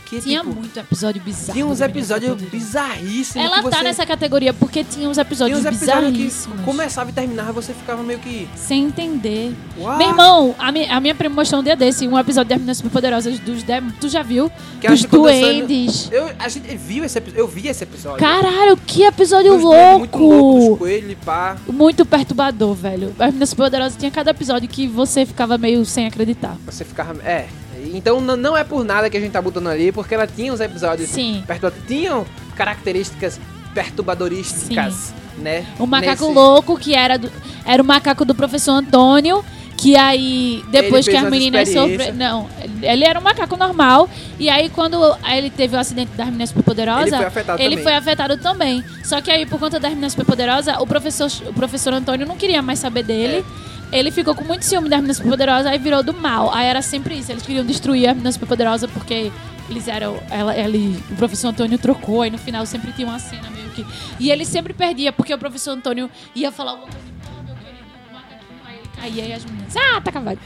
Que 0.05 0.21
Tinha 0.21 0.41
tipo. 0.41 0.53
muito 0.55 0.79
episódio 0.79 1.21
bizarro. 1.21 1.53
Tinha 1.53 1.65
uns 1.65 1.81
episódios 1.81 2.41
bizarríssimos. 2.41 3.35
Ela 3.47 3.61
que 3.63 3.69
tá 3.69 3.77
você... 3.77 3.83
nessa 3.83 4.05
categoria 4.05 4.53
porque 4.53 4.83
tinha 4.83 5.09
uns 5.09 5.17
episódios, 5.17 5.59
Tinha 5.59 5.71
uns 5.71 5.75
episódios 5.75 6.05
que 6.11 6.11
bizarríssimos. 6.23 6.61
começava 6.65 7.09
e 7.09 7.13
terminava, 7.13 7.51
você 7.51 7.73
ficava 7.73 8.01
meio 8.03 8.19
que. 8.19 8.47
Sem 8.55 8.85
entender. 8.85 9.53
Uau. 9.77 9.97
Meu 9.97 10.09
irmão, 10.09 10.55
a 10.57 10.71
minha, 10.71 10.95
a 10.95 10.99
minha 10.99 11.13
prima 11.15 11.35
mostrou 11.35 11.61
um 11.61 11.63
dia 11.63 11.75
desse 11.75 12.07
um 12.07 12.17
episódio 12.17 12.49
das 12.49 12.57
Meninas 12.57 12.77
Superpoderosas 12.77 13.39
dos 13.39 13.63
dem- 13.63 13.89
Tu 13.99 14.09
já 14.09 14.23
viu? 14.23 14.51
Que 14.81 14.87
dos 14.87 15.03
duendes. 15.03 16.09
Eu, 16.11 16.29
a 16.39 16.47
gente 16.49 16.75
viu 16.77 17.03
esse 17.03 17.17
episódio. 17.17 17.39
Eu 17.41 17.47
vi 17.47 17.67
esse 17.67 17.83
episódio. 17.83 18.19
Caralho, 18.19 18.77
que 18.77 19.03
episódio 19.03 19.53
Dos 19.53 19.61
duendes 19.61 19.99
Muito 19.99 20.17
louco, 20.17 20.85
louco! 20.85 20.87
e 20.87 21.15
pá. 21.23 21.57
Muito 21.67 22.05
perturbador, 22.05 22.73
velho. 22.73 23.09
As 23.19 23.27
Meninas 23.27 23.49
Superpoderosas 23.49 23.97
tinha 23.97 24.11
cada 24.11 24.31
episódio 24.31 24.67
que 24.67 24.87
você 24.87 25.25
ficava 25.25 25.57
meio 25.57 25.83
sem 25.85 26.05
acreditar. 26.07 26.55
Você 26.65 26.83
ficava. 26.85 27.21
É. 27.23 27.47
Então 27.93 28.19
não 28.21 28.55
é 28.57 28.63
por 28.63 28.83
nada 28.83 29.09
que 29.09 29.17
a 29.17 29.19
gente 29.19 29.31
tá 29.31 29.41
botando 29.41 29.67
ali, 29.67 29.91
porque 29.91 30.13
ela 30.13 30.27
tinha 30.27 30.51
uns 30.53 30.59
episódios. 30.59 31.09
Sim. 31.09 31.43
Tinham 31.87 32.25
características 32.55 33.39
perturbadorísticas, 33.73 35.13
né? 35.37 35.65
O 35.79 35.85
macaco 35.85 36.23
Nesse- 36.23 36.33
louco, 36.33 36.77
que 36.77 36.93
era, 36.95 37.17
do- 37.17 37.31
era 37.65 37.81
o 37.81 37.85
macaco 37.85 38.25
do 38.25 38.33
professor 38.33 38.71
Antônio, 38.71 39.43
que 39.77 39.95
aí, 39.95 40.63
depois 40.71 41.07
que 41.07 41.15
as 41.15 41.29
meninas 41.29 41.69
sofreram. 41.69 42.15
Não, 42.15 42.49
ele 42.81 43.03
era 43.05 43.19
um 43.19 43.21
macaco 43.23 43.55
normal. 43.55 44.09
E 44.39 44.49
aí, 44.49 44.69
quando 44.69 44.99
ele 45.29 45.49
teve 45.51 45.75
o 45.75 45.79
acidente 45.79 46.11
das 46.17 46.25
meninas 46.27 46.49
superpoderosas, 46.49 47.05
Ele 47.13 47.17
foi 47.17 47.25
afetado 47.27 47.61
ele 47.61 47.69
também. 47.69 47.83
foi 47.83 47.93
afetado 47.93 48.37
também. 48.37 48.83
Só 49.03 49.21
que 49.21 49.29
aí, 49.29 49.45
por 49.45 49.59
conta 49.59 49.79
das 49.79 49.91
meninas 49.91 50.13
superpoderosas, 50.13 50.75
o 50.79 50.87
professor, 50.87 51.29
o 51.47 51.53
professor 51.53 51.93
Antônio 51.93 52.25
não 52.25 52.35
queria 52.35 52.61
mais 52.61 52.79
saber 52.79 53.03
dele. 53.03 53.45
É. 53.63 53.76
Ele 53.91 54.11
ficou 54.11 54.35
com 54.35 54.43
muito 54.43 54.63
ciúme 54.65 54.89
das 54.89 54.97
meninas 54.99 55.17
superpoderosas, 55.17 55.65
aí 55.67 55.77
virou 55.77 56.03
do 56.03 56.13
mal. 56.13 56.53
Aí 56.53 56.65
era 56.67 56.81
sempre 56.81 57.15
isso, 57.17 57.31
eles 57.31 57.43
queriam 57.43 57.65
destruir 57.65 58.07
as 58.07 58.13
meninas 58.15 58.33
superpoderosas 58.35 58.89
porque 58.91 59.31
eles 59.69 59.87
eram. 59.87 60.19
Ela, 60.29 60.55
ele, 60.57 61.01
o 61.09 61.15
professor 61.15 61.49
Antônio 61.49 61.77
trocou, 61.77 62.25
e 62.25 62.29
no 62.29 62.37
final 62.37 62.65
sempre 62.65 62.91
tinha 62.91 63.07
uma 63.07 63.19
cena 63.19 63.49
meio 63.49 63.69
que. 63.69 63.85
E 64.19 64.29
ele 64.29 64.43
sempre 64.45 64.73
perdia, 64.73 65.11
porque 65.13 65.33
o 65.33 65.37
professor 65.37 65.71
Antônio 65.71 66.09
ia 66.35 66.51
falar 66.51 66.71
alguma 66.71 66.87
coisa. 66.89 67.07
"Ah, 67.27 67.43
meu 67.45 67.55
querido, 67.55 67.83
o 68.09 68.13
macaquinho", 68.13 68.59
Aí 68.65 68.75
ele 68.77 68.89
caía 68.95 69.25
e 69.29 69.33
as 69.33 69.45
meninas. 69.45 69.75
Ah, 69.77 70.01
tá 70.01 70.11
cavalo. 70.11 70.39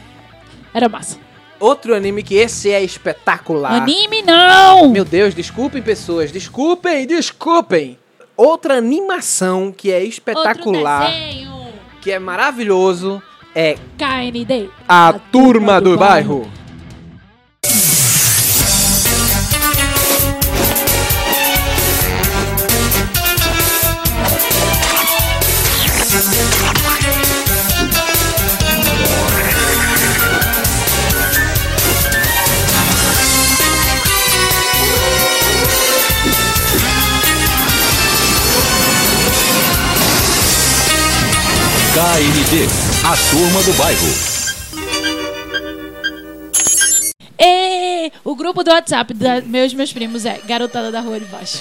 Era 0.73 0.87
massa. 0.87 1.17
Outro 1.59 1.95
anime 1.95 2.23
que 2.23 2.35
esse 2.35 2.71
é 2.71 2.81
espetacular. 2.83 3.73
Anime 3.83 4.21
não! 4.23 4.89
Meu 4.89 5.05
Deus, 5.05 5.33
desculpem 5.35 5.81
pessoas, 5.81 6.31
desculpem, 6.31 7.05
desculpem. 7.05 7.99
Outra 8.35 8.77
animação 8.77 9.71
que 9.75 9.91
é 9.91 10.03
espetacular, 10.03 11.03
Outro 11.03 11.17
desenho. 11.19 11.73
que 12.01 12.09
é 12.11 12.17
maravilhoso, 12.17 13.21
é 13.55 13.75
KND. 13.97 14.69
A, 14.87 15.13
Turma 15.31 15.79
do, 15.81 15.97
Bairro. 15.97 16.47
KND, 41.93 42.90
a 43.03 43.15
turma 43.29 43.61
do 43.63 43.73
bairro. 43.73 44.07
E 47.43 48.11
o 48.23 48.35
grupo 48.35 48.63
do 48.63 48.69
WhatsApp 48.69 49.13
dos 49.15 49.43
meus 49.45 49.73
meus 49.73 49.91
primos 49.91 50.25
é 50.25 50.39
Garotada 50.47 50.91
da 50.91 50.99
Rua 51.01 51.19
de 51.19 51.25
Baixo. 51.25 51.59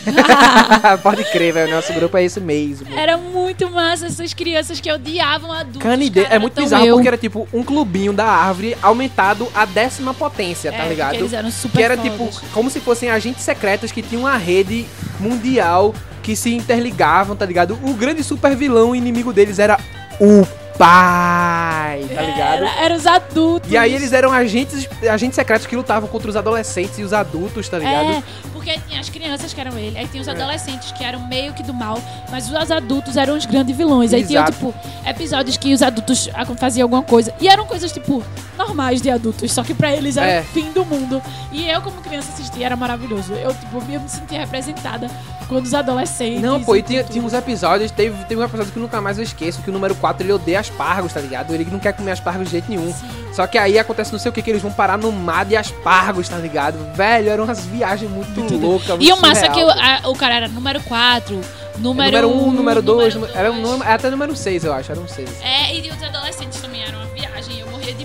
Pode 1.03 1.24
crer, 1.24 1.55
velho, 1.55 1.74
nosso 1.74 1.93
grupo 1.95 2.16
é 2.18 2.24
isso 2.24 2.41
mesmo. 2.41 2.86
Era 2.95 3.16
muito 3.16 3.70
massa 3.70 4.07
essas 4.07 4.34
crianças 4.34 4.78
que 4.78 4.93
odiavam 4.93 5.51
adultos. 5.51 5.82
Canidê 5.82 6.22
cara, 6.24 6.34
é 6.34 6.38
muito 6.38 6.61
bizarro 6.61 6.84
eu. 6.84 6.95
porque 6.97 7.09
era 7.09 7.16
tipo 7.16 7.49
um 7.53 7.62
clubinho 7.62 8.12
da 8.12 8.26
árvore 8.26 8.76
aumentado 8.82 9.49
à 9.55 9.64
décima 9.64 10.12
potência, 10.12 10.70
tá 10.70 10.84
É, 10.84 10.88
ligado? 10.88 11.09
porque 11.11 11.22
eles 11.22 11.32
eram 11.32 11.51
super 11.51 11.78
que 11.78 11.82
era 11.82 11.97
fodas. 11.97 12.12
tipo 12.36 12.47
como 12.53 12.68
se 12.70 12.80
fossem 12.80 13.11
agentes 13.11 13.43
secretos 13.43 13.91
que 13.91 14.03
tinham 14.03 14.22
uma 14.24 14.36
rede 14.36 14.84
mundial 15.18 15.95
que 16.22 16.36
se 16.36 16.53
interligavam, 16.55 17.34
tá 17.34 17.47
ligado? 17.47 17.78
O 17.82 17.95
grande 17.95 18.22
super 18.22 18.55
vilão 18.55 18.95
inimigo 18.95 19.32
deles 19.32 19.59
era 19.59 19.80
o 20.20 20.47
pai, 20.80 22.04
tá 22.14 22.22
ligado? 22.22 22.64
Era, 22.64 22.84
era 22.84 22.94
os 22.94 23.06
adultos. 23.06 23.70
E 23.70 23.76
aí 23.76 23.94
eles 23.94 24.12
eram 24.12 24.32
agentes, 24.32 24.88
agentes 25.10 25.34
secretos 25.36 25.66
que 25.66 25.76
lutavam 25.76 26.08
contra 26.08 26.28
os 26.30 26.36
adolescentes 26.36 26.98
e 26.98 27.02
os 27.02 27.12
adultos, 27.12 27.68
tá 27.68 27.78
ligado? 27.78 28.10
É, 28.10 28.22
porque 28.52 28.78
tinha 28.88 29.00
as 29.00 29.08
crianças 29.08 29.52
que 29.52 29.60
eram 29.60 29.76
ele, 29.78 29.98
aí 29.98 30.08
tinha 30.08 30.20
os 30.20 30.28
adolescentes 30.28 30.90
que 30.92 31.04
eram 31.04 31.20
meio 31.28 31.52
que 31.52 31.62
do 31.62 31.74
mal, 31.74 31.98
mas 32.30 32.50
os 32.50 32.70
adultos 32.70 33.16
eram 33.16 33.36
os 33.36 33.44
grandes 33.46 33.76
vilões. 33.76 34.12
Aí 34.12 34.24
tinha, 34.24 34.44
tipo, 34.44 34.74
episódios 35.06 35.56
que 35.56 35.72
os 35.72 35.82
adultos 35.82 36.28
faziam 36.58 36.84
alguma 36.86 37.02
coisa. 37.02 37.32
E 37.40 37.48
eram 37.48 37.66
coisas, 37.66 37.92
tipo, 37.92 38.22
normais 38.56 39.00
de 39.02 39.10
adultos, 39.10 39.52
só 39.52 39.62
que 39.62 39.74
pra 39.74 39.92
eles 39.94 40.16
era 40.16 40.26
É. 40.30 40.40
o 40.40 40.44
fim 40.44 40.70
do 40.72 40.84
mundo. 40.84 41.22
E 41.52 41.68
eu, 41.68 41.80
como 41.82 42.00
criança, 42.00 42.32
assistia, 42.32 42.66
era 42.66 42.76
maravilhoso. 42.76 43.32
Eu, 43.34 43.52
tipo, 43.54 43.84
me 43.84 44.00
sentia 44.08 44.40
representada 44.40 45.08
quando 45.51 45.66
os 45.66 45.74
adolescentes. 45.74 46.40
Não, 46.40 46.62
pô, 46.62 46.76
e 46.76 46.82
tinha, 46.82 47.05
tinha 47.05 47.22
uns 47.22 47.32
episódios, 47.34 47.90
teve, 47.90 48.16
teve 48.24 48.40
um 48.40 48.44
episódio 48.44 48.72
que 48.72 48.78
eu 48.78 48.82
nunca 48.82 49.01
mais 49.01 49.18
eu 49.18 49.24
esqueço, 49.24 49.61
que 49.61 49.68
o 49.68 49.72
número 49.72 49.94
4 49.96 50.24
ele 50.24 50.32
odeia 50.32 50.61
aspargos, 50.61 51.12
tá 51.12 51.20
ligado? 51.20 51.53
Ele 51.53 51.66
não 51.70 51.78
quer 51.78 51.92
comer 51.92 52.12
aspargos 52.12 52.46
de 52.46 52.53
jeito 52.53 52.70
nenhum. 52.70 52.94
Só 53.34 53.46
que 53.46 53.59
aí 53.59 53.78
acontece 53.78 54.12
não 54.12 54.18
sei 54.18 54.30
o 54.30 54.32
que, 54.32 54.40
que 54.42 54.51
eles 54.51 54.62
vão 54.62 54.72
parar 54.72 54.96
no 54.96 55.11
mar 55.12 55.44
de 55.44 55.57
aspargos, 55.57 56.28
tá 56.28 56.36
ligado? 56.38 56.78
Velho, 56.94 57.28
eram 57.28 57.44
umas 57.44 57.64
viagens 57.66 58.11
muito, 58.11 58.40
loucas, 58.57 58.88
muito 58.90 59.03
E 59.05 59.12
o 59.12 59.20
massa 59.20 59.46
é 59.46 59.48
que 59.51 59.62
o, 59.62 59.68
a- 59.70 60.01
o 60.09 60.14
cara 60.14 60.36
era 60.36 60.48
número 60.48 60.80
4, 60.80 61.40
número 61.78 62.11
Número 62.11 62.28
1, 62.28 62.48
um, 62.48 62.53
número 62.53 62.82
2, 62.82 63.16
era 63.34 63.51
um 63.51 63.61
número, 63.61 63.90
até 63.90 64.11
número 64.11 64.36
6, 64.36 64.64
eu 64.64 64.72
acho, 64.72 64.92
era 64.92 65.01
um 65.01 65.09
6. 65.09 65.28
É, 65.42 65.74
e 65.74 65.90
os 65.90 66.03
adolescentes 66.03 66.61
também 66.61 66.69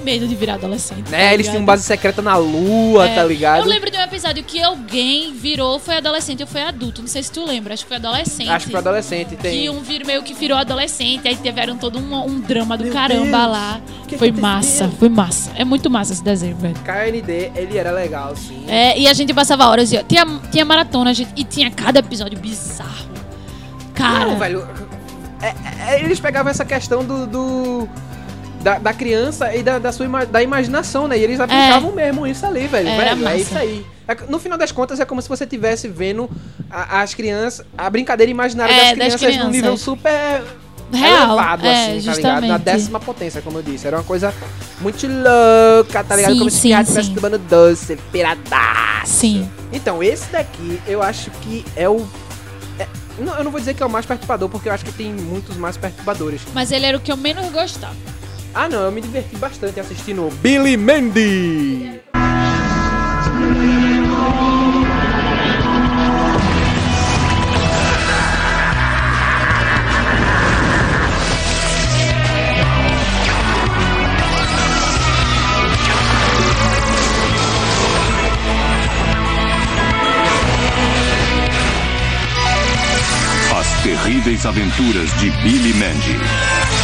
medo 0.05 0.27
de 0.27 0.35
virar 0.35 0.53
adolescente. 0.53 1.03
tá 1.03 1.11
Né, 1.11 1.33
eles 1.33 1.47
tinham 1.49 1.65
base 1.65 1.83
secreta 1.83 2.21
na 2.21 2.37
lua, 2.37 3.07
É, 3.09 3.15
tá 3.15 3.23
ligado? 3.25 3.63
Eu 3.63 3.65
lembro 3.65 3.89
de 3.91 3.97
um 3.97 4.01
episódio 4.01 4.43
que 4.43 4.61
alguém 4.63 5.33
virou, 5.33 5.79
foi 5.79 5.97
adolescente 5.97 6.41
ou 6.41 6.47
foi 6.47 6.61
adulto. 6.61 7.01
Não 7.01 7.07
sei 7.09 7.23
se 7.23 7.31
tu 7.31 7.43
lembra, 7.45 7.73
acho 7.73 7.83
que 7.83 7.89
foi 7.89 7.97
adolescente. 7.97 8.49
Acho 8.49 8.65
que 8.67 8.71
foi 8.71 8.79
adolescente, 8.79 9.35
tem. 9.35 9.63
Que 9.63 9.69
um 9.69 9.81
vir, 9.81 10.05
meio 10.05 10.21
que 10.23 10.33
virou 10.33 10.57
adolescente, 10.57 11.27
aí 11.27 11.35
tiveram 11.35 11.75
todo 11.77 11.97
um, 11.99 12.25
um 12.25 12.39
drama 12.39 12.77
do 12.77 12.89
caramba 12.91 13.45
lá. 13.47 13.81
foi 14.17 14.31
massa, 14.31 14.87
foi 14.99 15.09
massa. 15.09 15.51
É 15.55 15.65
muito 15.65 15.89
massa 15.89 16.13
esse 16.13 16.23
desenho, 16.23 16.55
velho. 16.55 16.75
KND, 16.85 17.51
ele 17.55 17.77
era 17.77 17.91
legal, 17.91 18.35
sim. 18.35 18.63
É, 18.67 18.97
e 18.99 19.07
a 19.07 19.13
gente 19.13 19.33
passava 19.33 19.67
horas 19.67 19.91
e 19.91 20.03
tinha, 20.03 20.25
tinha 20.51 20.63
maratona, 20.63 21.13
gente, 21.13 21.31
e 21.35 21.43
tinha 21.43 21.71
cada 21.71 21.99
episódio 21.99 22.37
bizarro. 22.37 23.09
Cara, 23.93 24.25
Não, 24.27 24.37
velho. 24.39 24.67
é- 25.41 25.93
é- 25.95 26.03
eles 26.03 26.19
pegavam 26.19 26.51
essa 26.51 26.65
questão 26.65 27.03
do. 27.03 27.25
do- 27.25 27.89
da, 28.65 28.79
da 28.79 28.93
criança 28.93 29.55
e 29.55 29.61
da, 29.61 29.77
da 29.77 29.91
sua 29.91 30.05
ima- 30.07 30.25
da 30.25 30.41
imaginação, 30.41 31.07
né? 31.07 31.15
E 31.19 31.23
eles 31.23 31.39
aplicavam 31.39 31.91
mesmo 31.91 32.25
isso 32.25 32.43
ali, 32.47 32.65
velho. 32.65 32.89
Era 32.89 33.13
velho 33.13 33.27
é 33.27 33.37
isso 33.39 33.55
aí. 33.55 33.85
É 34.07 34.15
no 34.27 34.39
final 34.39 34.57
das 34.57 34.71
contas, 34.71 34.99
é 34.99 35.05
como 35.05 35.21
se 35.21 35.29
você 35.29 35.43
estivesse 35.43 35.87
vendo 35.87 36.27
a- 36.69 37.01
as 37.01 37.13
crianças. 37.13 37.63
A 37.77 37.87
brincadeira 37.91 38.31
imaginária 38.31 38.73
É, 38.73 38.95
das 38.95 38.97
das 38.97 38.97
crianças, 38.97 39.21
num 39.21 39.29
crianças. 39.51 39.51
nível 39.51 39.77
super. 39.77 40.43
Real, 40.91 41.27
elevado, 41.33 41.65
é, 41.65 41.71
assim, 41.71 41.83
tá 41.83 42.13
ligado? 42.15 42.23
Na 42.23 42.31
justamente. 42.41 42.61
décima 42.63 42.99
potência, 42.99 43.41
como 43.41 43.57
eu 43.59 43.63
disse. 43.63 43.85
Era 43.87 43.97
uma 43.97 44.03
coisa 44.03 44.33
muito 44.81 45.05
louca, 45.07 46.03
tá 46.03 46.15
ligado? 46.15 46.31
Sim, 46.33 46.37
como 46.39 46.49
se 46.51 46.57
estivesse 46.71 47.11
tomando 47.13 47.37
doce, 47.39 47.95
piradaço. 48.11 49.11
Sim. 49.13 49.49
Então, 49.73 50.01
esse 50.01 50.25
daqui, 50.31 50.79
eu 50.87 51.01
acho 51.03 51.29
que 51.41 51.63
é 51.75 51.87
o. 51.89 52.05
é- 52.79 52.87
não, 53.19 53.35
eu 53.35 53.43
não 53.43 53.51
vou 53.51 53.59
dizer 53.59 53.73
que 53.73 53.81
é 53.83 53.85
o 53.85 53.89
mais 53.89 54.05
perturbador, 54.05 54.47
porque 54.49 54.69
eu 54.69 54.73
acho 54.73 54.85
que 54.85 54.91
tem 54.91 55.11
muitos 55.13 55.55
mais 55.57 55.75
perturbadores. 55.77 56.41
mas 56.53 56.71
ele 56.71 56.85
era 56.85 56.97
o 56.97 56.99
que 56.99 57.11
eu 57.11 57.17
menos 57.17 57.51
gostava. 57.51 57.95
Ah, 58.57 58.69
não, 58.69 58.83
eu 58.83 58.91
me 58.91 59.01
diverti 59.01 59.35
bastante 59.35 59.81
assistindo 59.81 60.29
Billy 60.41 60.77
Mandy. 60.77 61.99
As 83.53 83.83
terríveis 83.83 84.45
aventuras 84.45 85.13
de 85.19 85.29
Billy 85.43 85.73
Mandy. 85.73 86.74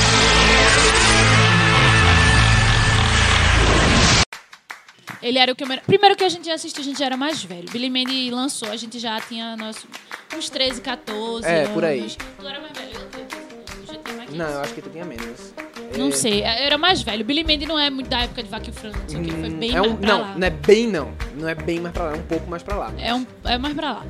Ele 5.22 5.38
era 5.38 5.51
o 5.51 5.55
que 5.55 5.63
eu. 5.63 5.67
Primeiro 5.86 6.15
que 6.15 6.24
a 6.24 6.30
gente 6.30 6.45
já 6.45 6.55
assistiu, 6.55 6.82
a 6.82 6.86
gente 6.86 6.97
já 6.99 7.05
era 7.05 7.17
mais 7.17 7.43
velho. 7.43 7.69
Billy 7.72 7.89
Mandy 7.89 8.32
lançou, 8.32 8.69
a 8.72 8.76
gente 8.76 8.97
já 8.99 9.19
tinha 9.22 9.55
nosso, 9.55 9.88
uns 10.36 10.49
13, 10.49 10.82
14 10.82 11.45
É, 11.47 11.61
anos. 11.61 11.72
por 11.74 11.86
aí. 11.86 12.07
Tu 12.39 12.47
era 12.47 12.59
mais 12.59 12.72
velho, 12.78 12.89
eu 12.93 13.01
eu 13.01 13.86
já 13.86 13.95
tinha 14.03 14.17
mais 14.17 14.34
Não, 14.34 14.45
eu 14.47 14.61
acho 14.61 14.74
que 14.74 14.82
tu 14.82 14.89
tinha 14.89 15.05
menos. 15.05 15.53
Não 15.97 16.07
É- 16.07 16.11
sei, 16.11 16.39
eu 16.41 16.45
era 16.45 16.78
mais 16.78 17.01
velho. 17.01 17.24
Billy 17.24 17.43
Mandy 17.43 17.65
não 17.65 17.78
é 17.78 17.89
muito 17.89 18.07
da 18.09 18.22
época 18.22 18.41
de 18.41 18.49
Vaca 18.49 18.65
e 18.67 18.69
o 18.69 18.74
Frango, 18.74 18.97
não 18.97 19.09
sei 19.09 19.19
o 19.19 19.24
que, 19.24 19.32
foi 19.32 19.49
bem 19.49 19.69
é 19.76 19.80
mais 19.80 19.91
um, 19.91 19.95
pra 19.97 20.07
não, 20.07 20.22
lá. 20.22 20.36
não 20.38 20.47
é 20.47 20.49
bem 20.49 20.88
não. 20.88 21.13
Não 21.38 21.47
é 21.49 21.55
bem 21.55 21.80
mais 21.80 21.93
pra 21.93 22.03
lá, 22.05 22.11
é 22.13 22.15
um 22.15 22.24
pouco 22.24 22.49
mais 22.49 22.63
pra 22.63 22.76
lá. 22.78 22.93
É, 22.97 23.13
um, 23.13 23.26
é 23.43 23.57
mais 23.57 23.74
pra 23.76 23.91
lá. 23.91 24.05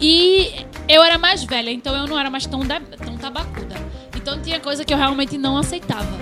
E 0.00 0.64
eu 0.88 1.02
era 1.02 1.18
mais 1.18 1.44
velha, 1.44 1.70
então 1.70 1.94
eu 1.94 2.06
não 2.06 2.18
era 2.18 2.30
mais 2.30 2.46
tão, 2.46 2.60
da, 2.60 2.80
tão 2.80 3.16
tabacuda. 3.18 3.74
Então 4.16 4.40
tinha 4.40 4.58
coisa 4.60 4.84
que 4.84 4.92
eu 4.94 4.96
realmente 4.96 5.36
não 5.36 5.58
aceitava 5.58 6.16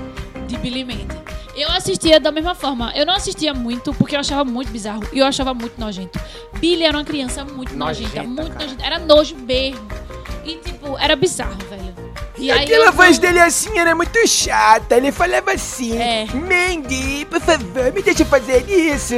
de 0.48 0.56
Billy 0.58 0.84
Mandy. 0.84 1.21
Eu 1.62 1.70
assistia 1.70 2.18
da 2.18 2.32
mesma 2.32 2.54
forma. 2.56 2.92
Eu 2.96 3.06
não 3.06 3.14
assistia 3.14 3.54
muito 3.54 3.94
porque 3.94 4.16
eu 4.16 4.20
achava 4.20 4.44
muito 4.44 4.72
bizarro 4.72 5.02
e 5.12 5.18
eu 5.20 5.26
achava 5.26 5.54
muito 5.54 5.78
nojento. 5.78 6.18
Billy 6.58 6.82
era 6.82 6.96
uma 6.96 7.04
criança 7.04 7.44
muito 7.44 7.76
nojenta, 7.76 8.22
Nojenta, 8.22 8.28
muito 8.42 8.52
cara. 8.52 8.64
nojenta. 8.64 8.84
Era 8.84 8.98
nojo 8.98 9.36
mesmo. 9.36 9.86
E 10.44 10.56
tipo, 10.56 10.98
era 10.98 11.14
bizarro, 11.14 11.56
velho. 11.70 11.94
E 12.42 12.50
Aquela 12.50 12.86
eu 12.86 12.92
voz 12.92 13.18
dele 13.18 13.38
assim 13.38 13.78
era 13.78 13.94
muito 13.94 14.18
chata. 14.26 14.96
Ele 14.96 15.12
falava 15.12 15.52
assim: 15.52 15.96
É. 15.96 16.26
Mandy, 16.34 17.24
por 17.26 17.40
favor, 17.40 17.92
me 17.92 18.02
deixa 18.02 18.24
fazer 18.24 18.64
isso. 18.68 19.14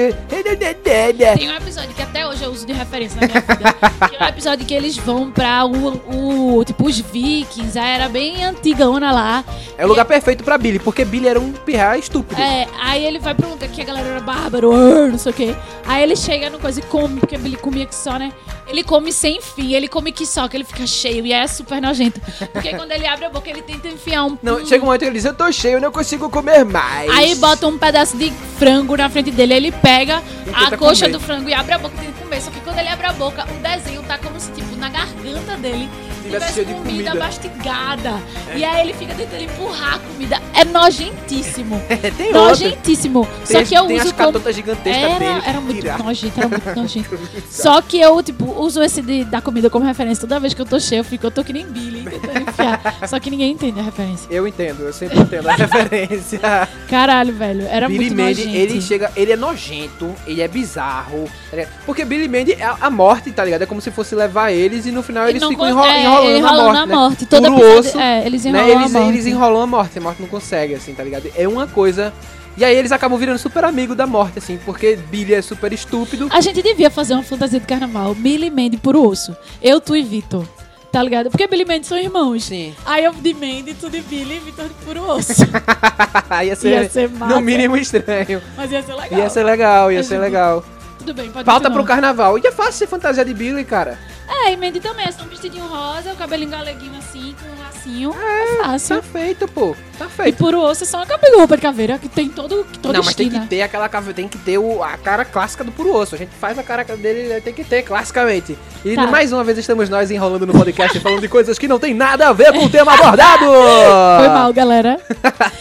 Tem 1.36 1.48
um 1.50 1.56
episódio 1.56 1.94
que 1.94 2.02
até 2.02 2.26
hoje 2.26 2.44
eu 2.44 2.50
uso 2.50 2.66
de 2.66 2.72
referência 2.72 3.18
na 3.20 3.26
minha 3.26 3.40
vida. 3.40 3.72
que 4.10 4.16
é 4.16 4.24
um 4.24 4.28
episódio 4.28 4.66
que 4.66 4.74
eles 4.74 4.96
vão 4.96 5.30
pra 5.30 5.64
o, 5.64 6.58
o- 6.58 6.64
tipo, 6.64 6.86
os 6.86 6.98
vikings. 6.98 7.78
Aí 7.78 7.94
era 7.94 8.08
bem 8.08 8.44
antigona 8.44 9.10
lá. 9.10 9.44
É 9.78 9.84
o 9.84 9.88
lugar 9.88 10.04
perfeito 10.04 10.44
pra 10.44 10.58
Billy, 10.58 10.78
porque 10.78 11.04
Billy 11.04 11.26
era 11.28 11.40
um 11.40 11.52
pirra 11.52 11.96
estúpido. 11.96 12.40
É, 12.40 12.66
aí 12.80 13.04
ele 13.06 13.18
vai 13.18 13.34
pra 13.34 13.46
um 13.46 13.50
lugar 13.52 13.68
que 13.70 13.80
a 13.80 13.84
galera 13.84 14.06
era 14.08 14.20
bárbaro, 14.20 14.72
"Arr", 14.72 15.10
não 15.10 15.18
sei 15.18 15.32
o 15.32 15.34
quê. 15.34 15.56
Aí 15.86 16.02
ele 16.02 16.14
chega 16.16 16.50
no 16.50 16.58
coisa 16.58 16.78
e 16.80 16.82
come, 16.82 17.20
porque 17.20 17.38
Billy 17.38 17.56
comia 17.56 17.86
que 17.86 17.94
só, 17.94 18.18
né? 18.18 18.32
Ele 18.66 18.82
come 18.82 19.12
sem 19.12 19.40
fim, 19.40 19.74
ele 19.74 19.88
come 19.88 20.10
que 20.10 20.24
só, 20.24 20.48
que 20.48 20.56
ele 20.56 20.64
fica 20.64 20.86
cheio 20.86 21.24
e 21.26 21.32
é 21.32 21.46
super 21.46 21.80
nojento. 21.80 22.20
Porque 22.52 22.74
quando 22.74 22.92
ele 22.92 23.06
abre 23.06 23.26
a 23.26 23.30
boca, 23.30 23.48
ele 23.50 23.62
tenta 23.62 23.88
enfiar 23.88 24.24
um. 24.24 24.38
Não, 24.42 24.64
chega 24.66 24.82
um 24.82 24.86
momento 24.86 25.00
que 25.00 25.06
ele 25.06 25.14
diz: 25.14 25.24
Eu 25.24 25.34
tô 25.34 25.50
cheio, 25.52 25.74
eu 25.74 25.80
não 25.80 25.92
consigo 25.92 26.30
comer 26.30 26.64
mais. 26.64 27.10
Aí 27.10 27.34
bota 27.34 27.66
um 27.66 27.78
pedaço 27.78 28.16
de 28.16 28.32
frango 28.58 28.96
na 28.96 29.08
frente 29.10 29.30
dele, 29.30 29.54
ele 29.54 29.72
pega 29.72 30.22
a 30.52 30.76
coxa 30.76 31.06
comer. 31.06 31.12
do 31.12 31.20
frango 31.20 31.48
e 31.48 31.54
abre 31.54 31.74
a 31.74 31.78
boca 31.78 31.94
e 31.96 32.06
tenta 32.06 32.22
comer. 32.22 32.40
Só 32.40 32.50
que 32.50 32.60
quando 32.60 32.78
ele 32.78 32.88
abre 32.88 33.06
a 33.06 33.12
boca, 33.12 33.44
o 33.44 33.62
desenho 33.62 34.02
tá 34.04 34.18
como 34.18 34.40
se, 34.40 34.50
tipo, 34.52 34.76
na 34.76 34.88
garganta 34.88 35.56
dele 35.56 35.88
Tivesse 36.24 36.52
tivesse 36.52 36.54
cheio 36.54 36.66
de 36.66 36.74
comida, 36.74 37.10
comida. 37.10 37.14
mastigada. 37.24 38.22
É. 38.52 38.58
E 38.58 38.64
aí 38.64 38.80
ele 38.88 38.94
fica 38.94 39.14
tentando 39.14 39.42
empurrar 39.42 39.94
a 39.94 39.98
comida. 39.98 40.40
É 40.54 40.64
nojentíssimo. 40.64 41.80
tem 42.16 42.32
nojentíssimo. 42.32 43.28
Só 43.44 43.58
Tem, 43.58 43.64
que 43.66 43.74
eu 43.74 43.86
tem 43.86 43.96
uso 44.00 44.08
as 44.08 44.12
como... 44.12 44.52
gigantescas 44.52 45.02
Era, 45.22 45.42
era 45.46 45.60
muito 45.60 45.80
tirar. 45.80 45.98
nojento, 45.98 46.38
era 46.40 46.48
muito 46.48 46.70
nojento. 46.74 47.18
Só 47.50 47.80
que 47.82 48.00
eu, 48.00 48.22
tipo, 48.22 48.44
uso 48.60 48.82
esse 48.82 49.02
de, 49.02 49.24
da 49.24 49.40
comida 49.40 49.68
como 49.70 49.84
referência. 49.84 50.20
Toda 50.22 50.40
vez 50.40 50.54
que 50.54 50.62
eu 50.62 50.66
tô 50.66 50.78
cheio, 50.80 51.00
eu 51.00 51.04
fico, 51.04 51.26
eu 51.26 51.30
tô 51.30 51.44
que 51.44 51.52
nem 51.52 51.66
Billy, 51.66 52.04
tentando 52.08 52.48
enfiar. 52.50 52.80
Só 53.08 53.18
que 53.20 53.30
ninguém 53.30 53.52
entende 53.52 53.78
a 53.80 53.82
referência. 53.82 54.26
Eu 54.30 54.46
entendo, 54.48 54.82
eu 54.84 54.92
sempre 54.92 55.18
entendo 55.18 55.48
a 55.48 55.54
referência. 55.54 56.40
Caralho, 56.88 57.34
velho. 57.34 57.66
Era 57.66 57.86
Billy 57.88 58.06
muito 58.10 58.16
Mandy, 58.16 58.44
nojento. 58.46 58.56
ele 58.56 58.80
chega, 58.80 59.12
ele 59.16 59.32
é 59.32 59.36
nojento, 59.36 60.14
ele 60.26 60.40
é 60.42 60.48
bizarro. 60.48 61.28
tá? 61.50 61.66
Porque 61.86 62.04
Billy 62.04 62.28
Mandy 62.28 62.52
é 62.52 62.64
a 62.80 62.90
morte, 62.90 63.30
tá 63.32 63.44
ligado? 63.44 63.62
É 63.62 63.66
como 63.66 63.80
se 63.80 63.90
fosse 63.90 64.14
levar 64.14 64.50
eles 64.52 64.86
e 64.86 64.90
no 64.90 65.02
final 65.02 65.28
eles 65.28 65.42
ficam 65.42 65.56
con- 65.56 65.68
enro- 65.68 65.84
é, 65.84 66.02
enrolando, 66.14 66.36
enrolando 66.38 66.58
a 66.60 66.64
morte. 66.64 66.82
a 66.82 66.86
né? 66.86 66.94
morte. 66.94 67.26
Todo 67.26 67.42
Puro 67.44 67.56
episódio- 67.56 67.80
osso. 67.90 67.98
é, 68.00 68.26
eles 68.26 68.44
né? 68.44 68.50
enrolam 68.50 68.66
a 68.66 68.80
eles, 68.80 68.92
morte. 68.92 69.08
eles 69.08 69.26
enrolam 69.26 69.62
a 69.62 69.66
morte, 69.66 69.98
a 69.98 70.02
morte 70.02 70.20
não 70.22 70.28
consegue, 70.28 70.74
assim, 70.74 70.94
tá 70.94 71.02
ligado? 71.04 71.30
É 71.36 71.46
uma 71.48 71.66
coisa. 71.66 72.12
E 72.56 72.64
aí 72.64 72.76
eles 72.76 72.92
acabam 72.92 73.18
virando 73.18 73.38
super 73.38 73.64
amigo 73.64 73.94
da 73.96 74.06
morte, 74.06 74.38
assim, 74.38 74.58
porque 74.64 74.94
Billy 75.10 75.34
é 75.34 75.42
super 75.42 75.72
estúpido. 75.72 76.28
A 76.30 76.40
gente 76.40 76.62
devia 76.62 76.88
fazer 76.88 77.14
uma 77.14 77.22
fantasia 77.24 77.58
de 77.58 77.66
carnaval. 77.66 78.14
Billy 78.14 78.48
Mandy 78.48 78.76
por 78.76 78.94
osso. 78.96 79.36
Eu, 79.60 79.80
tu 79.80 79.96
e 79.96 80.02
Vitor. 80.04 80.46
Tá 80.92 81.02
ligado? 81.02 81.28
Porque 81.28 81.48
Billy 81.48 81.62
e 81.62 81.66
Mandy 81.66 81.84
são 81.88 81.98
irmãos. 81.98 82.44
Sim. 82.44 82.72
Aí 82.86 83.02
eu 83.04 83.12
de 83.12 83.34
Mandy, 83.34 83.74
tu 83.74 83.90
de 83.90 84.00
Billy 84.02 84.36
e 84.36 84.38
Vitor 84.38 84.66
de 84.66 84.74
puro 84.84 85.02
osso. 85.10 85.32
ia 86.44 86.54
ser, 86.54 86.68
Ia 86.82 86.88
ser 86.88 87.10
massa. 87.10 87.34
no 87.34 87.40
mínimo 87.40 87.76
estranho. 87.76 88.40
Mas 88.56 88.70
ia 88.70 88.82
ser 88.82 88.94
legal. 88.94 89.18
Ia 89.18 89.30
ser 89.30 89.42
legal, 89.44 89.90
ia 89.92 89.98
A 89.98 90.02
ser 90.04 90.08
gente- 90.14 90.20
legal. 90.20 90.64
Tudo 90.98 91.12
bem, 91.12 91.30
pode 91.32 91.44
continuar. 91.44 91.70
pro 91.72 91.84
carnaval. 91.84 92.38
E 92.38 92.46
é 92.46 92.52
fácil 92.52 92.72
ser 92.74 92.86
fantasia 92.86 93.24
de 93.24 93.34
Billy, 93.34 93.64
cara. 93.64 93.98
É, 94.26 94.52
e 94.52 94.56
Mandy 94.56 94.80
também. 94.80 95.06
É 95.06 95.12
só 95.12 95.22
um 95.22 95.28
vestidinho 95.28 95.66
rosa, 95.66 96.12
o 96.12 96.16
cabelinho 96.16 96.50
galeguinho 96.50 96.96
assim, 96.98 97.34
com 97.40 97.48
um 97.48 97.62
lacinho. 97.64 98.14
É, 98.18 98.62
fácil. 98.64 98.96
Tá 98.96 99.02
feito, 99.02 99.48
pô. 99.48 99.76
Tá 99.98 100.06
E 100.06 100.08
feito. 100.08 100.36
puro 100.38 100.60
osso 100.60 100.82
é 100.84 100.86
só 100.86 100.96
uma 100.98 101.06
cabelo 101.06 101.38
roupa 101.38 101.56
de 101.56 101.62
caveira 101.62 101.98
que 101.98 102.08
tem 102.08 102.28
todo, 102.28 102.64
toda 102.82 102.98
não, 102.98 103.04
mas 103.04 103.14
tem 103.14 103.28
que 103.30 103.38
ter 103.46 103.62
aquela 103.62 103.88
cave- 103.88 104.12
tem 104.14 104.26
que 104.26 104.38
ter 104.38 104.58
o- 104.58 104.82
a 104.82 104.96
cara 104.96 105.24
clássica 105.24 105.62
do 105.62 105.70
puro 105.70 105.94
osso. 105.94 106.14
A 106.14 106.18
gente 106.18 106.32
faz 106.34 106.58
a 106.58 106.62
cara 106.62 106.82
dele, 106.84 107.40
tem 107.42 107.52
que 107.54 107.62
ter 107.64 107.82
classicamente. 107.82 108.58
E 108.84 108.94
Tá. 108.94 109.06
mais 109.06 109.32
uma 109.32 109.44
vez 109.44 109.58
estamos 109.58 109.88
nós 109.88 110.10
enrolando 110.10 110.46
no 110.46 110.52
podcast 110.52 110.98
falando 111.00 111.20
de 111.20 111.28
coisas 111.28 111.58
que 111.58 111.68
não 111.68 111.78
tem 111.78 111.94
nada 111.94 112.28
a 112.28 112.32
ver 112.32 112.52
com 112.52 112.64
o 112.64 112.70
tema 112.70 112.94
abordado. 112.94 113.44
Foi 114.18 114.28
mal, 114.28 114.52
galera. 114.52 114.98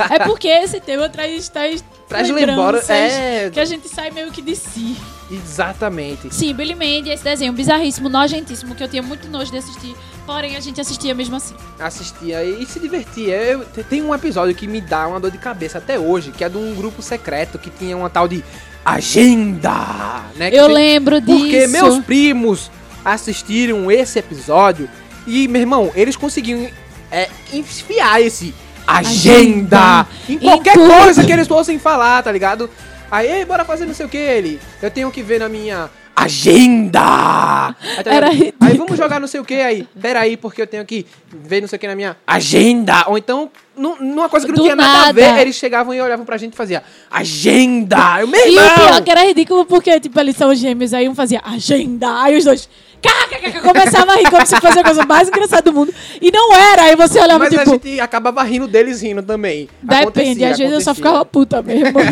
é 0.10 0.20
porque 0.20 0.48
esse 0.48 0.80
tema 0.80 1.10
traz, 1.10 1.48
traz, 1.50 1.84
Traz 2.08 2.30
lembranças 2.30 2.88
lembora- 2.90 3.14
é. 3.14 3.50
que 3.52 3.60
a 3.60 3.66
gente 3.66 3.88
sai 3.90 4.10
meio 4.12 4.32
que 4.32 4.42
de 4.42 4.56
si. 4.56 4.96
Exatamente. 5.32 6.34
Sim, 6.34 6.54
Billy 6.54 6.76
Mandy, 6.76 7.10
esse 7.10 7.24
desenho 7.24 7.54
bizarríssimo, 7.54 8.10
nojentíssimo, 8.10 8.76
que 8.76 8.84
eu 8.84 8.88
tinha 8.88 9.02
muito 9.02 9.28
nojo 9.30 9.52
de 9.52 9.58
assistir, 9.58 9.96
porém 10.26 10.56
a 10.56 10.60
gente 10.60 10.80
assistia 10.80 11.14
mesmo 11.16 11.36
assim. 11.36 11.56
Assistia 11.80 12.44
e 12.44 12.66
se 12.66 12.80
divertia. 12.80 13.36
Eu- 13.36 13.66
te- 13.66 13.84
tem 13.84 14.02
um 14.02 14.14
episódio 14.14 14.54
que 14.54 14.68
me 14.68 14.80
dá 14.82 15.08
uma 15.08 15.20
dor 15.20 15.32
de 15.32 15.38
cabeça 15.38 15.78
até 15.80 15.98
hoje, 15.98 16.32
que 16.32 16.44
é 16.44 16.50
de 16.50 16.58
um 16.58 16.76
grupo 16.76 17.02
secreto 17.02 17.58
que 17.58 17.70
tinha 17.70 17.96
uma 17.98 18.10
tal 18.10 18.28
de 18.28 18.44
agenda, 18.86 20.22
né? 20.36 20.50
Eu 20.52 20.66
tem- 20.68 20.76
lembro 20.76 21.22
Porque 21.22 21.60
disso. 21.62 21.72
meus 21.72 22.00
primos 22.04 22.72
assistiram 23.04 23.92
esse 23.92 24.20
episódio 24.20 24.90
e, 25.28 25.48
meu 25.48 25.62
irmão, 25.62 25.92
eles 25.96 26.16
conseguiam 26.16 26.68
é, 27.12 27.30
enfiar 27.54 28.22
esse 28.22 28.54
agenda, 28.88 29.78
Agenda. 29.78 30.08
em 30.28 30.34
Em 30.34 30.40
qualquer 30.40 30.74
tudo. 30.74 30.88
coisa 30.90 31.24
que 31.24 31.32
eles 31.32 31.48
fossem 31.48 31.78
falar, 31.80 32.22
tá 32.24 32.32
ligado? 32.32 32.70
Aí, 33.14 33.28
"Ei, 33.32 33.46
bora 33.46 33.64
fazer 33.64 33.86
não 33.86 33.94
sei 33.94 34.08
o 34.08 34.10
que, 34.10 34.18
ele. 34.18 34.60
Eu 34.82 34.90
tenho 34.90 35.12
que 35.12 35.22
ver 35.22 35.40
na 35.40 35.48
minha 35.48 35.88
agenda. 36.16 37.76
Aí, 37.98 38.04
tá 38.04 38.14
Era 38.14 38.30
aí 38.30 38.54
vamos 38.78 38.98
jogar 38.98 39.20
não 39.20 39.28
sei 39.28 39.40
o 39.40 39.46
que 39.46 39.56
aí. 39.56 39.88
Pera 40.00 40.22
aí, 40.22 40.38
porque 40.38 40.62
eu 40.62 40.68
tenho 40.68 40.86
que 40.86 41.06
ver 41.32 41.62
não 41.62 41.68
sei 41.68 41.78
o 41.78 41.80
que 41.80 41.88
na 41.88 41.96
minha 41.96 42.16
agenda. 42.26 43.06
Ou 43.08 43.18
então, 43.18 43.50
nu- 43.76 43.98
numa 44.00 44.30
coisa 44.30 44.46
que 44.46 44.52
não 44.52 44.58
Do 44.58 44.64
tinha 44.64 44.76
nada 44.76 45.10
a 45.10 45.12
ver, 45.12 45.38
eles 45.40 45.56
chegavam 45.56 45.94
e 45.94 46.02
olhavam 46.02 46.26
pra 46.26 46.38
gente 46.38 46.54
e 46.54 46.58
faziam 46.58 46.82
agenda. 47.10 48.22
Eu, 48.22 48.28
meu 48.28 48.40
E 48.48 48.52
o 48.58 48.74
pior 48.76 49.02
que 49.04 49.12
era 49.12 49.24
ridículo 49.24 49.66
porque, 49.66 50.00
tipo, 50.00 50.20
eles 50.20 50.36
são 50.36 50.54
gêmeos, 50.54 50.94
aí 50.94 51.08
um 51.10 51.16
fazia 51.16 51.42
agenda, 51.44 52.22
aí 52.22 52.38
os 52.38 52.44
dois 52.44 52.70
kkk, 53.02 53.60
começavam 53.60 54.14
a 54.14 54.18
rir 54.18 54.30
como 54.30 54.46
se 54.46 54.56
fosse 54.62 54.80
a 54.80 54.84
coisa 54.84 55.06
mais 55.06 55.28
engraçada 55.28 55.64
do 55.64 55.74
mundo. 55.74 55.94
E 56.22 56.32
não 56.32 56.54
era, 56.56 56.84
aí 56.84 56.96
você 56.96 57.20
olhava, 57.20 57.40
Mas 57.40 57.54
a 57.54 57.58
tipo, 57.66 57.72
gente 57.72 58.00
acabava 58.00 58.42
rindo 58.44 58.66
deles 58.66 59.02
rindo 59.02 59.22
também. 59.22 59.68
depende, 59.82 60.02
Acontecia, 60.04 60.50
às 60.52 60.58
vezes 60.58 60.74
eu 60.74 60.80
só 60.82 60.96
ficava 60.96 61.26
puta 61.26 61.62
mesmo. 61.62 61.94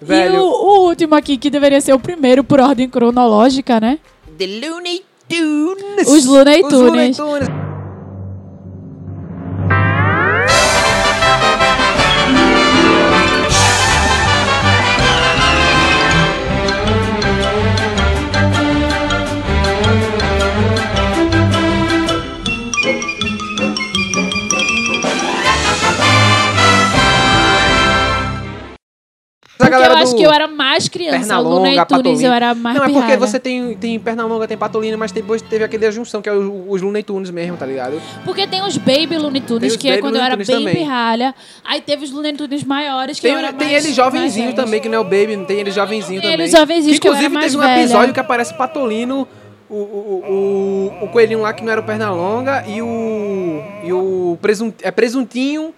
E 0.00 0.04
Velho, 0.04 0.42
o, 0.42 0.71
o 0.71 0.71
último 0.92 1.14
aqui, 1.14 1.36
que 1.36 1.50
deveria 1.50 1.80
ser 1.80 1.92
o 1.92 1.98
primeiro 1.98 2.44
por 2.44 2.60
ordem 2.60 2.88
cronológica, 2.88 3.80
né? 3.80 3.98
The 4.38 4.46
Looney 4.46 5.02
Tunes. 5.28 6.08
Os 6.08 6.26
Looney 6.26 6.62
os 6.62 6.72
Looney 6.72 7.14
Tunes. 7.14 7.71
Acho 30.12 30.16
que 30.16 30.22
eu 30.22 30.32
era 30.32 30.46
mais 30.48 30.88
criança. 30.88 31.18
Perna 31.18 31.38
longa, 31.38 31.86
Tunes 31.86 32.22
eu 32.22 32.32
era 32.32 32.54
mais 32.54 32.76
Não, 32.76 32.84
é 32.84 32.88
porque 32.88 33.00
pirralha. 33.02 33.18
você 33.18 33.40
tem, 33.40 33.74
tem 33.76 33.98
perna 33.98 34.24
longa, 34.24 34.46
tem 34.46 34.56
patolina, 34.56 34.96
mas 34.96 35.12
depois 35.12 35.40
teve 35.42 35.64
aquele 35.64 35.90
junção, 35.92 36.20
que 36.22 36.28
é 36.28 36.32
o- 36.32 36.66
os 36.70 36.80
Looney 36.82 37.02
Tunes 37.02 37.30
mesmo, 37.30 37.56
tá 37.56 37.66
ligado? 37.66 38.00
Porque 38.24 38.46
tem 38.46 38.62
os 38.62 38.76
Baby 38.76 39.18
Looney 39.18 39.40
Tunes, 39.40 39.72
os 39.72 39.76
que 39.76 39.88
é 39.88 39.98
quando 39.98 40.16
eu 40.16 40.22
era 40.22 40.32
Tunes 40.34 40.46
bem 40.48 40.56
também. 40.58 40.74
pirralha. 40.76 41.34
Aí 41.64 41.80
teve 41.80 42.04
os 42.04 42.10
Looney 42.10 42.32
Tunes 42.34 42.64
maiores, 42.64 43.16
que 43.18 43.22
Tem, 43.22 43.32
eu 43.32 43.38
era 43.38 43.52
tem 43.52 43.68
mais, 43.72 43.84
ele 43.84 43.94
jovenzinho 43.94 44.54
também, 44.54 44.80
que 44.80 44.88
não 44.88 44.98
é 44.98 45.00
o 45.00 45.04
Baby, 45.04 45.44
tem 45.46 45.60
ele 45.60 45.70
jovenzinho 45.70 46.20
Tem 46.20 46.30
também. 46.32 46.46
ele 46.46 46.56
jovenzinho, 46.56 47.00
que 47.00 47.08
inclusive 47.08 47.38
teve 47.38 47.56
um 47.56 47.60
velha. 47.60 47.80
episódio 47.80 48.14
que 48.14 48.20
aparece 48.20 48.54
Patolino, 48.54 49.26
o, 49.68 49.74
o, 49.74 50.92
o, 51.00 51.04
o 51.04 51.08
coelhinho 51.08 51.40
lá 51.40 51.52
que 51.52 51.64
não 51.64 51.72
era 51.72 51.80
o 51.80 51.84
Pernalonga 51.84 52.64
e 52.66 52.82
o. 52.82 53.62
E 53.84 53.92
o 53.92 54.36
presunt, 54.42 54.74
é 54.82 54.90
presuntinho, 54.90 55.72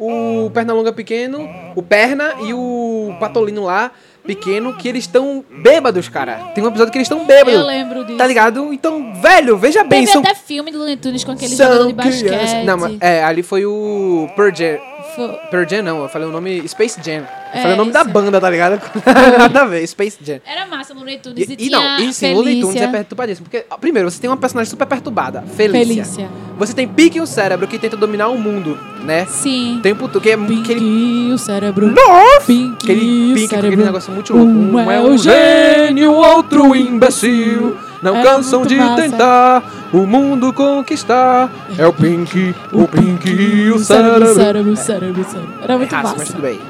o 0.00 0.50
Pernalonga 0.50 0.92
pequeno, 0.92 1.48
o 1.76 1.82
Perna 1.82 2.34
e 2.42 2.54
o 2.54 3.14
Patolino 3.20 3.64
lá. 3.64 3.92
Pequeno, 4.22 4.76
que 4.76 4.86
eles 4.86 5.04
estão 5.04 5.42
bêbados, 5.50 6.08
cara. 6.08 6.36
Tem 6.54 6.62
um 6.62 6.68
episódio 6.68 6.92
que 6.92 6.98
eles 6.98 7.06
estão 7.06 7.24
bêbados. 7.24 7.54
Eu 7.54 7.64
lembro 7.66 8.04
disso. 8.04 8.18
Tá 8.18 8.26
ligado? 8.26 8.70
Então, 8.72 9.14
velho, 9.14 9.56
veja 9.56 9.82
bem. 9.82 10.00
Teve 10.00 10.12
são 10.12 10.20
até 10.20 10.34
filme 10.34 10.70
do 10.70 10.78
Looney 10.78 10.98
Tunes 10.98 11.24
com 11.24 11.32
aquele 11.32 11.56
jogador 11.56 11.86
de 11.86 11.92
basquete. 11.94 12.26
crianças. 12.26 12.64
Não, 12.66 12.76
mas, 12.76 12.98
é, 13.00 13.24
ali 13.24 13.42
foi 13.42 13.64
o 13.64 14.28
Jam. 14.54 14.89
Foi- 15.14 15.28
Pearl 15.50 15.64
Jam 15.68 15.82
não, 15.82 16.02
eu 16.02 16.08
falei 16.08 16.28
o 16.28 16.30
nome 16.32 16.66
Space 16.68 17.00
Jam. 17.04 17.18
Eu 17.52 17.58
É, 17.58 17.62
falei 17.62 17.74
o 17.74 17.76
nome 17.78 17.90
da 17.92 18.04
banda, 18.04 18.40
tá 18.40 18.48
ligado? 18.48 18.80
Nada 19.38 19.62
a 19.62 19.64
ver, 19.64 19.86
Space 19.86 20.18
Jam. 20.24 20.40
Era 20.46 20.66
massa 20.66 20.94
Looney 20.94 21.18
Tunes. 21.18 21.48
E, 21.48 21.56
E, 21.58 21.66
e 21.66 21.70
não, 21.70 21.98
e 21.98 22.12
sim. 22.12 22.34
Looney 22.34 22.60
Tunes 22.60 22.76
é 22.80 22.86
perturbadíssimo. 22.86 23.46
Porque, 23.48 23.64
primeiro, 23.80 24.10
você 24.10 24.20
tem 24.20 24.30
uma 24.30 24.36
personagem 24.36 24.70
super 24.70 24.86
perturbada, 24.86 25.42
Felícia. 25.56 25.86
Felícia. 26.04 26.28
Você 26.58 26.72
tem 26.74 26.86
Pink 26.86 27.16
e 27.18 27.20
o 27.20 27.26
cérebro 27.26 27.66
que 27.66 27.78
tenta 27.78 27.96
dominar 27.96 28.28
o 28.28 28.38
mundo, 28.38 28.78
né? 29.02 29.26
Sim. 29.26 29.80
Tempo 29.82 30.06
todo, 30.08 30.20
que 30.22 30.30
é 30.30 30.34
aquele... 30.34 30.80
E 30.80 31.32
o 31.32 31.38
cérebro. 31.38 31.86
Nossa! 31.90 32.46
Pink 32.46 32.76
Aquele 32.84 33.48
cérebro. 33.48 33.66
aquele 33.68 33.84
negócio 33.84 34.12
muito 34.12 34.32
louco. 34.36 34.50
Um 34.50 34.74
Um, 34.76 34.90
é 34.90 34.96
é 34.96 35.00
o 35.00 35.08
um 35.10 35.18
gênio, 35.18 36.12
outro 36.12 36.74
imbecil. 36.76 37.76
Não 38.02 38.16
É 38.18 38.22
cansam 38.22 38.64
de 38.64 38.76
massa. 38.76 39.02
tentar 39.02 39.62
o 39.92 40.06
mundo 40.06 40.52
conquistar. 40.52 41.50
É 41.78 41.86
o 41.86 41.92
Pink, 41.92 42.54
o 42.72 42.86
Pink 42.86 43.28
e 43.30 43.70
o 43.70 43.78
cérebro, 43.78 44.34
cérebro. 44.34 44.76
cérebro, 44.76 45.24
cérebro. 45.24 45.54
Era 45.62 45.76
muito 45.78 45.92
Errado, 45.92 46.04
massa. 46.04 46.16
mas 46.18 46.28
tudo 46.28 46.42
bem. 46.42 46.60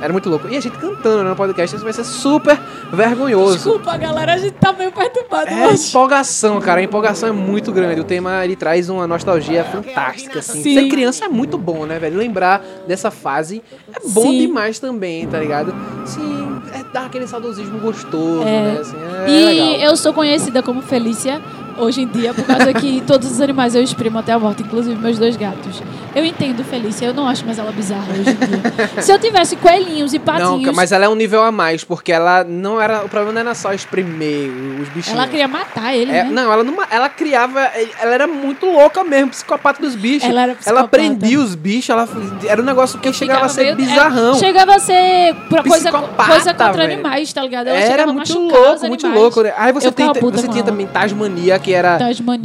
Era 0.00 0.12
muito 0.12 0.30
louco. 0.30 0.46
E 0.48 0.56
a 0.56 0.60
gente 0.60 0.76
cantando 0.78 1.24
né, 1.24 1.30
no 1.30 1.34
podcast, 1.34 1.74
isso 1.74 1.82
vai 1.84 1.92
ser 1.92 2.04
super 2.04 2.56
vergonhoso. 2.92 3.54
Desculpa, 3.54 3.96
galera, 3.96 4.34
a 4.34 4.38
gente 4.38 4.52
tá 4.52 4.72
meio 4.72 4.92
perturbado 4.92 5.50
É 5.50 5.66
hoje. 5.66 5.88
empolgação, 5.88 6.60
cara. 6.60 6.78
A 6.80 6.84
empolgação 6.84 7.28
é 7.28 7.32
muito 7.32 7.72
grande. 7.72 8.00
O 8.00 8.04
tema 8.04 8.44
ele 8.44 8.54
traz 8.54 8.88
uma 8.88 9.08
nostalgia 9.08 9.64
fantástica, 9.64 10.38
assim. 10.38 10.62
Sim. 10.62 10.74
Ser 10.74 10.88
criança 10.88 11.24
é 11.24 11.28
muito 11.28 11.58
bom, 11.58 11.84
né, 11.84 11.98
velho? 11.98 12.16
Lembrar 12.16 12.62
dessa 12.86 13.10
fase 13.10 13.60
é 13.92 13.98
bom 14.08 14.22
Sim. 14.22 14.38
demais 14.38 14.78
também, 14.78 15.26
tá 15.26 15.40
ligado? 15.40 15.74
Sim, 16.04 16.60
é 16.72 16.84
dar 16.92 17.06
aquele 17.06 17.26
saudosismo 17.26 17.80
gostoso, 17.80 18.42
É. 18.46 18.74
né? 18.74 18.78
Assim, 18.80 18.96
é 19.26 19.28
e 19.28 19.44
legal. 19.46 19.90
eu 19.90 19.96
sou 19.96 20.12
conhecida 20.14 20.62
como 20.62 20.80
Felícia 20.80 21.42
hoje 21.78 22.02
em 22.02 22.06
dia, 22.06 22.34
por 22.34 22.44
causa 22.44 22.72
que 22.74 23.02
todos 23.06 23.30
os 23.30 23.40
animais 23.40 23.74
eu 23.74 23.82
exprimo 23.82 24.18
até 24.18 24.32
a 24.32 24.38
morte, 24.38 24.62
inclusive 24.62 24.96
meus 25.00 25.18
dois 25.18 25.36
gatos. 25.36 25.82
Eu 26.14 26.24
entendo 26.24 26.64
Felícia, 26.64 27.06
eu 27.06 27.14
não 27.14 27.28
acho 27.28 27.44
mais 27.44 27.58
ela 27.58 27.70
bizarra 27.70 28.06
hoje 28.10 28.30
em 28.30 28.34
dia. 28.34 29.02
Se 29.02 29.12
eu 29.12 29.18
tivesse 29.18 29.56
coelhinhos 29.56 30.12
e 30.14 30.18
Não, 30.18 30.24
patinhos, 30.24 30.74
mas 30.74 30.90
ela 30.90 31.04
é 31.04 31.08
um 31.08 31.14
nível 31.14 31.42
a 31.42 31.52
mais, 31.52 31.84
porque 31.84 32.10
ela 32.10 32.42
não 32.44 32.80
era. 32.80 33.04
O 33.04 33.08
problema 33.08 33.32
não 33.34 33.40
era 33.40 33.54
só 33.54 33.72
espremer 33.72 34.50
os 34.80 34.88
bichinhos. 34.88 35.08
ela 35.18 35.28
queria 35.28 35.46
matar 35.46 35.94
ele, 35.94 36.10
É, 36.10 36.24
né? 36.24 36.30
Não, 36.30 36.52
ela, 36.52 36.64
não, 36.64 36.74
ela 36.90 37.08
criava. 37.08 37.60
Ela 38.00 38.14
era 38.14 38.26
muito 38.26 38.66
louca 38.66 39.04
mesmo, 39.04 39.30
psicopata 39.30 39.80
dos 39.82 39.94
bichos. 39.94 40.28
Ela 40.28 40.42
era 40.42 40.54
psicopata. 40.54 40.88
prendia 40.88 41.38
os 41.38 41.54
bichos, 41.54 41.90
ela 41.90 42.08
era 42.46 42.60
um 42.60 42.64
negócio 42.64 42.98
que 42.98 43.12
chegava 43.12 43.46
a 43.46 43.48
ser 43.48 43.64
meio- 43.64 43.76
bizarrão. 43.76 44.34
é, 44.34 44.38
chegava 44.38 44.74
a 44.74 44.78
ser 44.80 45.34
coisa, 45.48 45.92
coisa 45.92 46.52
contra 46.54 46.72
velho. 46.72 46.92
animais, 46.94 47.32
tá 47.32 47.42
ligado? 47.42 47.68
Ela 47.68 47.78
Era 47.78 48.06
muito 48.06 48.38
louco, 48.38 48.86
muito 48.86 49.06
louco. 49.08 49.42
né? 49.42 49.52
Aí 49.56 49.72
você, 49.72 49.88
Eu 49.88 49.92
tem, 49.92 50.06
você 50.06 50.48
tinha 50.48 50.60
ela. 50.60 50.62
também 50.64 50.86
Tasmania, 50.86 51.58
que 51.68 51.74
era. 51.74 51.98
Tasmania. 51.98 52.44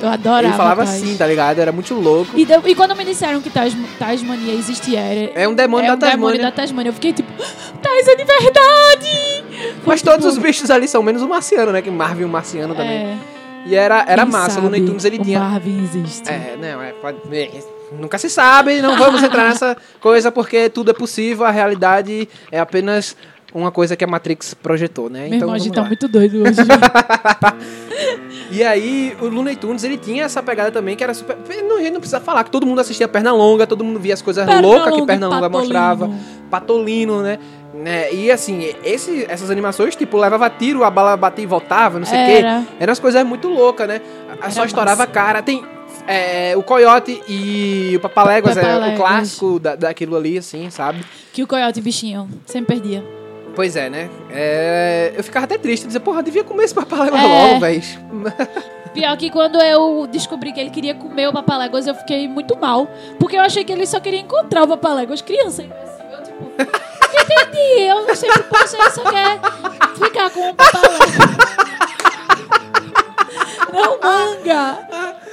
Eu 0.00 0.08
adorava. 0.08 0.46
Ele 0.46 0.52
falava 0.54 0.82
assim, 0.82 1.16
tá 1.16 1.26
ligado? 1.26 1.58
Era 1.60 1.72
muito 1.72 1.94
louco. 1.94 2.32
E, 2.36 2.46
e 2.66 2.74
quando 2.74 2.94
me 2.94 3.04
disseram 3.04 3.40
que 3.40 3.48
Tasm 3.48 3.78
Tasmania 3.98 4.52
existia, 4.52 5.00
era, 5.00 5.30
É 5.34 5.48
um 5.48 5.54
demônio 5.54 5.86
é 5.86 5.88
da 5.88 5.94
um 5.94 6.10
demônio 6.10 6.38
Tasmânia. 6.38 6.42
da 6.42 6.52
Tasmania. 6.52 6.90
Eu 6.90 6.94
fiquei 6.94 7.12
tipo, 7.12 7.32
Tais 7.80 8.08
é 8.08 8.16
de 8.16 8.24
verdade! 8.24 9.44
Mas 9.86 10.00
Foi, 10.02 10.12
todos 10.12 10.26
tipo, 10.26 10.28
os 10.28 10.38
bichos 10.38 10.70
ali 10.70 10.86
são, 10.88 11.02
menos 11.02 11.22
o 11.22 11.28
marciano, 11.28 11.72
né? 11.72 11.80
Que 11.80 11.90
Marvin 11.90 12.24
o 12.24 12.28
marciano 12.28 12.74
também. 12.74 12.90
É, 12.96 13.16
E 13.66 13.74
era, 13.74 14.04
era 14.06 14.22
quem 14.22 14.32
massa. 14.32 14.48
O 14.50 14.52
sabe 14.54 14.66
Looney 14.66 14.84
Tunes 14.84 15.04
ele 15.04 15.18
tinha. 15.18 15.38
Marvin 15.38 15.82
existe. 15.84 16.28
É, 16.28 16.56
não, 16.60 16.82
é, 16.82 16.92
pode, 16.92 17.18
é, 17.32 17.50
nunca 17.98 18.18
se 18.18 18.28
sabe, 18.28 18.82
não 18.82 18.96
vamos 18.98 19.22
entrar 19.22 19.44
nessa 19.48 19.76
coisa 20.00 20.30
porque 20.30 20.68
tudo 20.68 20.90
é 20.90 20.94
possível, 20.94 21.46
a 21.46 21.50
realidade 21.50 22.28
é 22.50 22.58
apenas 22.58 23.16
uma 23.54 23.70
coisa 23.70 23.96
que 23.96 24.04
a 24.04 24.06
Matrix 24.06 24.52
projetou, 24.54 25.08
né? 25.08 25.28
Meu 25.28 25.38
irmão, 25.38 25.54
a 25.54 25.58
gente 25.58 25.72
tá 25.72 25.84
muito 25.84 26.08
doido 26.08 26.42
hoje. 26.42 26.60
E 28.50 28.62
aí, 28.62 29.16
o 29.20 29.26
Looney 29.26 29.56
Tunes, 29.56 29.82
ele 29.84 29.96
tinha 29.96 30.24
essa 30.24 30.42
pegada 30.42 30.70
também 30.70 30.94
que 30.94 31.02
era 31.02 31.12
super. 31.14 31.36
Não, 31.64 31.80
não 31.82 32.00
precisa 32.00 32.20
falar 32.20 32.44
que 32.44 32.50
todo 32.50 32.66
mundo 32.66 32.80
assistia 32.80 33.08
Perna 33.08 33.32
Longa, 33.32 33.66
todo 33.66 33.82
mundo 33.82 33.98
via 33.98 34.14
as 34.14 34.22
coisas 34.22 34.44
Perna 34.46 34.60
loucas 34.60 34.84
que 34.84 34.90
Longa, 34.90 35.06
Perna 35.06 35.26
Longa 35.28 35.40
Patolino. 35.42 35.58
mostrava. 35.60 36.10
Patolino, 36.50 37.22
né? 37.22 37.38
né? 37.72 38.12
E 38.12 38.30
assim, 38.30 38.72
esse, 38.84 39.24
essas 39.28 39.50
animações, 39.50 39.96
tipo, 39.96 40.16
levava 40.18 40.48
tiro, 40.50 40.84
a 40.84 40.90
bala 40.90 41.16
batia 41.16 41.42
e 41.42 41.46
voltava, 41.46 41.98
não 41.98 42.06
sei 42.06 42.18
o 42.18 42.20
Era. 42.20 42.60
quê. 42.62 42.66
Eram 42.78 42.92
as 42.92 42.98
coisas 43.00 43.24
muito 43.26 43.48
loucas, 43.48 43.88
né? 43.88 44.00
A- 44.40 44.50
Só 44.50 44.60
Era 44.60 44.66
estourava 44.68 45.02
a 45.02 45.06
cara. 45.06 45.42
Tem. 45.42 45.64
é, 46.06 46.54
o 46.56 46.62
Coyote 46.62 47.22
e 47.28 47.94
o 47.96 48.00
Papaléguas 48.00 48.56
é 48.56 48.92
o 48.92 48.96
clássico 48.96 49.58
da, 49.58 49.74
daquilo 49.74 50.16
ali, 50.16 50.38
assim, 50.38 50.70
sabe? 50.70 51.04
que 51.32 51.42
o 51.42 51.46
coiote 51.46 51.80
bichinho 51.80 52.28
sempre 52.46 52.76
perdia. 52.78 53.02
Pois 53.54 53.76
é, 53.76 53.88
né? 53.88 54.10
É, 54.30 55.12
eu 55.16 55.22
ficava 55.24 55.44
até 55.44 55.56
triste, 55.56 55.86
dizer, 55.86 56.00
porra, 56.00 56.22
devia 56.22 56.42
comer 56.44 56.64
esse 56.64 56.74
Papaléguas 56.74 57.20
É. 57.20 57.26
logo, 57.48 57.60
velho. 57.60 57.82
Pior 58.94 59.16
que 59.16 59.28
quando 59.30 59.60
eu 59.60 60.06
descobri 60.06 60.52
que 60.52 60.60
ele 60.60 60.70
queria 60.70 60.94
comer 60.94 61.28
o 61.28 61.32
Papaléguas, 61.32 61.86
eu 61.86 61.94
fiquei 61.96 62.28
muito 62.28 62.56
mal. 62.56 62.88
Porque 63.18 63.36
eu 63.36 63.40
achei 63.40 63.64
que 63.64 63.72
ele 63.72 63.86
só 63.86 63.98
queria 63.98 64.20
encontrar 64.20 64.62
o 64.62 64.68
Papaléguas 64.68 65.20
criança. 65.20 65.62
Eu, 65.62 66.22
tipo, 66.22 66.44
não 66.56 67.22
entendi. 67.22 67.82
Eu 67.82 68.06
não 68.06 68.14
sei 68.14 68.30
o 68.30 68.32
que 68.34 68.56
você 68.58 68.90
só 68.90 69.02
quer 69.10 69.40
ficar 69.98 70.30
com 70.30 70.50
o 70.50 70.54
Papaléguas. 70.54 71.10
Não, 73.74 73.98
manga. 74.00 74.78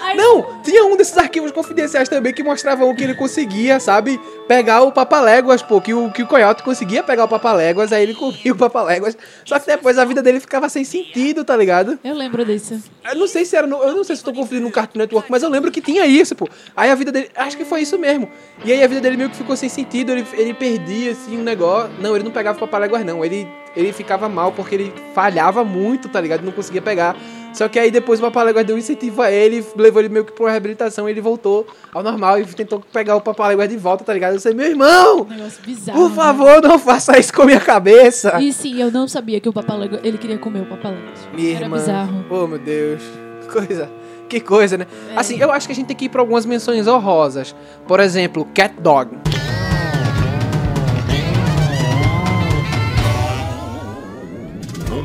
Aí- 0.01 0.17
Não, 0.17 0.61
tinha 0.63 0.83
um 0.85 0.97
desses 0.97 1.15
arquivos 1.17 1.51
confidenciais 1.51 2.09
também 2.09 2.33
que 2.33 2.43
mostravam 2.43 2.93
que 2.95 3.03
ele 3.03 3.13
conseguia, 3.13 3.79
sabe, 3.79 4.19
pegar 4.47 4.81
o 4.81 4.91
Papaléguas, 4.91 5.61
pô, 5.61 5.79
que 5.79 5.93
o, 5.93 6.09
que 6.11 6.23
o 6.23 6.27
Coyote 6.27 6.63
conseguia 6.63 7.03
pegar 7.03 7.25
o 7.25 7.27
Papaléguas, 7.27 7.93
aí 7.93 8.01
ele 8.03 8.15
comia 8.15 8.51
o 8.51 8.55
Papaléguas, 8.55 9.15
só 9.45 9.59
que 9.59 9.67
depois 9.67 9.97
a 9.99 10.05
vida 10.05 10.21
dele 10.23 10.39
ficava 10.39 10.67
sem 10.69 10.83
sentido, 10.83 11.45
tá 11.45 11.55
ligado? 11.55 11.99
Eu 12.03 12.15
lembro 12.15 12.43
disso. 12.43 12.81
Eu 13.07 13.15
não 13.15 13.27
sei 13.27 13.45
se 13.45 13.55
era 13.55 13.67
no, 13.67 13.77
eu 13.83 13.95
não 13.95 14.03
sei 14.03 14.15
se 14.15 14.23
tô 14.23 14.33
confundindo 14.33 14.65
no 14.65 14.71
Cartoon 14.71 14.99
Network, 14.99 15.29
mas 15.29 15.43
eu 15.43 15.49
lembro 15.49 15.71
que 15.71 15.81
tinha 15.81 16.05
isso, 16.07 16.35
pô. 16.35 16.49
Aí 16.75 16.89
a 16.89 16.95
vida 16.95 17.11
dele, 17.11 17.29
acho 17.35 17.55
que 17.55 17.63
foi 17.65 17.81
isso 17.81 17.97
mesmo. 17.99 18.27
E 18.65 18.71
aí 18.71 18.83
a 18.83 18.87
vida 18.87 19.01
dele 19.01 19.17
meio 19.17 19.29
que 19.29 19.35
ficou 19.37 19.55
sem 19.55 19.69
sentido, 19.69 20.11
ele, 20.11 20.25
ele 20.33 20.53
perdia, 20.53 21.11
assim, 21.11 21.37
um 21.37 21.43
negócio. 21.43 21.91
Não, 21.99 22.15
ele 22.15 22.23
não 22.23 22.31
pegava 22.31 22.57
o 22.57 22.59
Papaléguas, 22.59 23.05
não. 23.05 23.23
Ele, 23.23 23.47
ele 23.75 23.93
ficava 23.93 24.27
mal 24.27 24.51
porque 24.51 24.75
ele 24.75 24.93
falhava 25.13 25.63
muito, 25.63 26.09
tá 26.09 26.19
ligado? 26.19 26.41
Não 26.41 26.51
conseguia 26.51 26.81
pegar. 26.81 27.15
Só 27.53 27.67
que 27.67 27.77
aí 27.77 27.91
depois 27.91 28.19
o 28.21 28.25
um 28.73 28.77
incentivo 28.77 29.21
a 29.21 29.31
ele, 29.31 29.65
levou 29.75 30.01
ele 30.01 30.09
meio 30.09 30.25
que 30.25 30.31
pra 30.31 30.45
uma 30.45 30.49
reabilitação, 30.51 31.07
ele 31.07 31.19
voltou 31.21 31.67
ao 31.93 32.01
normal 32.01 32.39
e 32.39 32.45
tentou 32.45 32.79
pegar 32.91 33.15
o 33.15 33.21
Papaléguas 33.21 33.67
de 33.69 33.77
volta, 33.77 34.03
tá 34.03 34.13
ligado? 34.13 34.33
Eu 34.33 34.39
sei, 34.39 34.53
meu 34.53 34.67
irmão, 34.67 35.25
Negócio 35.29 35.61
bizarro. 35.63 35.99
por 35.99 36.09
né? 36.09 36.15
favor, 36.15 36.61
não 36.61 36.79
faça 36.79 37.17
isso 37.19 37.33
com 37.33 37.43
a 37.43 37.45
minha 37.45 37.59
cabeça. 37.59 38.41
E 38.41 38.53
sim, 38.53 38.81
eu 38.81 38.91
não 38.91 39.07
sabia 39.07 39.39
que 39.39 39.49
o 39.49 39.53
Papaléguas, 39.53 40.01
ele 40.03 40.17
queria 40.17 40.37
comer 40.37 40.61
o 40.61 40.65
Papaléguas. 40.65 41.19
Minha 41.33 41.55
Era 41.55 41.65
irmã. 41.65 41.77
bizarro. 41.77 42.25
Oh, 42.29 42.47
meu 42.47 42.59
Deus. 42.59 43.01
Que 43.41 43.47
coisa. 43.47 43.89
Que 44.29 44.39
coisa, 44.39 44.77
né? 44.77 44.87
É. 45.13 45.19
Assim, 45.19 45.37
eu 45.37 45.51
acho 45.51 45.67
que 45.67 45.73
a 45.73 45.75
gente 45.75 45.87
tem 45.87 45.95
que 45.95 46.05
ir 46.05 46.09
pra 46.09 46.21
algumas 46.21 46.45
menções 46.45 46.87
honrosas. 46.87 47.53
Por 47.85 47.99
exemplo, 47.99 48.47
Cat 48.53 48.73
Dog. 48.79 49.30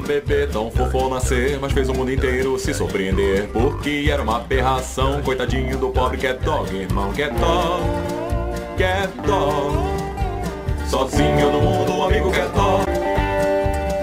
Bebê 0.07 0.47
tão 0.47 0.71
fofo 0.71 1.09
nascer, 1.09 1.59
mas 1.61 1.73
fez 1.73 1.89
o 1.89 1.95
mundo 1.95 2.13
inteiro 2.13 2.59
se 2.59 2.73
surpreender. 2.73 3.49
Porque 3.49 4.07
era 4.11 4.23
uma 4.23 4.37
aberração, 4.37 5.21
coitadinho 5.23 5.77
do 5.77 5.91
pobre 5.91 6.17
Cat 6.17 6.43
Dog, 6.45 6.75
irmão 6.75 7.13
Cat 7.13 7.35
Dog. 7.35 7.83
Cat 8.79 9.13
Dog. 9.27 9.77
Sozinho 10.89 11.53
no 11.53 11.61
mundo, 11.61 11.93
um 11.93 12.05
amigo 12.05 12.31
Cat 12.31 12.49
Dog. 12.55 12.87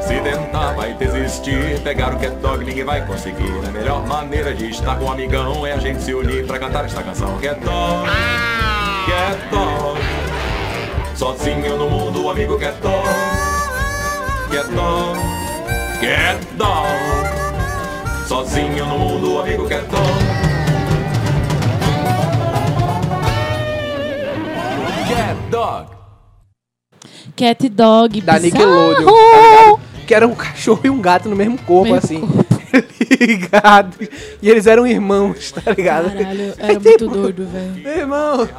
Se 0.05 0.19
tentar, 0.21 0.73
vai 0.73 0.93
desistir. 0.93 1.79
Pegar 1.81 2.13
o 2.13 2.19
Cat 2.19 2.35
Dog, 2.35 2.65
ninguém 2.65 2.83
vai 2.83 3.05
conseguir. 3.05 3.53
A 3.67 3.71
melhor 3.71 4.05
maneira 4.05 4.53
de 4.53 4.69
estar 4.69 4.97
com 4.97 5.05
um 5.05 5.11
amigão 5.11 5.65
é 5.65 5.71
a 5.71 5.77
gente 5.77 6.03
se 6.03 6.13
unir 6.13 6.45
pra 6.45 6.59
cantar 6.59 6.83
esta 6.85 7.01
canção. 7.01 7.37
Cat 7.39 7.59
Dog. 7.61 8.09
Cat 9.07 9.49
Dog. 9.49 9.99
Sozinho 11.15 11.77
no 11.77 11.89
mundo, 11.89 12.25
um 12.25 12.29
amigo. 12.29 12.59
Cat 12.59 12.75
Dog. 12.81 13.07
Cat 16.03 16.45
Dog. 16.57 16.85
Sozinho 18.27 18.85
no 18.85 18.99
mundo, 18.99 19.39
amigo 19.39 19.69
Cat 19.69 19.85
Dog. 19.85 20.09
Cat 25.07 25.37
Dog. 25.49 25.89
Cat 27.37 27.69
Dog, 27.69 28.19
Da. 28.19 28.37
Nickelodeon, 28.37 29.05
tá? 29.05 29.79
Que 30.05 30.13
era 30.13 30.27
um 30.27 30.35
cachorro 30.35 30.81
e 30.83 30.89
um 30.89 30.99
gato 30.99 31.29
no 31.29 31.37
mesmo 31.37 31.57
corpo, 31.59 31.93
Mesmo 31.93 31.95
assim. 31.95 32.21
Ligado. 33.25 33.95
E 34.41 34.49
eles 34.49 34.67
eram 34.67 34.85
irmãos, 34.85 35.53
tá 35.53 35.71
ligado? 35.71 36.11
Caralho, 36.11 36.53
era 36.59 36.79
muito 36.81 37.07
doido, 37.07 37.47
velho. 37.47 37.81
Meu 37.81 37.97
irmão. 37.97 38.49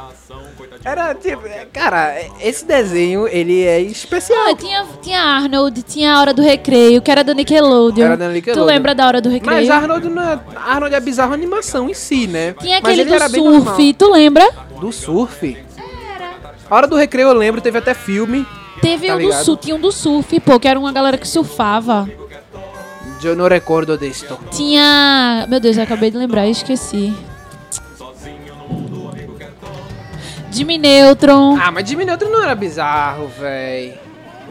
Era 0.83 1.13
tipo. 1.15 1.45
é, 1.47 1.65
Cara, 1.71 2.15
esse 2.39 2.65
desenho, 2.65 3.27
ele 3.27 3.63
é 3.63 3.81
especial. 3.81 4.49
Ah, 4.49 4.55
tinha, 4.55 4.85
tinha 5.01 5.21
Arnold, 5.21 5.83
tinha 5.83 6.13
a 6.13 6.19
Hora 6.19 6.33
do 6.33 6.41
Recreio, 6.41 7.01
que 7.01 7.09
era 7.09 7.23
da 7.23 7.33
Nickelodeon. 7.33 8.05
Era 8.05 8.17
da 8.17 8.29
Nickelodeon. 8.29 8.63
Tu 8.63 8.67
lembra 8.67 8.93
da 8.95 9.07
Hora 9.07 9.21
do 9.21 9.29
Recreio? 9.29 9.59
Mas 9.61 9.69
Arnold 9.69 10.09
não 10.09 10.21
é. 10.21 10.39
Arnold 10.55 10.95
é 10.95 10.99
bizarro 10.99 11.31
a 11.31 11.35
animação 11.35 11.89
em 11.89 11.93
si, 11.93 12.27
né? 12.27 12.53
Tinha 12.59 12.79
Mas 12.81 12.85
aquele 12.93 13.01
ele 13.01 13.09
do 13.09 13.15
era 13.15 13.29
bem 13.29 13.41
surf, 13.41 13.93
tu 13.93 14.11
lembra? 14.11 14.49
Do 14.79 14.91
surf? 14.91 15.57
A 16.69 16.75
hora 16.75 16.87
do 16.87 16.95
recreio 16.95 17.27
eu 17.27 17.33
lembro, 17.33 17.61
teve 17.61 17.77
até 17.77 17.93
filme. 17.93 18.45
Teve 18.81 19.07
Tá 19.07 19.15
um 19.15 19.21
do 19.21 19.33
surf, 19.33 19.61
tinha 19.61 19.75
um 19.75 19.79
do 19.79 19.91
surf, 19.91 20.39
pô, 20.39 20.59
que 20.59 20.67
era 20.67 20.79
uma 20.79 20.91
galera 20.91 21.17
que 21.17 21.27
surfava. 21.27 22.09
Eu 23.23 23.35
não 23.35 23.47
recordo 23.47 23.97
disto. 23.97 24.37
Tinha. 24.51 25.47
Meu 25.49 25.59
Deus, 25.59 25.77
eu 25.77 25.83
acabei 25.83 26.11
de 26.11 26.17
lembrar 26.17 26.45
e 26.45 26.51
esqueci. 26.51 27.11
Jimmy 30.55 30.77
Neutron. 30.77 31.57
Ah, 31.61 31.69
mas 31.69 31.87
Jimmy 31.87 32.05
Neutron 32.05 32.29
não 32.29 32.41
era 32.41 32.55
bizarro, 32.55 33.27
véi. 33.27 33.99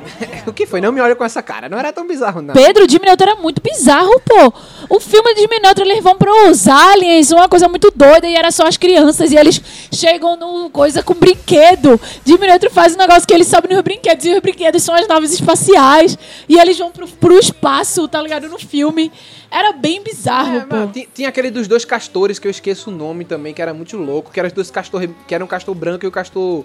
o 0.46 0.52
que 0.52 0.66
foi? 0.66 0.80
Não 0.80 0.92
me 0.92 1.00
olha 1.00 1.14
com 1.16 1.24
essa 1.24 1.42
cara. 1.42 1.68
Não 1.68 1.78
era 1.78 1.92
tão 1.92 2.06
bizarro, 2.06 2.42
não. 2.42 2.54
Pedro, 2.54 2.88
Jimmy 2.88 3.06
Neutron 3.06 3.30
era 3.30 3.40
muito 3.40 3.60
bizarro, 3.62 4.20
pô. 4.20 4.52
O 4.88 5.00
filme 5.00 5.34
de 5.34 5.46
Neutron, 5.46 5.84
eles 5.84 6.02
vão 6.02 6.16
pros 6.16 6.68
aliens, 6.68 7.30
uma 7.30 7.48
coisa 7.48 7.68
muito 7.68 7.92
doida, 7.94 8.26
e 8.26 8.34
era 8.34 8.50
só 8.50 8.66
as 8.66 8.76
crianças, 8.76 9.32
e 9.32 9.36
eles 9.36 9.60
chegam 9.92 10.36
no 10.36 10.70
coisa 10.70 11.02
com 11.02 11.14
brinquedo. 11.14 12.00
Neutron 12.26 12.70
faz 12.70 12.94
um 12.94 12.98
negócio 12.98 13.26
que 13.26 13.34
eles 13.34 13.46
sobem 13.46 13.74
nos 13.74 13.82
brinquedos, 13.82 14.24
e 14.24 14.34
os 14.34 14.40
brinquedos 14.40 14.82
são 14.82 14.94
as 14.94 15.06
naves 15.06 15.32
espaciais, 15.32 16.18
e 16.48 16.58
eles 16.58 16.78
vão 16.78 16.90
pro, 16.90 17.06
pro 17.08 17.38
espaço, 17.38 18.06
tá 18.08 18.20
ligado? 18.20 18.48
No 18.48 18.58
filme. 18.58 19.10
Era 19.50 19.72
bem 19.72 20.02
bizarro, 20.02 20.56
É, 20.56 20.60
pô. 20.60 20.76
Tinha 21.14 21.28
aquele 21.28 21.48
dos 21.50 21.68
dois 21.68 21.84
castores 21.84 22.40
que 22.40 22.46
eu 22.48 22.50
esqueço 22.50 22.90
o 22.90 22.92
nome 22.92 23.24
também, 23.24 23.54
que 23.54 23.62
era 23.62 23.72
muito 23.72 23.96
louco, 23.96 24.32
que 24.32 24.40
eram 24.40 24.48
os 24.48 24.52
dois 24.52 24.70
castores, 24.70 25.08
que 25.28 25.34
era 25.34 25.44
um 25.44 25.46
castor 25.46 25.74
branco 25.74 26.04
e 26.04 26.08
o 26.08 26.10
castor 26.10 26.64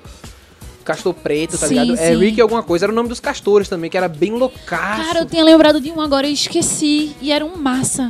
castor 0.90 1.14
preto, 1.14 1.56
tá 1.56 1.68
Sim, 1.68 1.80
ligado? 1.80 2.00
É 2.00 2.08
sim. 2.14 2.18
Rick 2.18 2.42
alguma 2.42 2.64
coisa, 2.64 2.86
era 2.86 2.92
o 2.92 2.96
nome 2.96 3.10
dos 3.10 3.20
castores 3.20 3.70
também, 3.70 3.92
que 3.92 3.98
era 3.98 4.08
bem 4.08 4.32
loucaço. 4.32 5.04
Cara, 5.04 5.20
eu 5.20 5.26
tinha 5.26 5.44
lembrado 5.44 5.80
de 5.80 5.92
um 5.92 6.02
agora 6.02 6.28
e 6.28 6.34
esqueci. 6.34 7.16
E 7.22 7.32
era 7.32 7.46
um 7.46 7.56
massa. 7.56 8.10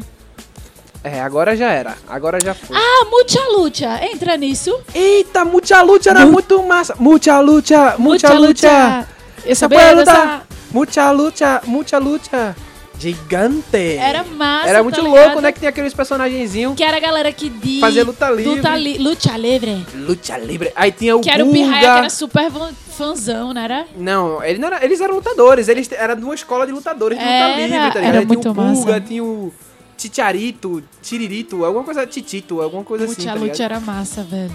É, 1.04 1.20
agora 1.22 1.56
já 1.58 1.72
era. 1.72 1.98
Agora 2.08 2.40
já 2.42 2.54
foi. 2.54 2.78
Ah, 2.78 3.06
Mucha 3.10 3.42
Lucha. 3.50 4.00
Entra 4.06 4.38
nisso. 4.38 4.78
Eita, 4.94 5.44
Mucha 5.44 5.82
Lucha 5.82 6.10
era 6.12 6.26
muito 6.26 6.62
massa. 6.64 6.96
Mucha 6.98 7.40
Lucha, 7.40 7.96
Mucha 7.98 8.34
Lucha. 8.34 9.08
Eu 9.46 9.52
Essa 9.52 9.68
luta. 9.68 10.42
Mucha 10.72 11.12
Lucha, 11.12 11.62
Mucha 11.66 11.98
Lucha. 11.98 12.56
Gigante. 13.00 13.78
Era 13.98 14.24
massa, 14.24 14.68
Era 14.70 14.84
muito 14.84 14.98
tá 14.98 15.02
louco, 15.02 15.18
ligado? 15.20 15.42
né? 15.42 15.52
Que 15.54 15.60
tinha 15.60 15.70
aqueles 15.70 15.94
personagenzinhos. 15.94 16.76
Que 16.76 16.84
era 16.84 16.98
a 16.98 17.00
galera 17.00 17.32
que 17.32 17.50
de... 17.50 17.80
Fazia 17.80 18.04
luta 18.04 18.30
livre. 18.30 18.56
Luta, 18.56 18.76
li, 18.76 18.98
luta 18.98 19.38
livre. 19.38 19.86
Luta 19.96 20.38
livre. 20.38 20.72
Aí 20.76 20.92
tinha 20.92 21.16
o 21.16 21.22
Que 21.22 21.30
era 21.30 21.46
o. 21.46 21.52
Pirraia, 21.52 21.80
que 21.80 21.86
era 21.86 22.10
super 22.10 22.52
fãzão, 22.90 23.54
não 23.54 23.62
era? 23.62 23.86
Não, 23.98 24.44
ele 24.44 24.60
não 24.60 24.68
era- 24.68 24.84
eles 24.84 25.00
eram 25.00 25.16
lutadores. 25.16 25.68
Eles 25.70 25.90
era 25.92 26.14
de 26.16 26.24
uma 26.24 26.36
escola 26.36 26.66
de 26.68 26.74
lutadores 26.74 27.18
de 27.18 27.24
luta 27.24 27.34
Era, 27.36 27.56
livre, 27.56 27.70
tá 27.70 27.78
ligado? 27.86 27.98
era 28.04 28.20
Aí 28.20 28.26
muito 28.26 28.42
tinha 28.42 28.52
o 28.52 28.56
Guga, 28.56 28.92
massa. 28.92 29.02
tinha 29.02 29.24
o 29.24 29.54
Titiarito, 29.98 30.84
Tiririto, 31.02 31.66
alguma 31.66 31.84
coisa, 31.84 32.06
Titito, 32.08 32.62
alguma 32.62 32.84
coisa 32.84 33.06
assim, 33.06 33.14
Luta 33.22 33.34
tá 33.34 33.40
Luta 33.40 33.64
era 33.64 33.80
massa, 33.80 34.24
velho. 34.24 34.52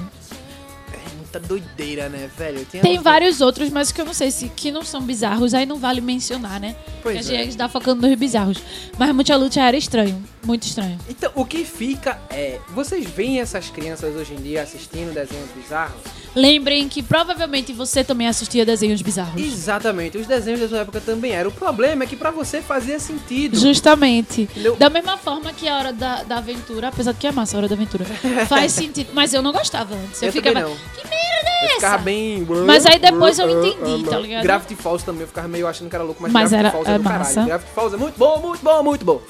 Muita 1.35 1.41
doideira, 1.41 2.09
né, 2.09 2.30
velho? 2.39 2.64
Tem 2.66 2.99
uns- 2.99 3.03
vários 3.03 3.41
outros, 3.41 3.68
mas 3.70 3.91
que 3.91 4.01
eu 4.01 4.05
não 4.05 4.14
sei 4.14 4.30
se 4.30 4.49
que 4.49 4.70
não 4.70 4.82
são 4.85 5.01
bizarros, 5.03 5.53
aí 5.53 5.66
não 5.66 5.78
vale 5.78 6.01
mencionar, 6.01 6.61
né? 6.61 6.76
Pois 7.03 7.18
Porque 7.22 7.37
a 7.37 7.41
é. 7.41 7.45
gente 7.45 7.57
tá 7.57 7.68
focando 7.68 8.07
nos 8.07 8.16
bizarros. 8.16 8.59
Mas 8.97 9.12
Muita 9.14 9.35
Luta 9.37 9.61
era 9.61 9.76
estranho, 9.76 10.22
muito 10.45 10.64
estranho. 10.64 10.99
Então, 11.09 11.30
o 11.34 11.45
que 11.45 11.64
fica 11.64 12.18
é... 12.30 12.59
Vocês 12.74 13.05
veem 13.09 13.40
essas 13.40 13.70
crianças 13.70 14.14
hoje 14.16 14.34
em 14.34 14.36
dia 14.42 14.62
assistindo 14.62 15.12
desenhos 15.14 15.51
bizarros? 15.57 15.97
Lembrem 16.34 16.88
que 16.88 17.01
provavelmente 17.03 17.72
você 17.72 18.03
também 18.03 18.26
assistia 18.26 18.66
desenhos 18.66 19.01
bizarros. 19.01 19.40
Exatamente. 19.40 20.18
Os 20.18 20.26
desenhos 20.26 20.61
da 20.61 20.68
sua 20.68 20.78
época 20.78 21.01
também 21.01 21.30
eram. 21.32 21.51
O 21.51 21.53
problema 21.53 22.03
é 22.03 22.07
que 22.07 22.16
pra 22.16 22.30
você 22.32 22.61
fazia 22.61 22.99
sentido. 22.99 23.57
Justamente. 23.59 24.49
Da 24.78 24.90
mesma 24.90 25.16
forma 25.16 25.53
que 25.53 25.68
a 25.68 25.76
Hora 25.78 25.92
da, 25.92 26.24
da 26.24 26.38
Aventura, 26.38 26.88
apesar 26.88 27.12
de 27.12 27.18
que 27.18 27.26
é 27.28 27.32
massa 27.32 27.57
a 27.57 27.59
Hora 27.59 27.68
da 27.68 27.74
Aventura, 27.76 28.05
faz 28.49 28.72
sentido. 28.72 29.11
Mas 29.14 29.32
eu 29.32 29.42
não 29.42 29.53
gostava 29.53 29.95
antes. 29.95 30.20
Eu, 30.22 30.28
Eu 30.28 30.32
ficava. 30.32 30.61
não. 30.61 30.70
Que 30.74 31.05
merda 31.09 31.49
é 31.51 31.62
Eu 31.62 31.66
essa? 31.66 31.74
ficava 31.76 31.99
bem... 31.99 32.47
Mas 32.66 32.84
aí 32.84 32.99
depois 32.99 33.38
eu 33.38 33.49
entendi, 33.49 34.05
tá 34.11 34.18
ligado? 34.18 34.42
Gravity 34.42 34.74
Falls 34.74 35.05
também, 35.05 35.22
eu 35.22 35.28
ficava 35.28 35.47
meio 35.47 35.68
achando 35.68 35.88
que 35.88 35.95
era 35.95 36.05
louco, 36.05 36.20
mas, 36.20 36.32
Mas 36.32 36.51
Gravity 36.51 36.66
era- 36.66 36.72
Falls 36.72 36.90
é, 36.90 36.95
é 36.95 36.99
do 36.99 37.05
massa. 37.05 37.34
caralho. 37.34 37.47
Gravity 37.49 37.70
Falls 37.74 37.95
é 37.95 37.99
muito 37.99 38.18
bom, 38.18 38.38
muito 38.40 38.62
bom, 38.64 38.82
muito 38.82 39.05
bom. 39.05 39.22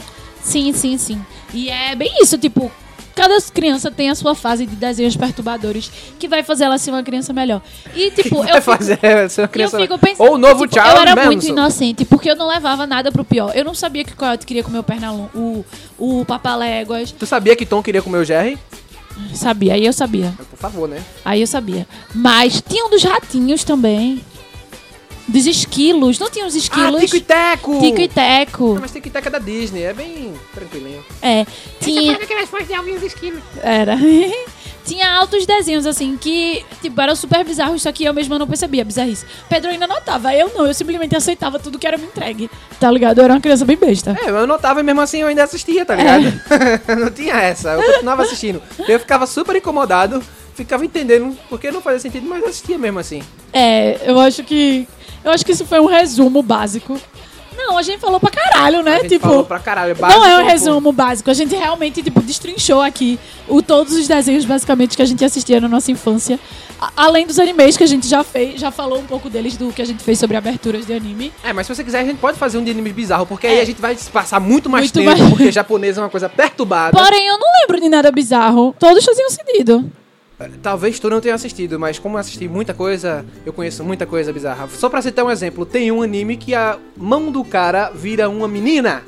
Sim, 0.45 0.73
sim, 0.73 0.97
sim. 0.99 1.21
E 1.53 1.69
é 1.71 1.95
bem 1.97 2.13
isso, 2.21 2.37
tipo, 2.37 2.71
cada 3.17 3.41
criança 3.53 3.91
tem 3.91 4.11
a 4.11 4.15
sua 4.15 4.35
fase 4.35 4.67
de 4.67 4.77
desenhos 4.77 5.17
perturbadores 5.17 5.91
que 6.19 6.29
vai 6.29 6.43
fazer 6.43 6.65
ela 6.65 6.77
ser 6.79 6.91
uma 6.91 7.03
criança 7.03 7.33
melhor. 7.33 7.63
E, 7.95 8.11
tipo, 8.11 8.37
eu 8.37 8.43
Vai 8.45 8.61
fazer 8.61 8.99
ser 9.31 9.41
uma 9.41 9.45
eu 9.47 9.49
criança... 9.49 9.79
fico 9.81 9.99
pensando, 9.99 10.27
Ou 10.29 10.35
o 10.35 10.39
novo 10.39 10.65
tipo, 10.67 10.75
Charles 10.75 10.95
eu 10.97 11.01
era 11.03 11.17
Manson. 11.17 11.27
muito 11.29 11.47
inocente, 11.47 12.05
porque 12.05 12.31
eu 12.31 12.37
não 12.37 12.47
levava 12.49 12.87
nada 12.87 13.11
pro 13.11 13.25
pior. 13.25 13.53
Eu 13.57 13.65
não 13.65 13.75
sabia 13.75 14.05
que 14.05 14.13
o 14.13 14.17
Coyote 14.17 14.45
queria 14.45 14.63
comer 14.63 14.79
o 14.79 14.83
Pernalonga, 14.83 15.31
o, 15.35 15.65
o 15.99 16.25
Papaléguas. 16.25 17.11
Tu 17.13 17.25
sabia 17.27 17.57
que 17.57 17.65
Tom 17.65 17.83
queria 17.83 18.03
comer 18.03 18.19
o 18.19 18.25
Jerry? 18.25 18.59
Sabia, 19.33 19.75
aí 19.75 19.87
eu 19.87 19.93
sabia. 19.93 20.35
Por 20.51 20.59
favor, 20.59 20.89
né? 20.89 21.01
Aí 21.25 21.41
eu 21.41 21.47
sabia. 21.47 21.87
Mas 22.13 22.61
tinha 22.69 22.85
um 22.85 22.91
dos 22.91 23.03
ratinhos 23.05 23.63
também. 23.63 24.21
Dos 25.27 25.47
esquilos. 25.47 26.19
Não 26.19 26.31
tinha 26.31 26.47
os 26.47 26.55
esquilos? 26.55 27.03
Ah, 27.03 27.05
Tico 27.05 27.17
e 27.17 27.21
Teco! 27.21 27.81
Tico 27.81 28.01
e 28.01 28.09
Teco. 28.09 28.75
Ah, 28.77 28.81
Mas 28.83 28.93
Tico 28.93 29.09
e 29.09 29.11
Teco 29.11 29.29
é 29.29 29.31
da 29.31 29.39
Disney, 29.39 29.83
é 29.83 29.93
bem 29.93 30.35
tranquilinho. 30.53 31.05
É. 31.23 31.47
Tinha... 31.81 32.13
aquelas 32.15 32.49
de 32.67 32.75
Alvinhos 32.75 33.03
Esquilos. 33.03 33.43
Era. 33.63 33.97
Tinha 34.85 35.11
altos 35.15 35.47
desenhos, 35.47 35.87
assim, 35.87 36.15
que, 36.17 36.63
tipo, 36.83 37.01
eram 37.01 37.17
super 37.17 37.43
bizarros, 37.43 37.81
só 37.81 37.91
que 37.91 38.05
eu 38.05 38.13
mesma 38.13 38.39
não 38.39 38.47
percebia 38.47 38.85
bizarrice. 38.85 39.25
Pedro 39.49 39.71
ainda 39.71 39.87
notava, 39.87 40.35
eu 40.35 40.53
não, 40.55 40.67
eu 40.67 40.75
simplesmente 40.75 41.17
aceitava 41.17 41.59
tudo 41.59 41.79
que 41.79 41.87
era 41.87 41.97
me 41.97 42.05
entregue. 42.05 42.51
Tá 42.79 42.91
ligado? 42.91 43.19
Eu 43.19 43.25
era 43.25 43.33
uma 43.33 43.41
criança 43.41 43.65
bem 43.65 43.79
besta. 43.79 44.15
É, 44.23 44.29
eu 44.29 44.47
notava 44.47 44.81
e 44.81 44.83
mesmo 44.83 45.01
assim 45.01 45.23
eu 45.23 45.29
ainda 45.29 45.43
assistia, 45.43 45.87
tá 45.87 45.95
ligado? 45.95 46.25
não 47.01 47.11
tinha 47.11 47.35
essa, 47.35 47.71
eu 47.71 47.83
continuava 47.83 48.25
assistindo. 48.25 48.63
Eu 48.87 49.01
ficava 49.01 49.27
super 49.27 49.57
incomodado, 49.57 50.23
ficava 50.55 50.85
entendendo 50.85 51.37
porque 51.49 51.71
não 51.71 51.81
fazia 51.81 52.01
sentido, 52.01 52.27
mas 52.29 52.43
assistia 52.45 52.79
mesmo 52.79 52.99
assim. 52.99 53.23
É, 53.53 54.01
eu 54.05 54.19
acho 54.21 54.43
que. 54.45 54.87
Eu 55.25 55.31
acho 55.33 55.45
que 55.45 55.53
isso 55.53 55.65
foi 55.65 55.81
um 55.81 55.87
resumo 55.87 56.43
básico. 56.43 57.01
Não, 57.57 57.79
a 57.79 57.83
gente 57.83 58.01
falou 58.01 58.19
pra 58.19 58.31
caralho, 58.31 58.83
né? 58.83 58.97
A 58.97 58.99
gente 59.03 59.11
tipo. 59.11 59.29
falou 59.29 59.45
pra 59.45 59.61
caralho, 59.61 59.97
não 59.99 60.09
é 60.09 60.17
um 60.17 60.21
básico, 60.21 60.51
resumo 60.51 60.93
básico. 60.93 61.31
A 61.31 61.35
gente 61.35 61.55
realmente, 61.55 62.03
tipo, 62.03 62.21
destrinchou 62.21 62.83
aqui 62.83 63.19
o, 63.49 63.63
todos 63.63 63.95
os 63.95 64.09
desenhos, 64.09 64.45
basicamente, 64.45 64.97
que 64.97 65.03
a 65.03 65.05
gente 65.07 65.25
assistia 65.25 65.61
na 65.61 65.69
nossa 65.69 65.91
infância. 65.93 66.39
A- 66.81 66.91
além 66.97 67.25
dos 67.27 67.39
animes 67.39 67.77
que 67.77 67.85
a 67.85 67.87
gente 67.87 68.09
já 68.09 68.25
fez, 68.25 68.61
já 68.61 68.73
falou 68.73 68.99
um 68.99 69.05
pouco 69.07 69.31
deles 69.31 69.57
do 69.57 69.73
que 69.73 69.81
a 69.81 69.85
gente 69.85 70.03
fez 70.03 70.19
sobre 70.19 70.37
aberturas 70.37 70.85
de 70.85 70.93
anime. 70.93 71.33
É, 71.45 71.53
mas 71.53 71.67
se 71.69 71.75
você 71.75 71.85
quiser, 71.85 72.01
a 72.01 72.05
gente 72.05 72.19
pode 72.19 72.37
fazer 72.37 72.59
um 72.59 72.65
de 72.65 72.73
anime 72.73 72.93
bizarro, 72.93 73.25
porque 73.25 73.47
aí 73.47 73.61
a 73.61 73.65
gente 73.65 73.81
vai 73.81 73.97
passar 74.13 74.41
muito 74.41 74.69
mais 74.69 74.87
Muito 74.87 74.95
tempo, 74.95 75.17
mais. 75.17 75.31
porque 75.31 75.53
japonês 75.53 75.97
é 75.97 76.01
uma 76.01 76.11
coisa 76.11 76.29
perturbada. 76.29 76.91
Porém, 77.01 77.25
eu 77.29 77.39
não 77.39 77.49
lembro 77.63 77.81
de 77.81 77.89
nada 77.89 78.11
bizarro. 78.11 78.75
Todos 78.81 79.05
faziam 79.05 79.31
sentido. 79.31 79.91
Talvez 80.63 80.99
tu 80.99 81.09
não 81.09 81.21
tenha 81.21 81.35
assistido, 81.35 81.79
mas 81.79 81.99
como 81.99 82.17
eu 82.17 82.21
assisti 82.21 82.49
muita 82.49 82.75
coisa, 82.75 83.25
eu 83.47 83.53
conheço 83.53 83.85
muita 83.85 84.05
coisa 84.05 84.33
bizarra. 84.33 84.69
Só 84.69 84.89
pra 84.89 85.01
citar 85.01 85.25
um 85.25 85.31
exemplo, 85.31 85.65
tem 85.65 85.93
um 85.93 86.03
anime 86.03 86.37
que 86.37 86.55
a 86.55 86.77
mão 86.97 87.31
do 87.31 87.45
cara 87.45 87.91
vira 87.95 88.29
uma 88.29 88.49
menina 88.49 89.03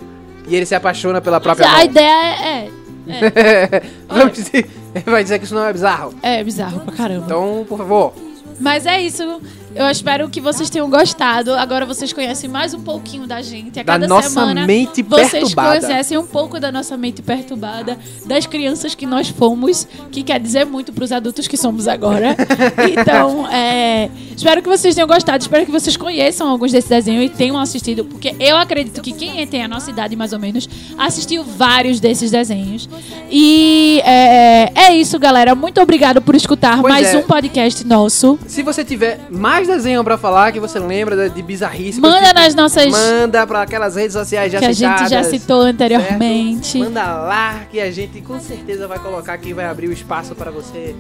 e 0.47 0.55
ele 0.55 0.65
se 0.65 0.75
apaixona 0.75 1.21
pela 1.21 1.41
própria 1.41 1.67
a 1.69 1.73
mão. 1.73 1.85
ideia 1.85 2.35
é. 2.45 2.71
Vamos 4.09 4.33
dizer- 4.35 4.67
Vai 5.05 5.23
dizer 5.23 5.39
que 5.39 5.45
isso 5.45 5.55
não 5.55 5.65
é 5.67 5.73
bizarro. 5.73 6.15
É, 6.23 6.41
é 6.41 6.45
bizarro 6.45 6.81
pra 6.81 6.95
caramba. 6.95 7.25
Então, 7.27 7.67
por 7.69 7.77
favor. 7.79 8.15
Mas 8.59 8.87
é 8.87 9.01
isso. 9.03 9.41
Eu 9.77 9.91
espero 9.91 10.31
que 10.31 10.41
vocês 10.41 10.71
tenham 10.71 10.89
gostado. 10.89 11.53
Agora 11.53 11.85
vocês 11.85 12.11
conhecem 12.11 12.49
mais 12.49 12.73
um 12.73 12.81
pouquinho 12.81 13.27
da 13.27 13.43
gente. 13.43 13.79
A 13.79 13.83
Da 13.83 13.93
cada 13.93 14.09
nossa 14.09 14.31
semana 14.31 14.67
mente 14.67 15.03
vocês 15.03 15.31
perturbada. 15.31 15.81
conhecem 15.87 16.17
um 16.17 16.27
pouco 16.27 16.59
da 16.59 16.73
nossa 16.73 16.97
mente 16.97 17.21
perturbada, 17.21 17.99
das 18.25 18.47
crianças 18.47 18.95
que 18.95 19.05
nós 19.05 19.29
fomos, 19.29 19.87
que 20.11 20.23
quer 20.23 20.41
dizer 20.41 20.65
muito 20.65 20.95
pros 20.95 21.13
adultos 21.13 21.47
que 21.47 21.59
somos 21.59 21.87
agora. 21.87 22.35
então, 22.91 23.47
é, 23.49 24.09
espero 24.35 24.63
que 24.63 24.69
vocês 24.69 24.95
tenham 24.95 25.07
gostado. 25.07 25.43
Espero 25.43 25.67
que 25.67 25.71
vocês 25.73 25.95
conheçam 25.95 26.49
alguns 26.49 26.73
desses 26.73 26.89
desenhos 26.89 27.27
e 27.27 27.29
tenham 27.29 27.59
assistido, 27.59 28.03
porque 28.03 28.35
eu 28.41 28.57
acredito 28.57 29.03
que 29.03 29.13
quem 29.13 29.47
tem 29.47 29.63
a 29.63 29.69
nossa 29.69 29.91
idade 29.91 30.17
mais 30.17 30.33
ou 30.33 30.39
menos 30.39 30.67
assistiu 30.97 31.45
vários 31.45 32.01
desses 32.01 32.31
desenhos. 32.31 32.89
E 33.31 34.01
é, 34.07 34.73
é 34.75 34.97
isso, 34.97 35.19
galera. 35.19 35.55
Muito 35.55 35.83
obrigado 35.83 36.23
por 36.23 36.35
escutar 36.35 36.81
Pois 36.81 36.95
mais 36.95 37.15
é. 37.15 37.19
um 37.19 37.23
podcast 37.25 37.87
nosso. 37.87 38.39
Se 38.47 38.63
você 38.63 38.83
tiver 38.83 39.21
mais 39.31 39.66
desenho 39.67 40.03
pra 40.05 40.17
falar, 40.17 40.53
que 40.53 40.61
você 40.61 40.79
lembra 40.79 41.29
de, 41.29 41.43
bizarrice, 41.43 42.01
Manda 42.01 42.33
nas 42.33 42.55
nossas- 42.55 42.87
Manda 42.91 43.47
pra 43.47 43.63
aquelas 43.63 43.97
redes 43.97 44.13
sociais 44.13 44.53
já 44.53 44.59
que 44.59 44.65
a 44.65 44.73
gente 44.73 44.81
já 45.01 45.05
citadas, 45.07 45.27
citou 45.27 45.61
anteriormente. 45.61 46.67
certo? 46.73 46.85
Manda 46.85 47.05
lá 47.05 47.61
que 47.71 47.81
a 47.81 47.91
gente 47.91 48.21
com 48.21 48.39
certeza 48.41 48.87
vai 48.89 48.99
colocar 48.99 49.33
aqui, 49.35 49.53
vai 49.53 49.67
abrir 49.67 49.89
o 49.89 49.93
espaço 49.93 50.35
pra 50.35 50.51
você 50.51 50.95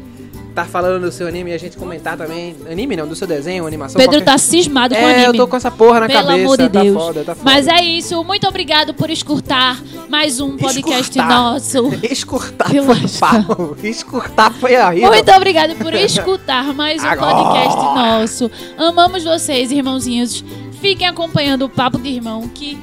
tá 0.56 0.64
falando 0.64 1.02
do 1.02 1.12
seu 1.12 1.28
anime 1.28 1.50
e 1.50 1.54
a 1.54 1.58
gente 1.58 1.76
comentar 1.76 2.16
também. 2.16 2.56
Anime 2.70 2.96
não, 2.96 3.06
do 3.06 3.14
seu 3.14 3.26
desenho, 3.26 3.66
animação. 3.66 3.98
Pedro 3.98 4.12
qualquer- 4.16 4.24
tá 4.32 4.38
cismado 4.38 4.94
com 4.94 5.00
é, 5.02 5.12
anime. 5.12 5.26
eu 5.26 5.34
tô 5.34 5.46
com 5.46 5.54
essa 5.56 5.70
porra 5.70 6.00
na 6.00 6.06
Pelo 6.06 6.20
cabeça. 6.22 6.42
amor 6.42 6.56
de 6.56 6.68
tá 6.70 6.82
Deus. 6.82 6.94
foda, 6.96 7.24
tá 7.24 7.34
foda. 7.34 7.40
Mas 7.44 7.68
é 7.68 7.84
isso. 7.84 8.24
Muito 8.24 8.48
obrigado 8.48 8.94
por 8.94 9.10
escutar 9.10 9.78
mais 10.08 10.40
um 10.40 10.56
podcast 10.56 11.02
Escutar. 11.02 11.28
nosso. 11.28 11.92
Escutar 12.10 12.70
foi 12.70 13.08
pau. 13.20 13.76
Escutar 13.82 14.50
foi 14.54 14.76
horrível. 14.76 15.08
Muito 15.10 15.30
obrigado 15.32 15.76
por 15.76 15.92
escutar 15.94 16.72
mais 16.72 17.04
um 17.04 17.06
Agora. 17.06 17.34
podcast 17.34 17.76
nosso. 17.76 18.50
Amamos 18.78 19.24
vocês, 19.24 19.70
irmãozinhos. 19.70 20.42
Fiquem 20.80 21.06
acompanhando 21.06 21.66
o 21.66 21.68
Papo 21.68 21.98
de 21.98 22.08
Irmão, 22.08 22.48
que 22.48 22.78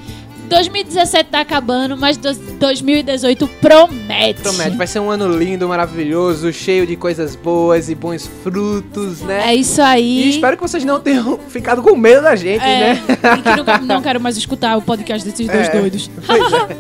2017 0.54 1.30
tá 1.32 1.40
acabando, 1.42 1.98
mas 1.98 2.16
dos- 2.18 2.38
2018 2.38 3.48
promete. 3.60 4.42
Promete, 4.42 4.78
vai 4.78 4.86
ser 4.88 5.00
um 5.00 5.10
ano 5.10 5.28
lindo, 5.28 5.68
maravilhoso, 5.68 6.54
cheio 6.54 6.86
de 6.86 6.96
coisas 6.96 7.36
boas 7.36 7.90
e 7.90 7.96
bons 7.96 8.30
frutos, 8.44 9.22
né? 9.22 9.50
É 9.52 9.56
isso 9.56 9.82
aí. 9.82 10.26
E 10.26 10.30
espero 10.30 10.56
que 10.56 10.62
vocês 10.62 10.86
não 10.86 11.00
tenham 11.00 11.40
ficado 11.50 11.82
com 11.82 11.96
medo 11.96 12.22
da 12.22 12.36
gente, 12.36 12.64
É, 12.64 12.94
né? 12.94 13.02
e 13.40 13.42
que 13.42 13.56
nunca- 13.58 13.78
não 13.80 14.02
quero 14.02 14.22
mais 14.22 14.38
escutar 14.38 14.78
o 14.78 14.82
podcast 14.82 15.28
desses 15.28 15.48
dois 15.48 15.68
É, 15.68 15.72
doidos. 15.72 16.10
pois 16.26 16.54
é. 16.54 16.78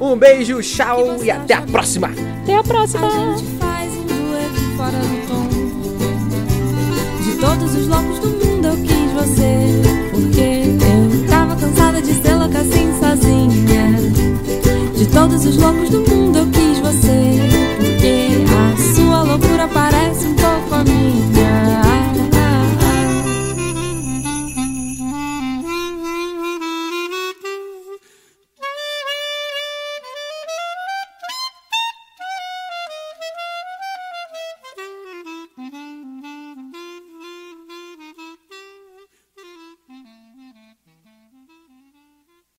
Um 0.00 0.16
beijo, 0.16 0.60
tchau 0.62 1.16
e 1.22 1.30
até 1.30 1.54
a 1.54 1.62
próxima. 1.62 2.10
Até 2.42 2.56
a 2.56 2.62
próxima. 2.62 3.08
faz 3.58 3.92
um 3.92 4.04
dueto 4.06 4.76
fora 4.76 4.98
do 4.98 5.26
tom. 5.28 5.44
De 7.24 7.40
todos 7.40 7.74
os 7.74 7.86
loucos 7.88 8.18
do 8.20 8.28
mundo 8.28 8.68
eu 8.68 8.76
quis 8.76 9.12
você. 9.12 9.54
Porque 10.10 10.83
cansada 11.54 12.00
de 12.00 12.14
ser 12.14 12.34
louca 12.34 12.60
assim 12.60 12.92
sozinha. 12.98 13.94
De 14.96 15.06
todos 15.06 15.44
os 15.44 15.56
loucos 15.56 15.90
do 15.90 16.00
mundo 16.00 16.23